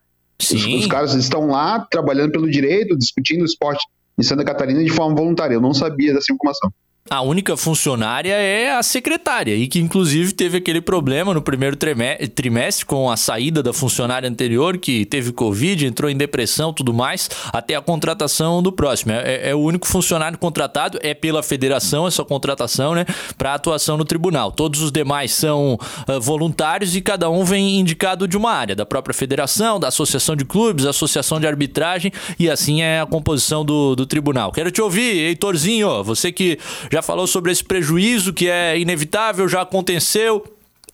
Os, 0.40 0.52
os, 0.52 0.86
caras 0.86 1.12
estão 1.12 1.48
lá 1.48 1.86
trabalhando 1.90 2.32
pelo 2.32 2.50
direito, 2.50 2.96
discutindo 2.96 3.42
o 3.42 3.44
esporte 3.44 3.86
em 4.20 4.22
Santa 4.22 4.44
Catarina 4.44 4.84
de 4.84 4.90
forma 4.90 5.16
voluntária. 5.16 5.54
Eu 5.54 5.60
não 5.60 5.72
sabia 5.72 6.12
dessa 6.12 6.32
informação. 6.32 6.70
A 7.08 7.22
única 7.22 7.56
funcionária 7.56 8.34
é 8.34 8.72
a 8.72 8.82
secretária, 8.82 9.56
e 9.56 9.66
que 9.66 9.80
inclusive 9.80 10.32
teve 10.34 10.58
aquele 10.58 10.82
problema 10.82 11.32
no 11.32 11.40
primeiro 11.40 11.74
trimestre 11.74 12.84
com 12.84 13.10
a 13.10 13.16
saída 13.16 13.62
da 13.62 13.72
funcionária 13.72 14.28
anterior, 14.28 14.76
que 14.76 15.06
teve 15.06 15.32
Covid, 15.32 15.86
entrou 15.86 16.10
em 16.10 16.16
depressão 16.16 16.74
tudo 16.74 16.92
mais, 16.92 17.28
até 17.52 17.74
a 17.74 17.80
contratação 17.80 18.62
do 18.62 18.70
próximo. 18.70 19.12
É, 19.12 19.48
é 19.48 19.54
o 19.54 19.58
único 19.58 19.88
funcionário 19.88 20.38
contratado, 20.38 20.98
é 21.02 21.14
pela 21.14 21.42
federação 21.42 22.06
essa 22.06 22.22
contratação, 22.22 22.94
né, 22.94 23.06
para 23.36 23.54
atuação 23.54 23.96
no 23.96 24.04
tribunal. 24.04 24.52
Todos 24.52 24.82
os 24.82 24.92
demais 24.92 25.32
são 25.32 25.74
uh, 26.06 26.20
voluntários 26.20 26.94
e 26.94 27.00
cada 27.00 27.30
um 27.30 27.44
vem 27.44 27.80
indicado 27.80 28.28
de 28.28 28.36
uma 28.36 28.52
área, 28.52 28.76
da 28.76 28.84
própria 28.84 29.14
federação, 29.14 29.80
da 29.80 29.88
associação 29.88 30.36
de 30.36 30.44
clubes, 30.44 30.84
associação 30.84 31.40
de 31.40 31.46
arbitragem, 31.46 32.12
e 32.38 32.48
assim 32.48 32.82
é 32.82 33.00
a 33.00 33.06
composição 33.06 33.64
do, 33.64 33.96
do 33.96 34.04
tribunal. 34.04 34.52
Quero 34.52 34.70
te 34.70 34.82
ouvir, 34.82 35.28
Heitorzinho, 35.28 36.04
você 36.04 36.30
que 36.30 36.58
já 36.90 37.00
falou 37.00 37.26
sobre 37.26 37.52
esse 37.52 37.62
prejuízo 37.62 38.32
que 38.32 38.48
é 38.48 38.78
inevitável, 38.78 39.48
já 39.48 39.62
aconteceu. 39.62 40.44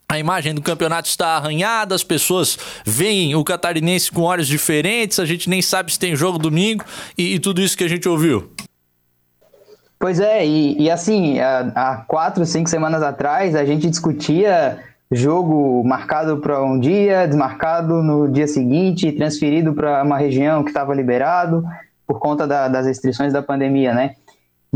A 0.08 0.18
imagem 0.18 0.54
do 0.54 0.62
campeonato 0.62 1.08
está 1.08 1.30
arranhada, 1.30 1.94
as 1.94 2.04
pessoas 2.04 2.56
veem 2.84 3.34
o 3.34 3.42
catarinense 3.42 4.12
com 4.12 4.22
olhos 4.22 4.46
diferentes, 4.46 5.18
a 5.18 5.24
gente 5.24 5.50
nem 5.50 5.60
sabe 5.60 5.92
se 5.92 5.98
tem 5.98 6.14
jogo 6.14 6.38
domingo 6.38 6.84
e, 7.18 7.34
e 7.34 7.38
tudo 7.40 7.60
isso 7.60 7.76
que 7.76 7.82
a 7.82 7.88
gente 7.88 8.08
ouviu. 8.08 8.48
Pois 9.98 10.20
é, 10.20 10.46
e, 10.46 10.80
e 10.80 10.90
assim, 10.90 11.40
há, 11.40 12.04
quatro, 12.06 12.44
cinco 12.44 12.68
semanas 12.68 13.02
atrás 13.02 13.56
a 13.56 13.64
gente 13.64 13.88
discutia 13.88 14.78
jogo 15.10 15.82
marcado 15.82 16.36
para 16.36 16.62
um 16.62 16.78
dia, 16.78 17.26
desmarcado 17.26 18.02
no 18.02 18.28
dia 18.28 18.46
seguinte, 18.46 19.10
transferido 19.10 19.72
para 19.72 20.04
uma 20.04 20.18
região 20.18 20.62
que 20.62 20.70
estava 20.70 20.94
liberado 20.94 21.64
por 22.06 22.20
conta 22.20 22.46
da, 22.46 22.68
das 22.68 22.86
restrições 22.86 23.32
da 23.32 23.42
pandemia, 23.42 23.92
né? 23.92 24.14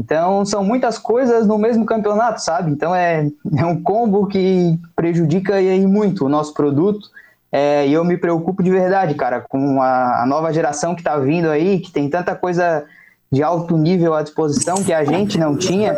Então, 0.00 0.46
são 0.46 0.64
muitas 0.64 0.98
coisas 0.98 1.46
no 1.46 1.58
mesmo 1.58 1.84
campeonato, 1.84 2.40
sabe? 2.40 2.70
Então, 2.70 2.94
é, 2.94 3.28
é 3.56 3.66
um 3.66 3.80
combo 3.82 4.26
que 4.26 4.78
prejudica 4.96 5.56
aí 5.56 5.86
muito 5.86 6.24
o 6.24 6.28
nosso 6.28 6.54
produto. 6.54 7.06
É, 7.52 7.86
e 7.86 7.92
eu 7.92 8.02
me 8.02 8.16
preocupo 8.16 8.62
de 8.62 8.70
verdade, 8.70 9.14
cara, 9.14 9.42
com 9.42 9.82
a, 9.82 10.22
a 10.22 10.26
nova 10.26 10.52
geração 10.52 10.94
que 10.94 11.02
está 11.02 11.18
vindo 11.18 11.50
aí, 11.50 11.80
que 11.80 11.92
tem 11.92 12.08
tanta 12.08 12.34
coisa 12.34 12.86
de 13.32 13.44
alto 13.44 13.78
nível 13.78 14.12
à 14.12 14.22
disposição 14.22 14.82
que 14.82 14.92
a 14.92 15.04
gente 15.04 15.38
não 15.38 15.56
tinha, 15.56 15.94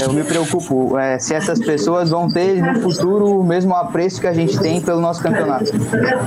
eu 0.00 0.12
me 0.12 0.22
preocupo 0.22 0.96
é, 0.96 1.18
se 1.18 1.34
essas 1.34 1.58
pessoas 1.58 2.10
vão 2.10 2.28
ter 2.28 2.62
no 2.62 2.80
futuro 2.82 3.40
o 3.40 3.44
mesmo 3.44 3.74
apreço 3.74 4.20
que 4.20 4.28
a 4.28 4.32
gente 4.32 4.56
tem 4.60 4.80
pelo 4.80 5.00
nosso 5.00 5.20
campeonato. 5.20 5.72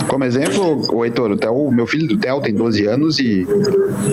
Como 0.09 0.25
exemplo, 0.25 0.93
o 0.93 1.05
Heitor, 1.05 1.31
o, 1.31 1.37
Theo, 1.37 1.71
meu 1.71 1.87
filho 1.87 2.05
do 2.05 2.17
Theo 2.17 2.41
tem 2.41 2.53
12 2.53 2.85
anos 2.85 3.17
e 3.17 3.47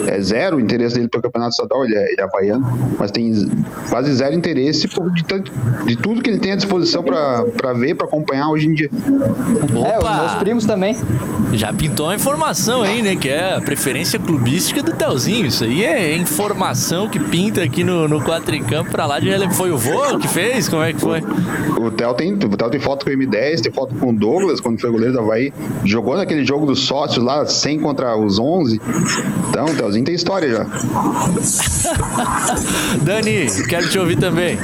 é 0.07 0.21
zero 0.21 0.59
o 0.59 0.61
interesse 0.61 0.95
dele 0.95 1.09
pelo 1.09 1.25
campeonato 1.25 1.55
estadual, 1.55 1.85
ele 1.85 1.97
é, 1.97 2.13
ele 2.13 2.21
é 2.21 2.23
havaiano, 2.23 2.95
mas 2.97 3.11
tem 3.11 3.51
quase 3.91 4.15
zero 4.15 4.33
interesse 4.33 4.87
por, 4.87 5.11
de, 5.11 5.25
de 5.87 5.97
tudo 5.97 6.23
que 6.23 6.31
ele 6.31 6.39
tem 6.39 6.53
à 6.53 6.57
disposição 6.57 7.03
para 7.03 7.73
ver, 7.73 7.97
para 7.97 8.07
acompanhar 8.07 8.49
hoje 8.51 8.69
em 8.69 8.75
dia. 8.75 8.91
Opa! 9.75 9.89
É, 9.89 9.99
os 9.99 10.21
meus 10.21 10.35
primos 10.35 10.65
também. 10.65 10.97
Já 11.53 11.73
pintou 11.73 12.11
a 12.11 12.15
informação 12.15 12.83
aí, 12.83 13.03
né? 13.03 13.17
Que 13.17 13.29
é 13.29 13.57
a 13.57 13.61
preferência 13.61 14.21
clubística 14.21 14.83
do 14.85 14.93
Telzinho. 14.93 15.47
Isso 15.47 15.65
aí 15.65 15.85
é 15.85 16.15
informação 16.29 17.09
que 17.09 17.19
pinta 17.19 17.63
aqui 17.63 17.83
no, 17.83 18.07
no 18.07 18.23
Quatro 18.23 18.55
em 18.55 18.63
Campo 18.63 18.91
pra 18.91 19.07
lá 19.07 19.19
de 19.19 19.31
Foi 19.55 19.73
o 19.73 19.79
vô 19.79 20.19
que 20.19 20.29
fez? 20.29 20.69
Como 20.69 20.83
é 20.83 20.93
que 20.93 21.01
foi? 21.01 21.23
O 21.79 21.91
Theo 21.91 22.13
tem, 22.15 22.35
o 22.35 22.39
Theo 22.39 22.71
tem 22.71 22.81
foto 22.81 23.05
com 23.05 23.11
o 23.11 23.15
M10, 23.15 23.61
tem 23.61 23.73
foto 23.73 23.95
com 23.95 24.11
o 24.11 24.13
Douglas, 24.13 24.61
quando 24.61 24.81
foi 24.81 24.91
goleiro 24.91 25.15
da 25.15 25.21
Havaí. 25.21 25.53
Jogou 25.85 26.17
naquele 26.17 26.45
jogo 26.45 26.67
dos 26.67 26.81
sócios 26.81 27.25
lá, 27.25 27.47
100 27.47 27.81
contra 27.81 28.17
os 28.17 28.39
11. 28.39 28.81
Então, 29.49 29.67
o 29.67 29.75
Theozinho 29.75 30.05
tem 30.05 30.15
história 30.15 30.51
já. 30.51 30.65
Dani, 33.03 33.47
quero 33.69 33.89
te 33.89 33.99
ouvir 33.99 34.19
também. 34.19 34.59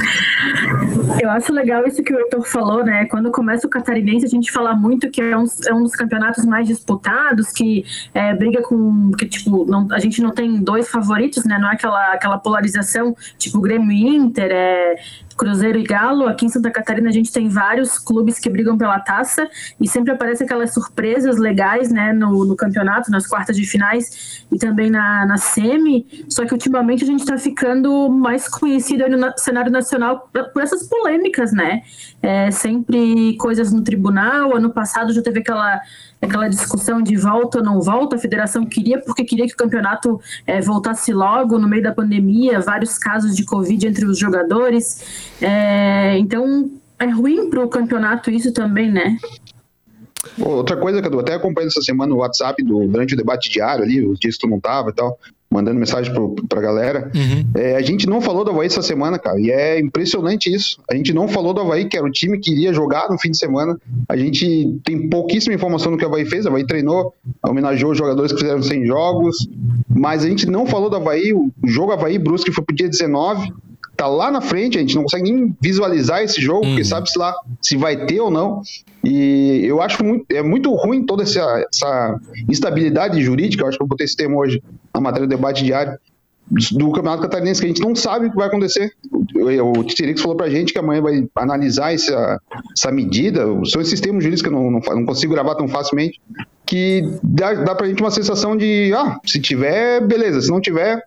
Eu 1.21 1.29
acho 1.29 1.53
legal 1.53 1.85
isso 1.85 2.03
que 2.03 2.13
o 2.13 2.19
Heitor 2.19 2.43
falou, 2.45 2.83
né? 2.83 3.05
Quando 3.05 3.31
começa 3.31 3.67
o 3.67 3.69
catarinense, 3.69 4.25
a 4.25 4.29
gente 4.29 4.51
fala 4.51 4.75
muito 4.75 5.09
que 5.09 5.21
é 5.21 5.37
um, 5.37 5.45
é 5.67 5.73
um 5.73 5.83
dos 5.83 5.95
campeonatos 5.95 6.45
mais 6.45 6.67
disputados, 6.67 7.51
que 7.51 7.83
é, 8.13 8.33
briga 8.33 8.61
com. 8.61 9.11
que, 9.11 9.25
tipo, 9.25 9.65
não, 9.65 9.87
a 9.91 9.99
gente 9.99 10.21
não 10.21 10.31
tem 10.31 10.61
dois 10.61 10.89
favoritos, 10.89 11.45
né? 11.45 11.57
Não 11.59 11.69
é 11.69 11.73
aquela, 11.73 12.13
aquela 12.13 12.37
polarização, 12.37 13.15
tipo 13.37 13.59
Grêmio 13.59 13.91
e 13.91 14.15
Inter, 14.15 14.51
é, 14.51 14.95
Cruzeiro 15.35 15.77
e 15.77 15.83
Galo. 15.83 16.27
Aqui 16.27 16.45
em 16.45 16.49
Santa 16.49 16.71
Catarina 16.71 17.09
a 17.09 17.11
gente 17.11 17.31
tem 17.31 17.47
vários 17.47 17.97
clubes 17.97 18.39
que 18.39 18.49
brigam 18.49 18.77
pela 18.77 18.99
taça 18.99 19.47
e 19.79 19.87
sempre 19.87 20.11
aparecem 20.11 20.45
aquelas 20.45 20.73
surpresas 20.73 21.37
legais, 21.37 21.91
né, 21.91 22.13
no, 22.13 22.45
no 22.45 22.55
campeonato, 22.55 23.11
nas 23.11 23.27
quartas 23.27 23.55
de 23.55 23.65
finais 23.65 24.45
e 24.51 24.57
também 24.57 24.89
na, 24.89 25.25
na 25.25 25.37
semi. 25.37 26.25
Só 26.29 26.45
que 26.45 26.53
ultimamente 26.53 27.03
a 27.03 27.07
gente 27.07 27.21
está 27.21 27.37
ficando 27.37 28.09
mais 28.09 28.47
conhecido 28.47 29.07
no 29.09 29.33
cenário 29.37 29.71
nacional 29.71 30.29
por 30.53 30.61
essas 30.61 30.87
polêmicas, 30.87 31.51
né? 31.51 31.81
É, 32.21 32.49
sempre 32.51 33.35
coisas 33.37 33.71
no 33.71 33.83
tribunal. 33.83 34.55
Ano 34.55 34.71
passado 34.71 35.13
já 35.13 35.21
teve 35.21 35.39
aquela 35.39 35.79
aquela 36.21 36.47
discussão 36.47 37.01
de 37.01 37.15
volta 37.15 37.59
ou 37.59 37.63
não 37.63 37.81
volta, 37.81 38.15
a 38.15 38.19
federação 38.19 38.65
queria 38.65 38.99
porque 39.01 39.23
queria 39.23 39.45
que 39.47 39.53
o 39.53 39.57
campeonato 39.57 40.19
é, 40.45 40.61
voltasse 40.61 41.13
logo 41.13 41.57
no 41.57 41.67
meio 41.67 41.83
da 41.83 41.93
pandemia, 41.93 42.59
vários 42.59 42.97
casos 42.97 43.35
de 43.35 43.45
Covid 43.45 43.87
entre 43.87 44.05
os 44.05 44.17
jogadores. 44.17 45.33
É, 45.41 46.17
então 46.17 46.71
é 46.99 47.05
ruim 47.05 47.49
para 47.49 47.63
o 47.63 47.69
campeonato 47.69 48.29
isso 48.29 48.51
também, 48.51 48.91
né? 48.91 49.17
Outra 50.39 50.75
coisa, 50.75 51.01
Cadu, 51.01 51.19
até 51.19 51.35
acompanhando 51.35 51.69
essa 51.69 51.81
semana 51.81 52.09
no 52.09 52.19
WhatsApp 52.19 52.61
do, 52.63 52.87
durante 52.87 53.13
o 53.13 53.17
debate 53.17 53.49
diário 53.49 53.83
ali, 53.83 54.05
os 54.05 54.19
dias 54.19 54.35
que 54.35 54.41
tu 54.41 54.49
não 54.49 54.59
tava 54.59 54.89
e 54.89 54.93
tal, 54.93 55.17
mandando 55.49 55.79
mensagem 55.79 56.13
pro, 56.13 56.35
pra 56.49 56.61
galera. 56.61 57.11
Uhum. 57.15 57.45
É, 57.55 57.75
a 57.75 57.81
gente 57.81 58.07
não 58.07 58.19
falou 58.19 58.43
do 58.43 58.51
Havaí 58.51 58.67
essa 58.67 58.81
semana, 58.81 59.17
cara, 59.17 59.39
e 59.39 59.51
é 59.51 59.79
impressionante 59.79 60.53
isso. 60.53 60.81
A 60.89 60.95
gente 60.95 61.13
não 61.13 61.27
falou 61.27 61.53
do 61.53 61.61
Havaí, 61.61 61.85
que 61.85 61.97
era 61.97 62.05
o 62.05 62.11
time 62.11 62.39
que 62.39 62.51
iria 62.51 62.73
jogar 62.73 63.09
no 63.09 63.17
fim 63.17 63.31
de 63.31 63.37
semana. 63.37 63.77
A 64.09 64.17
gente 64.17 64.79
tem 64.83 65.09
pouquíssima 65.09 65.53
informação 65.53 65.91
do 65.91 65.97
que 65.97 66.05
o 66.05 66.07
Havaí 66.07 66.25
fez. 66.25 66.45
O 66.45 66.49
Havaí 66.49 66.65
treinou, 66.65 67.13
homenageou 67.43 67.91
os 67.91 67.97
jogadores 67.97 68.31
que 68.31 68.39
fizeram 68.39 68.61
100 68.61 68.85
jogos, 68.85 69.47
mas 69.87 70.23
a 70.23 70.27
gente 70.27 70.45
não 70.45 70.65
falou 70.65 70.89
do 70.89 70.95
Havaí. 70.97 71.33
O 71.33 71.51
jogo 71.63 71.91
Havaí 71.91 72.17
Brusque 72.17 72.51
foi 72.51 72.63
pro 72.63 72.75
dia 72.75 72.89
19 72.89 73.53
tá 73.95 74.07
lá 74.07 74.29
na 74.29 74.41
frente, 74.41 74.77
a 74.77 74.81
gente 74.81 74.95
não 74.95 75.03
consegue 75.03 75.31
nem 75.31 75.55
visualizar 75.61 76.21
esse 76.21 76.41
jogo, 76.41 76.61
porque 76.61 76.81
uhum. 76.81 76.85
sabe 76.85 77.09
se 77.09 77.17
lá 77.17 77.33
se 77.61 77.77
vai 77.77 78.05
ter 78.05 78.19
ou 78.19 78.29
não. 78.29 78.61
E 79.03 79.61
eu 79.63 79.81
acho 79.81 80.03
muito, 80.03 80.25
é 80.31 80.41
muito 80.41 80.73
ruim 80.73 81.05
toda 81.05 81.23
essa, 81.23 81.65
essa 81.71 82.19
instabilidade 82.49 83.21
jurídica, 83.21 83.63
eu 83.63 83.67
acho 83.67 83.77
que 83.77 83.83
eu 83.83 83.87
botei 83.87 84.05
esse 84.05 84.15
termo 84.15 84.37
hoje 84.39 84.61
na 84.95 85.01
matéria 85.01 85.27
do 85.27 85.29
debate 85.29 85.63
diário, 85.63 85.97
do 86.71 86.91
Campeonato 86.91 87.23
Catarinense, 87.23 87.59
que 87.59 87.65
a 87.65 87.69
gente 87.69 87.81
não 87.81 87.95
sabe 87.95 88.27
o 88.27 88.29
que 88.29 88.35
vai 88.35 88.47
acontecer. 88.47 88.91
O 89.35 89.83
Titirix 89.83 90.21
falou 90.21 90.37
pra 90.37 90.49
gente 90.49 90.71
que 90.71 90.79
amanhã 90.79 91.01
vai 91.01 91.27
analisar 91.35 91.93
essa, 91.93 92.39
essa 92.77 92.91
medida, 92.91 93.45
são 93.65 93.81
esses 93.81 93.99
termos 93.99 94.23
jurídicos 94.23 94.47
que 94.47 94.55
eu 94.55 94.59
não, 94.59 94.71
não, 94.71 94.79
não 94.79 95.05
consigo 95.05 95.33
gravar 95.33 95.55
tão 95.55 95.67
facilmente, 95.67 96.21
que 96.65 97.03
dá, 97.23 97.53
dá 97.53 97.75
pra 97.75 97.87
gente 97.87 98.01
uma 98.01 98.11
sensação 98.11 98.55
de, 98.55 98.93
ah, 98.95 99.19
se 99.25 99.39
tiver, 99.39 100.01
beleza, 100.01 100.41
se 100.41 100.51
não 100.51 100.61
tiver, 100.61 101.01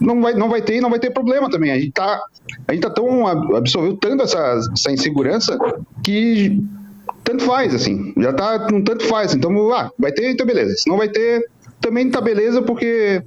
não 0.00 0.20
vai, 0.20 0.34
não 0.34 0.48
vai 0.48 0.62
ter 0.62 0.80
não 0.80 0.90
vai 0.90 0.98
ter 0.98 1.10
problema 1.10 1.50
também. 1.50 1.70
A 1.72 1.78
gente 1.78 1.92
tá, 1.92 2.20
a 2.68 2.72
gente 2.72 2.82
tá 2.82 2.90
tão 2.90 3.26
absorveu 3.26 3.96
tanto 3.96 4.22
essa, 4.24 4.60
essa 4.72 4.92
insegurança 4.92 5.58
que 6.02 6.62
tanto 7.24 7.44
faz, 7.44 7.74
assim, 7.74 8.12
já 8.16 8.32
tá 8.32 8.66
um 8.72 8.82
tanto 8.82 9.06
faz. 9.06 9.34
Então, 9.34 9.72
ah, 9.72 9.90
vai 9.98 10.12
ter, 10.12 10.30
então 10.30 10.46
beleza. 10.46 10.74
Se 10.76 10.88
não 10.88 10.96
vai 10.96 11.08
ter, 11.08 11.46
também 11.80 12.10
tá 12.10 12.20
beleza, 12.20 12.62
porque 12.62 13.22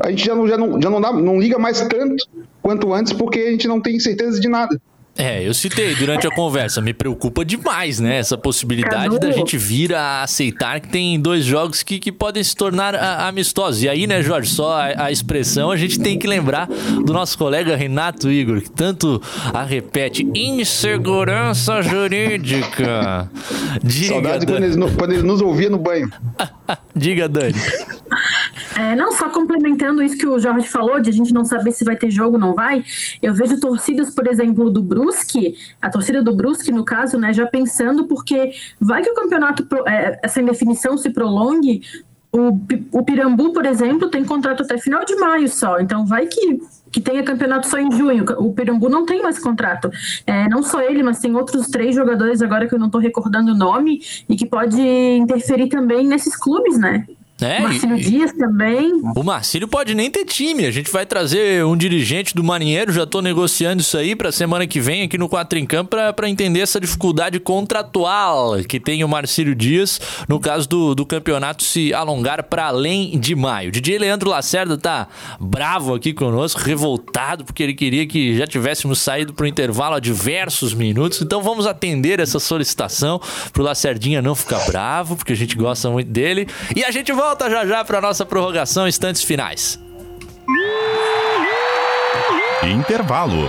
a 0.00 0.10
gente 0.10 0.24
já 0.24 0.34
não, 0.34 0.48
já 0.48 0.56
não, 0.56 0.80
já 0.80 0.90
não, 0.90 1.00
dá, 1.00 1.12
não 1.12 1.40
liga 1.40 1.58
mais 1.58 1.80
tanto 1.80 2.24
quanto 2.60 2.92
antes, 2.92 3.12
porque 3.12 3.40
a 3.40 3.50
gente 3.50 3.66
não 3.66 3.80
tem 3.80 3.98
certeza 3.98 4.40
de 4.40 4.48
nada. 4.48 4.80
É, 5.16 5.46
eu 5.46 5.52
citei 5.52 5.94
durante 5.94 6.26
a 6.26 6.30
conversa, 6.34 6.80
me 6.80 6.94
preocupa 6.94 7.44
demais, 7.44 8.00
né? 8.00 8.16
Essa 8.16 8.38
possibilidade 8.38 9.18
da 9.18 9.30
gente 9.30 9.58
vir 9.58 9.94
a 9.94 10.22
aceitar 10.22 10.80
que 10.80 10.88
tem 10.88 11.20
dois 11.20 11.44
jogos 11.44 11.82
que, 11.82 11.98
que 11.98 12.10
podem 12.10 12.42
se 12.42 12.56
tornar 12.56 12.94
a, 12.94 13.28
amistosos. 13.28 13.82
E 13.82 13.88
aí, 13.88 14.06
né, 14.06 14.22
Jorge, 14.22 14.50
só 14.50 14.72
a, 14.72 15.04
a, 15.04 15.12
expressão 15.12 15.70
a 15.70 15.76
gente 15.76 15.98
tem 15.98 16.18
que 16.18 16.26
lembrar 16.26 16.66
do 17.04 17.12
nosso 17.12 17.36
colega 17.36 17.76
Renato 17.76 18.30
Igor, 18.30 18.62
que 18.62 18.70
tanto 18.70 19.20
a 19.52 19.62
repete: 19.62 20.26
insegurança 20.34 21.82
jurídica. 21.82 23.30
Diga, 23.82 24.14
Saudade 24.14 24.46
quando 24.46 24.64
ele, 24.64 24.94
quando 24.96 25.12
ele, 25.12 25.22
nos 25.22 25.42
ouvia 25.42 25.68
no 25.68 25.78
banho. 25.78 26.10
Diga, 26.94 27.28
Dani. 27.28 27.54
É, 28.76 28.94
não, 28.94 29.12
só 29.12 29.28
complementando 29.28 30.02
isso 30.02 30.16
que 30.16 30.26
o 30.26 30.38
Jorge 30.38 30.66
falou, 30.66 31.00
de 31.00 31.10
a 31.10 31.12
gente 31.12 31.32
não 31.32 31.44
saber 31.44 31.72
se 31.72 31.84
vai 31.84 31.96
ter 31.96 32.10
jogo 32.10 32.34
ou 32.34 32.40
não 32.40 32.54
vai, 32.54 32.84
eu 33.22 33.34
vejo 33.34 33.60
torcidas, 33.60 34.14
por 34.14 34.26
exemplo, 34.26 34.70
do 34.70 34.82
Brusque, 34.82 35.56
a 35.80 35.90
torcida 35.90 36.22
do 36.22 36.34
Brusque, 36.34 36.72
no 36.72 36.84
caso, 36.84 37.18
né, 37.18 37.32
já 37.32 37.46
pensando, 37.46 38.06
porque 38.06 38.52
vai 38.80 39.02
que 39.02 39.10
o 39.10 39.14
campeonato, 39.14 39.66
é, 39.86 40.20
essa 40.22 40.40
indefinição 40.40 40.96
se 40.96 41.10
prolongue, 41.10 41.82
o, 42.32 42.58
o 42.90 43.04
Pirambu, 43.04 43.52
por 43.52 43.66
exemplo, 43.66 44.08
tem 44.08 44.24
contrato 44.24 44.62
até 44.62 44.78
final 44.78 45.04
de 45.04 45.14
maio 45.16 45.48
só, 45.48 45.78
então 45.78 46.06
vai 46.06 46.26
que 46.26 46.60
que 46.92 47.00
tenha 47.00 47.22
campeonato 47.22 47.66
só 47.66 47.78
em 47.78 47.90
junho. 47.90 48.22
O 48.36 48.52
Pirambu 48.52 48.90
não 48.90 49.06
tem 49.06 49.22
mais 49.22 49.38
contrato. 49.38 49.90
É, 50.26 50.46
não 50.48 50.62
só 50.62 50.82
ele, 50.82 51.02
mas 51.02 51.18
tem 51.18 51.34
outros 51.34 51.68
três 51.68 51.94
jogadores 51.94 52.42
agora 52.42 52.68
que 52.68 52.74
eu 52.74 52.78
não 52.78 52.86
estou 52.86 53.00
recordando 53.00 53.52
o 53.52 53.56
nome 53.56 54.00
e 54.28 54.36
que 54.36 54.44
pode 54.44 54.78
interferir 54.78 55.68
também 55.68 56.06
nesses 56.06 56.36
clubes, 56.36 56.78
né? 56.78 57.06
É, 57.40 57.60
Marcílio 57.60 57.96
e, 57.96 58.00
Dias 58.00 58.32
também. 58.32 58.92
O 59.16 59.22
Marcílio 59.22 59.66
pode 59.66 59.94
nem 59.94 60.10
ter 60.10 60.24
time. 60.24 60.64
A 60.64 60.70
gente 60.70 60.90
vai 60.90 61.04
trazer 61.04 61.64
um 61.64 61.76
dirigente 61.76 62.34
do 62.34 62.44
Marinheiro. 62.44 62.92
Já 62.92 63.02
estou 63.02 63.20
negociando 63.20 63.82
isso 63.82 63.96
aí 63.98 64.14
para 64.14 64.30
semana 64.30 64.66
que 64.66 64.80
vem 64.80 65.02
aqui 65.02 65.18
no 65.18 65.28
Quatro 65.28 65.58
em 65.58 65.66
Campo 65.66 65.96
para 66.14 66.28
entender 66.28 66.60
essa 66.60 66.80
dificuldade 66.80 67.40
contratual 67.40 68.56
que 68.68 68.78
tem 68.78 69.02
o 69.02 69.08
Marcílio 69.08 69.54
Dias 69.54 70.00
no 70.28 70.38
caso 70.38 70.68
do, 70.68 70.94
do 70.94 71.04
campeonato 71.04 71.64
se 71.64 71.92
alongar 71.92 72.44
para 72.44 72.66
além 72.66 73.18
de 73.18 73.34
maio. 73.34 73.68
O 73.68 73.72
DJ 73.72 73.98
Leandro 73.98 74.30
Lacerda 74.30 74.78
tá 74.78 75.08
bravo 75.40 75.94
aqui 75.94 76.12
conosco, 76.12 76.60
revoltado 76.60 77.44
porque 77.44 77.62
ele 77.62 77.74
queria 77.74 78.06
que 78.06 78.36
já 78.36 78.46
tivéssemos 78.46 79.00
saído 79.00 79.32
para 79.32 79.44
o 79.44 79.46
intervalo 79.46 79.96
há 79.96 80.00
diversos 80.00 80.74
minutos. 80.74 81.20
Então 81.20 81.42
vamos 81.42 81.66
atender 81.66 82.20
essa 82.20 82.38
solicitação 82.38 83.20
pro 83.52 83.62
Lacerdinha 83.62 84.22
não 84.22 84.34
ficar 84.34 84.64
bravo, 84.66 85.16
porque 85.16 85.32
a 85.32 85.36
gente 85.36 85.56
gosta 85.56 85.90
muito 85.90 86.10
dele. 86.10 86.46
E 86.76 86.84
a 86.84 86.90
gente 86.90 87.10
volta 87.12 87.21
volta 87.22 87.48
já 87.48 87.64
já 87.64 87.84
para 87.84 88.00
nossa 88.00 88.26
prorrogação, 88.26 88.88
instantes 88.88 89.22
finais. 89.22 89.78
Intervalo. 92.64 93.48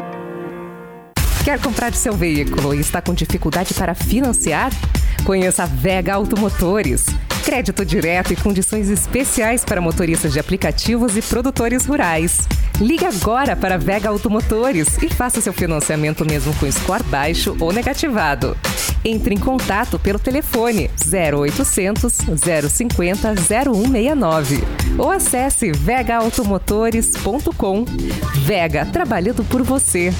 Quer 1.43 1.59
comprar 1.59 1.93
seu 1.93 2.13
veículo 2.13 2.73
e 2.73 2.79
está 2.79 3.01
com 3.01 3.13
dificuldade 3.15 3.73
para 3.73 3.95
financiar? 3.95 4.71
Conheça 5.25 5.63
a 5.63 5.65
Vega 5.65 6.13
Automotores. 6.13 7.07
Crédito 7.43 7.83
direto 7.83 8.31
e 8.31 8.35
condições 8.35 8.89
especiais 8.89 9.65
para 9.65 9.81
motoristas 9.81 10.33
de 10.33 10.39
aplicativos 10.39 11.17
e 11.17 11.21
produtores 11.21 11.87
rurais. 11.87 12.47
Ligue 12.79 13.05
agora 13.05 13.55
para 13.55 13.79
Vega 13.79 14.09
Automotores 14.09 15.01
e 15.01 15.09
faça 15.09 15.41
seu 15.41 15.51
financiamento 15.51 16.23
mesmo 16.23 16.53
com 16.55 16.71
score 16.71 17.03
baixo 17.05 17.57
ou 17.59 17.73
negativado. 17.73 18.55
Entre 19.03 19.33
em 19.33 19.39
contato 19.39 19.97
pelo 19.97 20.19
telefone 20.19 20.91
0800 21.11 22.17
050 22.69 23.33
0169 23.33 24.63
ou 24.99 25.09
acesse 25.09 25.71
vegaautomotores.com. 25.71 27.85
Vega, 28.45 28.85
trabalhando 28.85 29.43
por 29.43 29.63
você. 29.63 30.13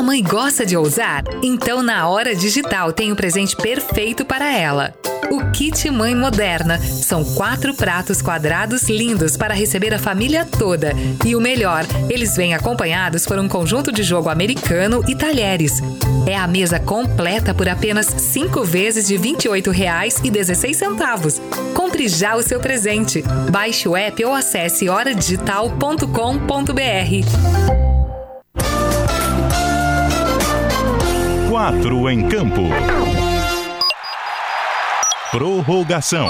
Sua 0.00 0.06
mãe 0.06 0.22
gosta 0.22 0.64
de 0.64 0.78
ousar? 0.78 1.24
Então, 1.42 1.82
na 1.82 2.08
Hora 2.08 2.34
Digital 2.34 2.90
tem 2.90 3.12
o 3.12 3.16
presente 3.16 3.54
perfeito 3.54 4.24
para 4.24 4.50
ela. 4.50 4.94
O 5.30 5.50
Kit 5.50 5.90
Mãe 5.90 6.14
Moderna. 6.14 6.78
São 6.78 7.22
quatro 7.22 7.74
pratos 7.74 8.22
quadrados 8.22 8.88
lindos 8.88 9.36
para 9.36 9.52
receber 9.52 9.92
a 9.92 9.98
família 9.98 10.46
toda. 10.46 10.94
E 11.22 11.36
o 11.36 11.40
melhor, 11.40 11.84
eles 12.08 12.34
vêm 12.34 12.54
acompanhados 12.54 13.26
por 13.26 13.38
um 13.38 13.46
conjunto 13.46 13.92
de 13.92 14.02
jogo 14.02 14.30
americano 14.30 15.04
e 15.06 15.14
talheres. 15.14 15.82
É 16.26 16.34
a 16.34 16.46
mesa 16.46 16.80
completa 16.80 17.52
por 17.52 17.68
apenas 17.68 18.06
cinco 18.06 18.64
vezes 18.64 19.06
de 19.06 19.18
R$ 19.18 19.34
28,16. 19.34 21.42
Compre 21.74 22.08
já 22.08 22.36
o 22.36 22.42
seu 22.42 22.58
presente. 22.58 23.22
Baixe 23.50 23.86
o 23.86 23.94
app 23.94 24.24
ou 24.24 24.32
acesse 24.32 24.88
horadigital.com.br. 24.88 27.79
Quatro 31.60 32.08
em 32.08 32.26
campo. 32.26 32.62
Prorrogação. 35.30 36.26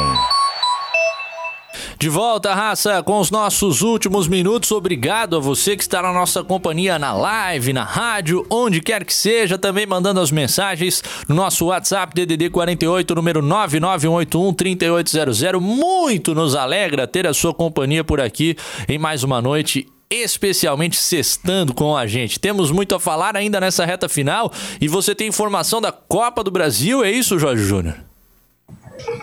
De 1.97 2.09
volta, 2.09 2.53
raça, 2.53 3.01
com 3.05 3.21
os 3.21 3.31
nossos 3.31 3.81
últimos 3.81 4.27
minutos. 4.27 4.73
Obrigado 4.73 5.37
a 5.37 5.39
você 5.39 5.77
que 5.77 5.85
está 5.85 6.03
na 6.03 6.13
nossa 6.13 6.43
companhia 6.43 6.99
na 6.99 7.13
live, 7.13 7.73
na 7.73 7.85
rádio, 7.85 8.45
onde 8.51 8.81
quer 8.81 9.05
que 9.05 9.15
seja, 9.15 9.57
também 9.57 9.87
mandando 9.87 10.19
as 10.19 10.33
mensagens 10.33 11.01
no 11.29 11.37
nosso 11.37 11.67
WhatsApp 11.67 12.13
DDD 12.13 12.51
48, 12.51 13.15
número 13.15 13.41
9981 13.41 14.53
3800. 14.53 15.63
Muito 15.63 16.35
nos 16.35 16.57
alegra 16.57 17.07
ter 17.07 17.29
a 17.29 17.33
sua 17.33 17.55
companhia 17.55 18.03
por 18.03 18.21
aqui 18.21 18.57
em 18.89 18.99
mais 18.99 19.23
uma 19.23 19.41
noite 19.41 19.87
especialmente 20.11 20.97
sextando 20.97 21.73
com 21.73 21.97
a 21.97 22.07
gente. 22.07 22.41
Temos 22.41 22.73
muito 22.73 22.95
a 22.97 23.01
falar 23.01 23.37
ainda 23.37 23.61
nessa 23.61 23.85
reta 23.87 24.09
final 24.09 24.53
e 24.81 24.89
você 24.89 25.15
tem 25.15 25.29
informação 25.29 25.81
da 25.81 25.93
Copa 25.93 26.43
do 26.43 26.51
Brasil, 26.51 27.05
é 27.05 27.11
isso, 27.11 27.39
Jorge 27.39 27.63
Júnior? 27.63 27.97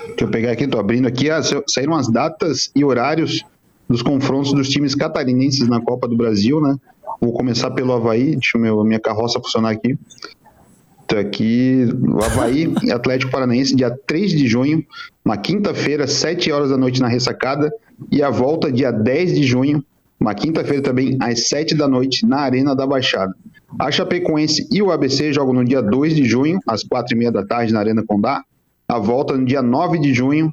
Deixa 0.07 0.23
eu 0.23 0.29
pegar 0.29 0.51
aqui, 0.51 0.65
tô 0.67 0.79
abrindo 0.79 1.07
aqui, 1.07 1.29
ah, 1.29 1.41
saíram 1.67 1.93
as 1.93 2.07
datas 2.07 2.71
e 2.73 2.83
horários 2.83 3.43
dos 3.87 4.01
confrontos 4.01 4.53
dos 4.53 4.69
times 4.69 4.95
catarinenses 4.95 5.67
na 5.67 5.81
Copa 5.81 6.07
do 6.07 6.15
Brasil, 6.15 6.61
né? 6.61 6.75
Vou 7.19 7.33
começar 7.33 7.71
pelo 7.71 7.93
Havaí, 7.93 8.35
deixa 8.35 8.57
eu 8.57 8.83
minha 8.83 8.99
carroça 8.99 9.39
funcionar 9.39 9.71
aqui. 9.71 9.97
Tá 11.07 11.19
aqui, 11.19 11.87
o 12.01 12.23
Havaí 12.23 12.73
Atlético 12.91 13.31
Paranaense, 13.31 13.75
dia 13.75 13.91
3 14.07 14.31
de 14.31 14.47
junho, 14.47 14.85
uma 15.23 15.37
quinta-feira, 15.37 16.07
7 16.07 16.51
horas 16.51 16.69
da 16.69 16.77
noite 16.77 17.01
na 17.01 17.07
ressacada, 17.07 17.71
e 18.11 18.21
a 18.21 18.29
volta 18.29 18.71
dia 18.71 18.91
10 18.91 19.35
de 19.35 19.43
junho, 19.43 19.83
uma 20.19 20.33
quinta-feira 20.33 20.81
também, 20.81 21.17
às 21.19 21.47
7 21.47 21.75
da 21.75 21.87
noite, 21.87 22.25
na 22.25 22.39
Arena 22.39 22.75
da 22.75 22.85
Baixada. 22.87 23.33
A 23.79 23.91
Chapecoense 23.91 24.67
e 24.71 24.81
o 24.81 24.91
ABC 24.91 25.31
jogam 25.31 25.53
no 25.53 25.63
dia 25.63 25.81
2 25.81 26.15
de 26.15 26.23
junho, 26.23 26.59
às 26.67 26.83
4h30 26.83 27.31
da 27.31 27.45
tarde, 27.45 27.73
na 27.73 27.79
Arena 27.79 28.03
Condá. 28.05 28.43
A 28.87 28.97
volta 28.97 29.37
no 29.37 29.45
dia 29.45 29.61
9 29.61 29.99
de 29.99 30.13
junho, 30.13 30.51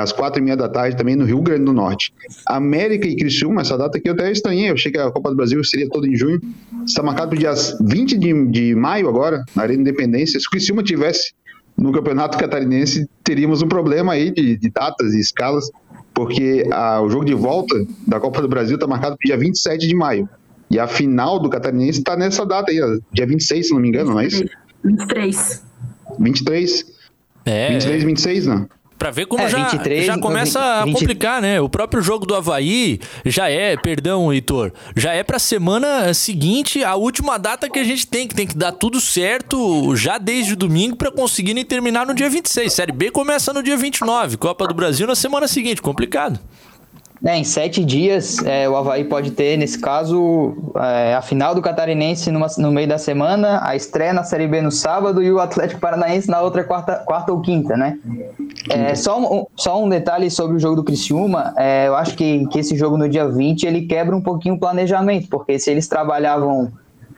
às 0.00 0.12
4h30 0.12 0.56
da 0.56 0.68
tarde, 0.68 0.96
também 0.96 1.16
no 1.16 1.24
Rio 1.24 1.42
Grande 1.42 1.64
do 1.64 1.72
Norte. 1.72 2.14
América 2.46 3.06
e 3.06 3.16
Criciúma, 3.16 3.60
essa 3.60 3.76
data 3.76 3.98
aqui 3.98 4.08
eu 4.08 4.14
até 4.14 4.30
estranhei, 4.30 4.70
eu 4.70 4.74
achei 4.74 4.90
que 4.90 4.98
a 4.98 5.10
Copa 5.10 5.30
do 5.30 5.36
Brasil 5.36 5.62
seria 5.64 5.88
toda 5.88 6.06
em 6.06 6.16
junho. 6.16 6.40
Está 6.86 7.02
marcado 7.02 7.30
para 7.30 7.36
o 7.36 7.38
dia 7.38 7.52
20 7.80 8.16
de, 8.16 8.46
de 8.46 8.74
maio 8.74 9.08
agora, 9.08 9.44
na 9.54 9.62
Arena 9.64 9.82
Independência. 9.82 10.38
Se 10.38 10.46
o 10.46 10.50
Criciúma 10.50 10.82
tivesse 10.82 11.34
no 11.76 11.92
Campeonato 11.92 12.38
Catarinense, 12.38 13.08
teríamos 13.22 13.60
um 13.60 13.68
problema 13.68 14.12
aí 14.12 14.30
de, 14.30 14.56
de 14.56 14.70
datas 14.70 15.12
e 15.12 15.20
escalas 15.20 15.68
porque 16.14 16.64
a, 16.70 17.02
o 17.02 17.10
jogo 17.10 17.24
de 17.24 17.34
volta 17.34 17.74
da 18.06 18.20
Copa 18.20 18.40
do 18.40 18.48
Brasil 18.48 18.76
está 18.76 18.86
marcado 18.86 19.16
para 19.16 19.26
o 19.26 19.28
dia 19.28 19.36
27 19.36 19.86
de 19.86 19.94
maio. 19.94 20.28
E 20.70 20.78
a 20.78 20.86
final 20.86 21.38
do 21.38 21.50
Catarinense 21.50 21.98
está 21.98 22.16
nessa 22.16 22.46
data 22.46 22.70
aí, 22.70 22.78
dia 23.12 23.26
26, 23.26 23.66
se 23.66 23.72
não 23.74 23.80
me 23.80 23.88
engano, 23.88 24.12
não 24.12 24.20
é 24.20 24.26
isso? 24.26 24.44
23. 24.82 25.62
23? 26.18 26.86
É. 27.44 27.68
23, 27.70 28.04
26, 28.04 28.46
não? 28.46 28.68
Pra 28.98 29.10
ver 29.10 29.26
como 29.26 29.42
é, 29.42 29.48
já, 29.48 29.68
23, 29.68 30.06
já 30.06 30.18
começa 30.18 30.84
20, 30.84 30.94
a 30.94 30.98
complicar, 30.98 31.42
né? 31.42 31.60
O 31.60 31.68
próprio 31.68 32.02
jogo 32.02 32.24
do 32.24 32.34
Havaí 32.34 33.00
já 33.24 33.48
é, 33.50 33.76
perdão, 33.76 34.32
Heitor, 34.32 34.72
já 34.96 35.12
é 35.12 35.22
pra 35.22 35.38
semana 35.38 36.14
seguinte, 36.14 36.82
a 36.84 36.94
última 36.94 37.38
data 37.38 37.68
que 37.68 37.78
a 37.78 37.84
gente 37.84 38.06
tem, 38.06 38.28
que 38.28 38.34
tem 38.34 38.46
que 38.46 38.56
dar 38.56 38.72
tudo 38.72 39.00
certo 39.00 39.94
já 39.96 40.16
desde 40.16 40.52
o 40.52 40.56
domingo 40.56 40.96
para 40.96 41.10
conseguir 41.10 41.62
terminar 41.64 42.06
no 42.06 42.14
dia 42.14 42.30
26. 42.30 42.72
Série 42.72 42.92
B 42.92 43.10
começa 43.10 43.52
no 43.52 43.62
dia 43.62 43.76
29, 43.76 44.36
Copa 44.36 44.66
do 44.66 44.74
Brasil 44.74 45.06
na 45.06 45.14
semana 45.14 45.48
seguinte, 45.48 45.82
complicado. 45.82 46.38
É, 47.22 47.38
em 47.38 47.44
sete 47.44 47.84
dias, 47.84 48.38
é, 48.44 48.68
o 48.68 48.76
Havaí 48.76 49.04
pode 49.04 49.30
ter, 49.30 49.56
nesse 49.56 49.78
caso, 49.78 50.54
é, 50.76 51.14
a 51.14 51.22
final 51.22 51.54
do 51.54 51.62
Catarinense 51.62 52.30
numa, 52.30 52.48
no 52.58 52.72
meio 52.72 52.88
da 52.88 52.98
semana, 52.98 53.60
a 53.62 53.76
estreia 53.76 54.12
na 54.12 54.24
Série 54.24 54.46
B 54.46 54.60
no 54.60 54.70
sábado 54.70 55.22
e 55.22 55.30
o 55.32 55.38
Atlético 55.38 55.80
Paranaense 55.80 56.28
na 56.28 56.42
outra 56.42 56.64
quarta, 56.64 56.96
quarta 56.96 57.32
ou 57.32 57.40
quinta, 57.40 57.76
né? 57.76 57.98
É, 58.68 58.94
só, 58.94 59.18
um, 59.18 59.46
só 59.56 59.82
um 59.82 59.88
detalhe 59.88 60.30
sobre 60.30 60.56
o 60.56 60.60
jogo 60.60 60.76
do 60.76 60.84
Criciúma, 60.84 61.54
é, 61.56 61.86
eu 61.86 61.94
acho 61.94 62.16
que, 62.16 62.46
que 62.48 62.58
esse 62.58 62.76
jogo 62.76 62.98
no 62.98 63.08
dia 63.08 63.26
20, 63.26 63.64
ele 63.64 63.82
quebra 63.82 64.14
um 64.14 64.20
pouquinho 64.20 64.56
o 64.56 64.58
planejamento, 64.58 65.28
porque 65.28 65.58
se 65.58 65.70
eles 65.70 65.86
trabalhavam 65.86 66.72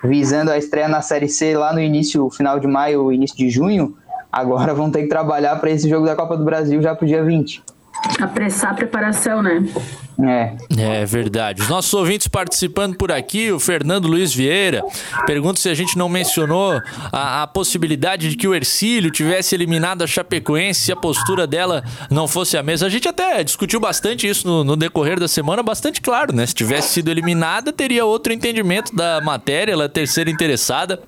visando 0.04 0.50
a 0.50 0.58
estreia 0.58 0.88
na 0.88 1.00
Série 1.00 1.28
C 1.28 1.56
lá 1.56 1.72
no 1.72 1.80
início, 1.80 2.28
final 2.30 2.60
de 2.60 2.66
maio, 2.66 3.10
início 3.10 3.36
de 3.36 3.48
junho, 3.48 3.96
agora 4.30 4.74
vão 4.74 4.90
ter 4.90 5.02
que 5.02 5.08
trabalhar 5.08 5.56
para 5.56 5.70
esse 5.70 5.88
jogo 5.88 6.06
da 6.06 6.14
Copa 6.14 6.36
do 6.36 6.44
Brasil 6.44 6.80
já 6.82 6.94
para 6.94 7.04
o 7.04 7.08
dia 7.08 7.24
20 7.24 7.62
apressar 8.20 8.72
a 8.72 8.74
preparação, 8.74 9.42
né? 9.42 9.62
É. 10.22 10.56
É 10.78 11.04
verdade. 11.04 11.60
Os 11.60 11.68
nossos 11.68 11.92
ouvintes 11.92 12.26
participando 12.26 12.96
por 12.96 13.12
aqui, 13.12 13.52
o 13.52 13.60
Fernando 13.60 14.08
Luiz 14.08 14.34
Vieira, 14.34 14.82
pergunta 15.26 15.60
se 15.60 15.68
a 15.68 15.74
gente 15.74 15.98
não 15.98 16.08
mencionou 16.08 16.80
a, 17.12 17.42
a, 17.42 17.46
possibilidade 17.46 18.30
de 18.30 18.36
que 18.36 18.48
o 18.48 18.54
Ercílio 18.54 19.10
tivesse 19.10 19.54
eliminado 19.54 20.02
a 20.02 20.06
Chapecoense 20.06 20.80
se 20.80 20.92
a 20.92 20.96
postura 20.96 21.46
dela 21.46 21.84
não 22.10 22.26
fosse 22.26 22.56
a 22.56 22.62
mesma. 22.62 22.86
A 22.86 22.90
gente 22.90 23.06
até 23.06 23.44
discutiu 23.44 23.78
bastante 23.78 24.26
isso 24.26 24.46
no, 24.46 24.64
no 24.64 24.76
decorrer 24.76 25.20
da 25.20 25.28
semana, 25.28 25.62
bastante 25.62 26.00
claro, 26.00 26.34
né? 26.34 26.46
Se 26.46 26.54
tivesse 26.54 26.94
sido 26.94 27.10
eliminada, 27.10 27.72
teria 27.72 28.04
outro 28.06 28.32
entendimento 28.32 28.94
da 28.96 29.20
matéria, 29.20 29.72
ela 29.72 29.84
é 29.84 29.88
terceira 29.88 30.30
interessada. 30.30 31.00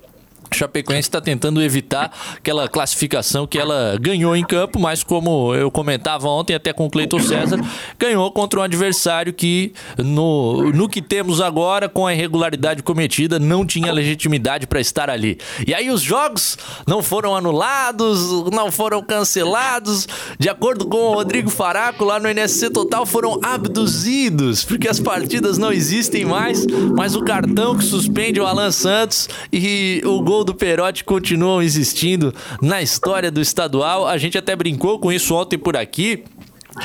Chapecoense 0.56 1.08
está 1.08 1.20
tentando 1.20 1.62
evitar 1.62 2.12
aquela 2.36 2.68
classificação 2.68 3.46
que 3.46 3.58
ela 3.58 3.96
ganhou 4.00 4.34
em 4.36 4.44
campo, 4.44 4.78
mas 4.78 5.02
como 5.02 5.54
eu 5.54 5.70
comentava 5.70 6.28
ontem 6.28 6.54
até 6.54 6.72
com 6.72 6.86
o 6.86 6.90
Cleiton 6.90 7.20
César, 7.20 7.60
ganhou 7.98 8.30
contra 8.32 8.60
um 8.60 8.62
adversário 8.62 9.32
que 9.32 9.72
no, 9.96 10.72
no 10.72 10.88
que 10.88 11.02
temos 11.02 11.40
agora, 11.40 11.88
com 11.88 12.06
a 12.06 12.14
irregularidade 12.14 12.82
cometida, 12.82 13.38
não 13.38 13.64
tinha 13.66 13.92
legitimidade 13.92 14.66
para 14.66 14.80
estar 14.80 15.10
ali. 15.10 15.38
E 15.66 15.74
aí 15.74 15.90
os 15.90 16.02
jogos 16.02 16.56
não 16.86 17.02
foram 17.02 17.34
anulados, 17.34 18.50
não 18.52 18.70
foram 18.70 19.02
cancelados, 19.02 20.06
de 20.38 20.48
acordo 20.48 20.86
com 20.86 20.96
o 20.96 21.14
Rodrigo 21.14 21.50
Faraco 21.50 22.04
lá 22.04 22.18
no 22.18 22.28
NSC 22.28 22.70
Total, 22.70 23.04
foram 23.06 23.38
abduzidos, 23.42 24.64
porque 24.64 24.88
as 24.88 25.00
partidas 25.00 25.58
não 25.58 25.72
existem 25.72 26.24
mais, 26.24 26.66
mas 26.96 27.14
o 27.14 27.22
cartão 27.22 27.76
que 27.76 27.84
suspende 27.84 28.40
o 28.40 28.46
Alan 28.46 28.70
Santos 28.70 29.28
e 29.52 30.02
o 30.04 30.20
gol 30.22 30.37
gol 30.38 30.44
do 30.44 30.54
Perotti 30.54 31.02
continuam 31.02 31.60
existindo 31.60 32.32
na 32.62 32.80
história 32.80 33.30
do 33.30 33.40
estadual. 33.40 34.06
A 34.06 34.16
gente 34.18 34.38
até 34.38 34.54
brincou 34.54 34.98
com 34.98 35.10
isso 35.10 35.34
ontem 35.34 35.58
por 35.58 35.76
aqui. 35.76 36.22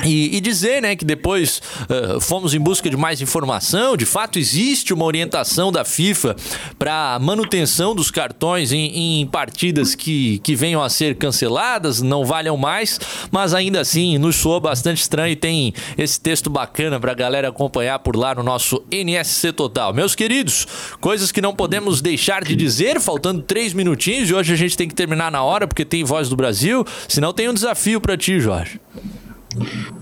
E, 0.03 0.35
e, 0.35 0.41
dizer, 0.41 0.81
né, 0.81 0.95
que 0.95 1.05
depois 1.05 1.61
uh, 1.81 2.19
fomos 2.19 2.53
em 2.53 2.59
busca 2.59 2.89
de 2.89 2.97
mais 2.97 3.21
informação. 3.21 3.95
De 3.95 4.05
fato, 4.05 4.39
existe 4.39 4.93
uma 4.93 5.05
orientação 5.05 5.71
da 5.71 5.85
FIFA 5.85 6.35
para 6.77 7.17
manutenção 7.19 7.95
dos 7.95 8.09
cartões 8.09 8.71
em, 8.71 9.21
em, 9.21 9.27
partidas 9.27 9.95
que, 9.95 10.39
que 10.39 10.55
venham 10.55 10.81
a 10.81 10.89
ser 10.89 11.15
canceladas, 11.15 12.01
não 12.01 12.25
valham 12.25 12.57
mais, 12.57 12.99
mas 13.31 13.53
ainda 13.53 13.81
assim 13.81 14.17
nos 14.17 14.35
soa 14.35 14.59
bastante 14.59 15.01
estranho 15.01 15.33
e 15.33 15.35
tem 15.35 15.73
esse 15.97 16.19
texto 16.19 16.49
bacana 16.49 16.99
para 16.99 17.11
a 17.11 17.15
galera 17.15 17.49
acompanhar 17.49 17.99
por 17.99 18.15
lá 18.15 18.35
no 18.35 18.43
nosso 18.43 18.83
NSC 18.91 19.53
Total. 19.53 19.93
Meus 19.93 20.15
queridos, 20.15 20.67
coisas 20.99 21.31
que 21.31 21.41
não 21.41 21.55
podemos 21.55 22.01
deixar 22.01 22.43
de 22.43 22.55
dizer, 22.55 22.99
faltando 22.99 23.41
três 23.41 23.73
minutinhos 23.73 24.29
e 24.29 24.33
hoje 24.33 24.53
a 24.53 24.57
gente 24.57 24.75
tem 24.75 24.87
que 24.87 24.95
terminar 24.95 25.31
na 25.31 25.43
hora 25.43 25.67
porque 25.67 25.85
tem 25.85 26.03
Voz 26.03 26.29
do 26.29 26.35
Brasil, 26.35 26.85
senão 27.07 27.33
tem 27.33 27.49
um 27.49 27.53
desafio 27.53 27.99
para 28.01 28.17
ti, 28.17 28.39
Jorge. 28.39 28.79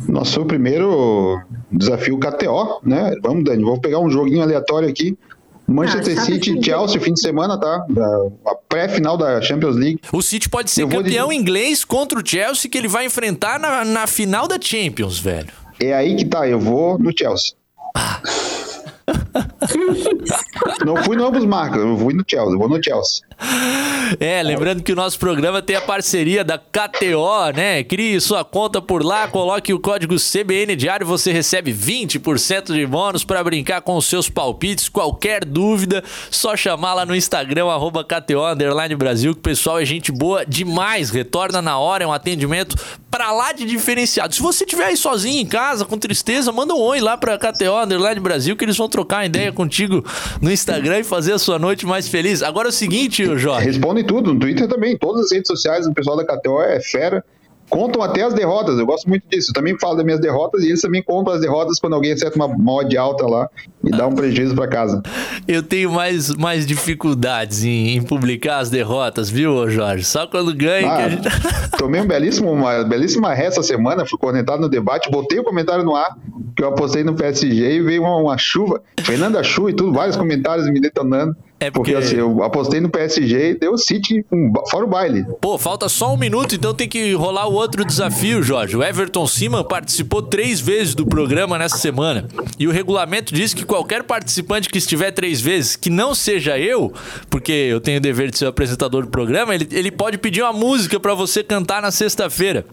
Nosso 0.08 0.46
primeiro 0.46 1.42
desafio 1.72 2.18
KTO, 2.18 2.82
né? 2.84 3.16
Vamos, 3.22 3.44
Dani, 3.44 3.64
vou 3.64 3.80
pegar 3.80 4.00
um 4.00 4.10
joguinho 4.10 4.42
aleatório 4.42 4.90
aqui. 4.90 5.18
Manchester 5.68 6.18
ah, 6.20 6.22
City 6.22 6.58
e 6.58 6.64
Chelsea, 6.64 7.00
fim 7.00 7.14
de 7.14 7.22
semana, 7.22 7.58
tá? 7.58 7.86
A 8.46 8.56
pré-final 8.68 9.18
da 9.18 9.42
Champions 9.42 9.76
League. 9.76 10.00
O 10.12 10.22
City 10.22 10.50
pode 10.50 10.70
ser 10.70 10.88
campeão 10.88 11.30
de... 11.30 11.36
inglês 11.36 11.86
contra 11.86 12.20
o 12.20 12.26
Chelsea 12.26 12.70
que 12.70 12.78
ele 12.78 12.88
vai 12.88 13.06
enfrentar 13.06 13.60
na, 13.60 13.86
na 13.86 14.08
final 14.08 14.48
da 14.48 14.60
Champions, 14.60 15.18
velho. 15.20 15.50
É 15.80 15.94
aí 15.94 16.16
que 16.16 16.26
tá, 16.26 16.48
eu 16.48 16.60
vou 16.60 17.00
no 17.00 17.18
Chelsea. 17.18 17.54
Ah. 17.96 18.22
Não 20.86 20.98
fui 21.04 21.16
no 21.16 21.26
ambos 21.28 21.46
marcas, 21.46 21.82
eu 21.82 21.98
fui 21.98 22.14
no 22.14 22.24
Chelsea, 22.28 22.58
vou 22.58 22.70
no 22.70 22.84
Chelsea. 22.84 23.24
É, 24.20 24.44
lembrando 24.44 24.84
que 24.84 24.92
o 24.92 24.96
nosso 24.96 25.18
programa 25.18 25.62
tem 25.62 25.76
a 25.76 25.82
parceria 25.82 26.44
da 26.44 26.58
KTO, 26.58 27.52
né? 27.56 27.84
Crie 27.84 28.20
sua 28.20 28.44
conta 28.44 28.82
por 28.82 29.04
lá, 29.04 29.28
coloque 29.28 29.74
o 29.74 29.80
código 29.80 30.16
CBN 30.16 30.76
Diário, 30.76 31.06
você 31.06 31.32
recebe 31.32 31.74
20% 31.74 32.74
de 32.74 32.86
bônus 32.86 33.24
para 33.24 33.44
brincar 33.44 33.82
com 33.82 33.96
os 33.96 34.06
seus 34.06 34.30
palpites. 34.30 34.90
Qualquer 34.90 35.46
dúvida, 35.46 36.04
só 36.30 36.56
chamar 36.56 36.94
lá 36.94 37.06
no 37.06 37.16
Instagram, 37.16 37.68
arroba 37.68 38.04
KTO 38.04 38.42
Brasil, 38.98 39.34
que 39.34 39.40
o 39.40 39.44
pessoal 39.44 39.80
é 39.80 39.86
gente 39.86 40.12
boa 40.12 40.46
demais. 40.46 41.10
Retorna 41.10 41.62
na 41.62 41.78
hora, 41.78 42.04
é 42.04 42.08
um 42.08 42.14
atendimento 42.14 42.76
pra 43.22 43.32
lá 43.32 43.52
de 43.52 43.66
diferenciado. 43.66 44.34
Se 44.34 44.42
você 44.42 44.64
estiver 44.64 44.86
aí 44.86 44.98
sozinho 44.98 45.40
em 45.40 45.46
casa, 45.46 45.86
com 45.86 45.96
tristeza, 45.96 46.52
manda 46.52 46.74
um 46.74 46.80
oi 46.80 47.00
lá 47.00 47.16
pra 47.16 47.38
KTO 47.38 48.20
Brasil, 48.20 48.58
que 48.58 48.66
eles 48.66 48.76
vão 48.76 48.90
trocar 48.90 49.28
ideia 49.28 49.52
contigo 49.52 50.04
no 50.42 50.52
Instagram 50.52 51.02
e 51.02 51.04
fazer 51.04 51.34
a 51.34 51.38
sua 51.38 51.60
noite 51.60 51.86
mais 51.86 52.08
feliz. 52.08 52.42
Agora 52.42 52.70
é 52.70 52.72
o 52.72 52.72
seguinte, 52.72 53.24
Jorge. 53.38 53.68
Responde 53.68 54.04
tudo, 54.04 54.34
no 54.34 54.40
Twitter 54.40 54.68
também, 54.68 54.98
todas 54.98 55.26
as 55.26 55.32
redes 55.32 55.48
sociais, 55.48 55.86
o 55.86 55.94
pessoal 55.94 56.18
da 56.18 56.26
KTO 56.26 56.64
é 56.64 56.82
fera. 56.82 57.24
Contam 57.72 58.04
até 58.04 58.22
as 58.22 58.34
derrotas. 58.34 58.78
Eu 58.78 58.86
gosto 58.86 59.08
muito 59.08 59.24
disso. 59.30 59.50
Eu 59.50 59.54
também 59.54 59.80
falo 59.80 59.96
das 59.96 60.06
minhas 60.06 60.20
derrotas 60.20 60.62
e 60.64 60.68
eles 60.68 60.82
também 60.82 61.02
contam 61.02 61.34
as 61.34 61.42
derrotas 61.42 61.80
quando 61.80 61.94
alguém 61.94 62.12
acerta 62.12 62.36
uma 62.36 62.48
mod 62.48 62.96
alta 62.98 63.26
lá 63.26 63.50
e 63.84 63.90
dá 63.90 64.06
um 64.06 64.14
prejuízo 64.14 64.54
para 64.54 64.68
casa. 64.68 65.02
Eu 65.48 65.64
tenho 65.64 65.92
mais, 65.92 66.36
mais 66.36 66.66
dificuldades 66.66 67.64
em, 67.64 67.96
em, 67.96 68.02
publicar 68.04 68.60
as 68.60 68.70
derrotas, 68.70 69.30
viu, 69.30 69.70
Jorge? 69.70 70.04
Só 70.04 70.28
quando 70.28 70.54
ganha 70.54 70.92
ah, 70.92 70.98
que 70.98 71.02
a 71.02 71.10
gente. 71.10 71.30
tomei 71.80 72.02
um 72.02 72.06
belíssimo, 72.06 72.52
uma 72.52 72.84
belíssima 72.84 73.34
ré 73.34 73.46
essa 73.46 73.64
semana, 73.64 74.06
fui 74.06 74.20
conectado 74.20 74.60
no 74.60 74.70
debate, 74.70 75.10
botei 75.10 75.40
o 75.40 75.44
comentário 75.44 75.84
no 75.84 75.96
ar, 75.96 76.18
que 76.56 76.64
eu 76.64 76.68
apostei 76.68 77.04
no 77.04 77.16
PSG 77.16 77.78
e 77.78 77.82
veio 77.82 78.02
uma, 78.02 78.18
uma 78.18 78.38
chuva, 78.38 78.82
Fernanda 79.00 79.42
Chu 79.42 79.70
e 79.70 79.74
tudo, 79.74 79.94
vários 79.94 80.18
comentários 80.18 80.70
me 80.70 80.80
detonando. 80.80 81.36
É 81.62 81.70
porque... 81.70 81.92
porque 81.92 82.06
assim, 82.06 82.16
eu 82.16 82.44
apostei 82.44 82.82
no 82.82 82.90
PSG 82.90 83.52
e 83.52 83.54
deu 83.54 83.74
o 83.74 83.78
City 83.78 84.26
um, 84.32 84.52
fora 84.72 84.84
o 84.84 84.88
baile. 84.88 85.24
Pô, 85.40 85.60
falta 85.60 85.88
só 85.88 86.12
um 86.12 86.18
minuto, 86.18 86.56
então 86.56 86.74
tem 86.74 86.90
que 86.90 87.14
rolar 87.14 87.48
o 87.48 87.54
outro 87.54 87.86
desafio, 87.86 88.42
Jorge. 88.42 88.76
O 88.76 88.84
Everton 88.84 89.28
Siman 89.28 89.64
participou 89.64 90.24
três 90.24 90.60
vezes 90.60 90.96
do 90.96 91.06
programa 91.06 91.60
nessa 91.60 91.78
semana. 91.78 92.28
E 92.58 92.68
o 92.68 92.72
regulamento 92.72 93.32
diz 93.32 93.54
que 93.54 93.64
qualquer 93.64 94.02
participante 94.02 94.70
que 94.70 94.80
estiver 94.80 95.12
três 95.12 95.40
vezes, 95.40 95.76
que 95.76 95.92
não 95.92 96.16
seja 96.16 96.58
eu, 96.58 96.92
porque 97.30 97.52
eu 97.52 97.80
tenho 97.80 98.00
o 98.00 98.02
dever 98.02 98.32
de 98.32 98.40
ser 98.40 98.46
o 98.46 98.50
apresentador 98.50 99.04
do 99.04 99.12
programa, 99.12 99.54
ele, 99.54 99.68
ele 99.72 99.92
pode 99.92 100.18
pedir 100.18 100.42
uma 100.42 100.54
música 100.54 101.00
para 101.00 101.14
você 101.14 101.44
cantar 101.44 101.80
na 101.80 101.92
sexta-feira. 101.92 102.66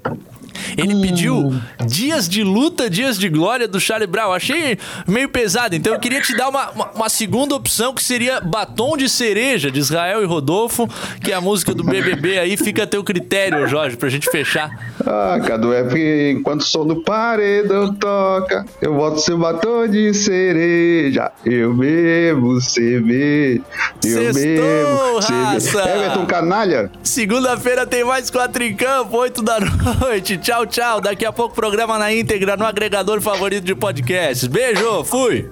Ele 0.77 0.95
hum. 0.95 1.01
pediu 1.01 1.55
Dias 1.87 2.29
de 2.29 2.43
Luta, 2.43 2.89
Dias 2.89 3.19
de 3.19 3.29
Glória 3.29 3.69
do 3.69 3.81
Charlie 3.81 4.07
Brown. 4.07 4.33
Achei 4.33 4.79
meio 5.07 5.29
pesado, 5.29 5.75
então 5.75 5.93
eu 5.93 6.01
queria 6.01 6.21
te 6.21 6.37
dar 6.37 6.49
uma, 6.49 6.71
uma, 6.71 6.91
uma, 6.93 7.09
segunda 7.09 7.55
opção 7.55 7.95
que 7.95 8.03
seria 8.03 8.41
Batom 8.41 8.97
de 8.97 9.09
Cereja, 9.09 9.71
de 9.71 9.79
Israel 9.79 10.23
e 10.23 10.27
Rodolfo, 10.27 10.89
que 11.23 11.33
é 11.33 11.35
a 11.35 11.41
música 11.41 11.75
do 11.75 11.83
BBB 11.83 12.39
aí. 12.39 12.57
Fica 12.57 12.85
a 12.85 12.87
teu 12.87 13.03
critério, 13.03 13.67
Jorge, 13.67 13.97
pra 13.97 14.09
gente 14.09 14.31
fechar. 14.31 14.71
Ah, 15.07 15.39
Cadu, 15.45 15.73
é 15.73 15.83
porque 15.83 16.35
enquanto 16.39 16.61
o 16.61 16.65
som 16.65 16.87
do 16.87 17.03
paredão 17.03 17.95
toca, 17.95 18.65
eu 18.81 18.95
boto 18.95 19.21
seu 19.21 19.39
batom 19.39 19.89
de 19.89 20.13
cereja, 20.15 21.33
eu 21.45 21.75
bebo 21.75 22.61
cerveja, 22.61 23.63
eu 24.05 24.33
bebo 24.33 25.23
cerveja. 25.23 25.99
Everton 26.09 26.27
Canalha. 26.27 26.91
Segunda-feira 27.03 27.87
tem 27.87 28.05
mais 28.05 28.31
quatro 28.31 28.63
em 28.63 28.75
campo, 28.75 29.17
oito 29.19 29.43
da 29.43 29.59
noite. 30.01 30.39
Tchau, 30.49 30.65
tchau. 30.65 31.01
Daqui 31.03 31.27
a 31.27 31.31
pouco 31.31 31.55
programa 31.55 31.99
na 31.99 32.11
íntegra 32.11 32.57
no 32.57 32.65
agregador 32.65 33.21
favorito 33.21 33.67
de 33.67 33.75
podcasts. 33.75 34.47
Beijo, 34.47 35.05
fui. 35.05 35.51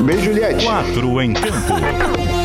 Beijo, 0.00 0.24
Juliette. 0.24 0.64
Quatro 0.64 1.20
em 1.20 1.34
campo. 1.34 2.41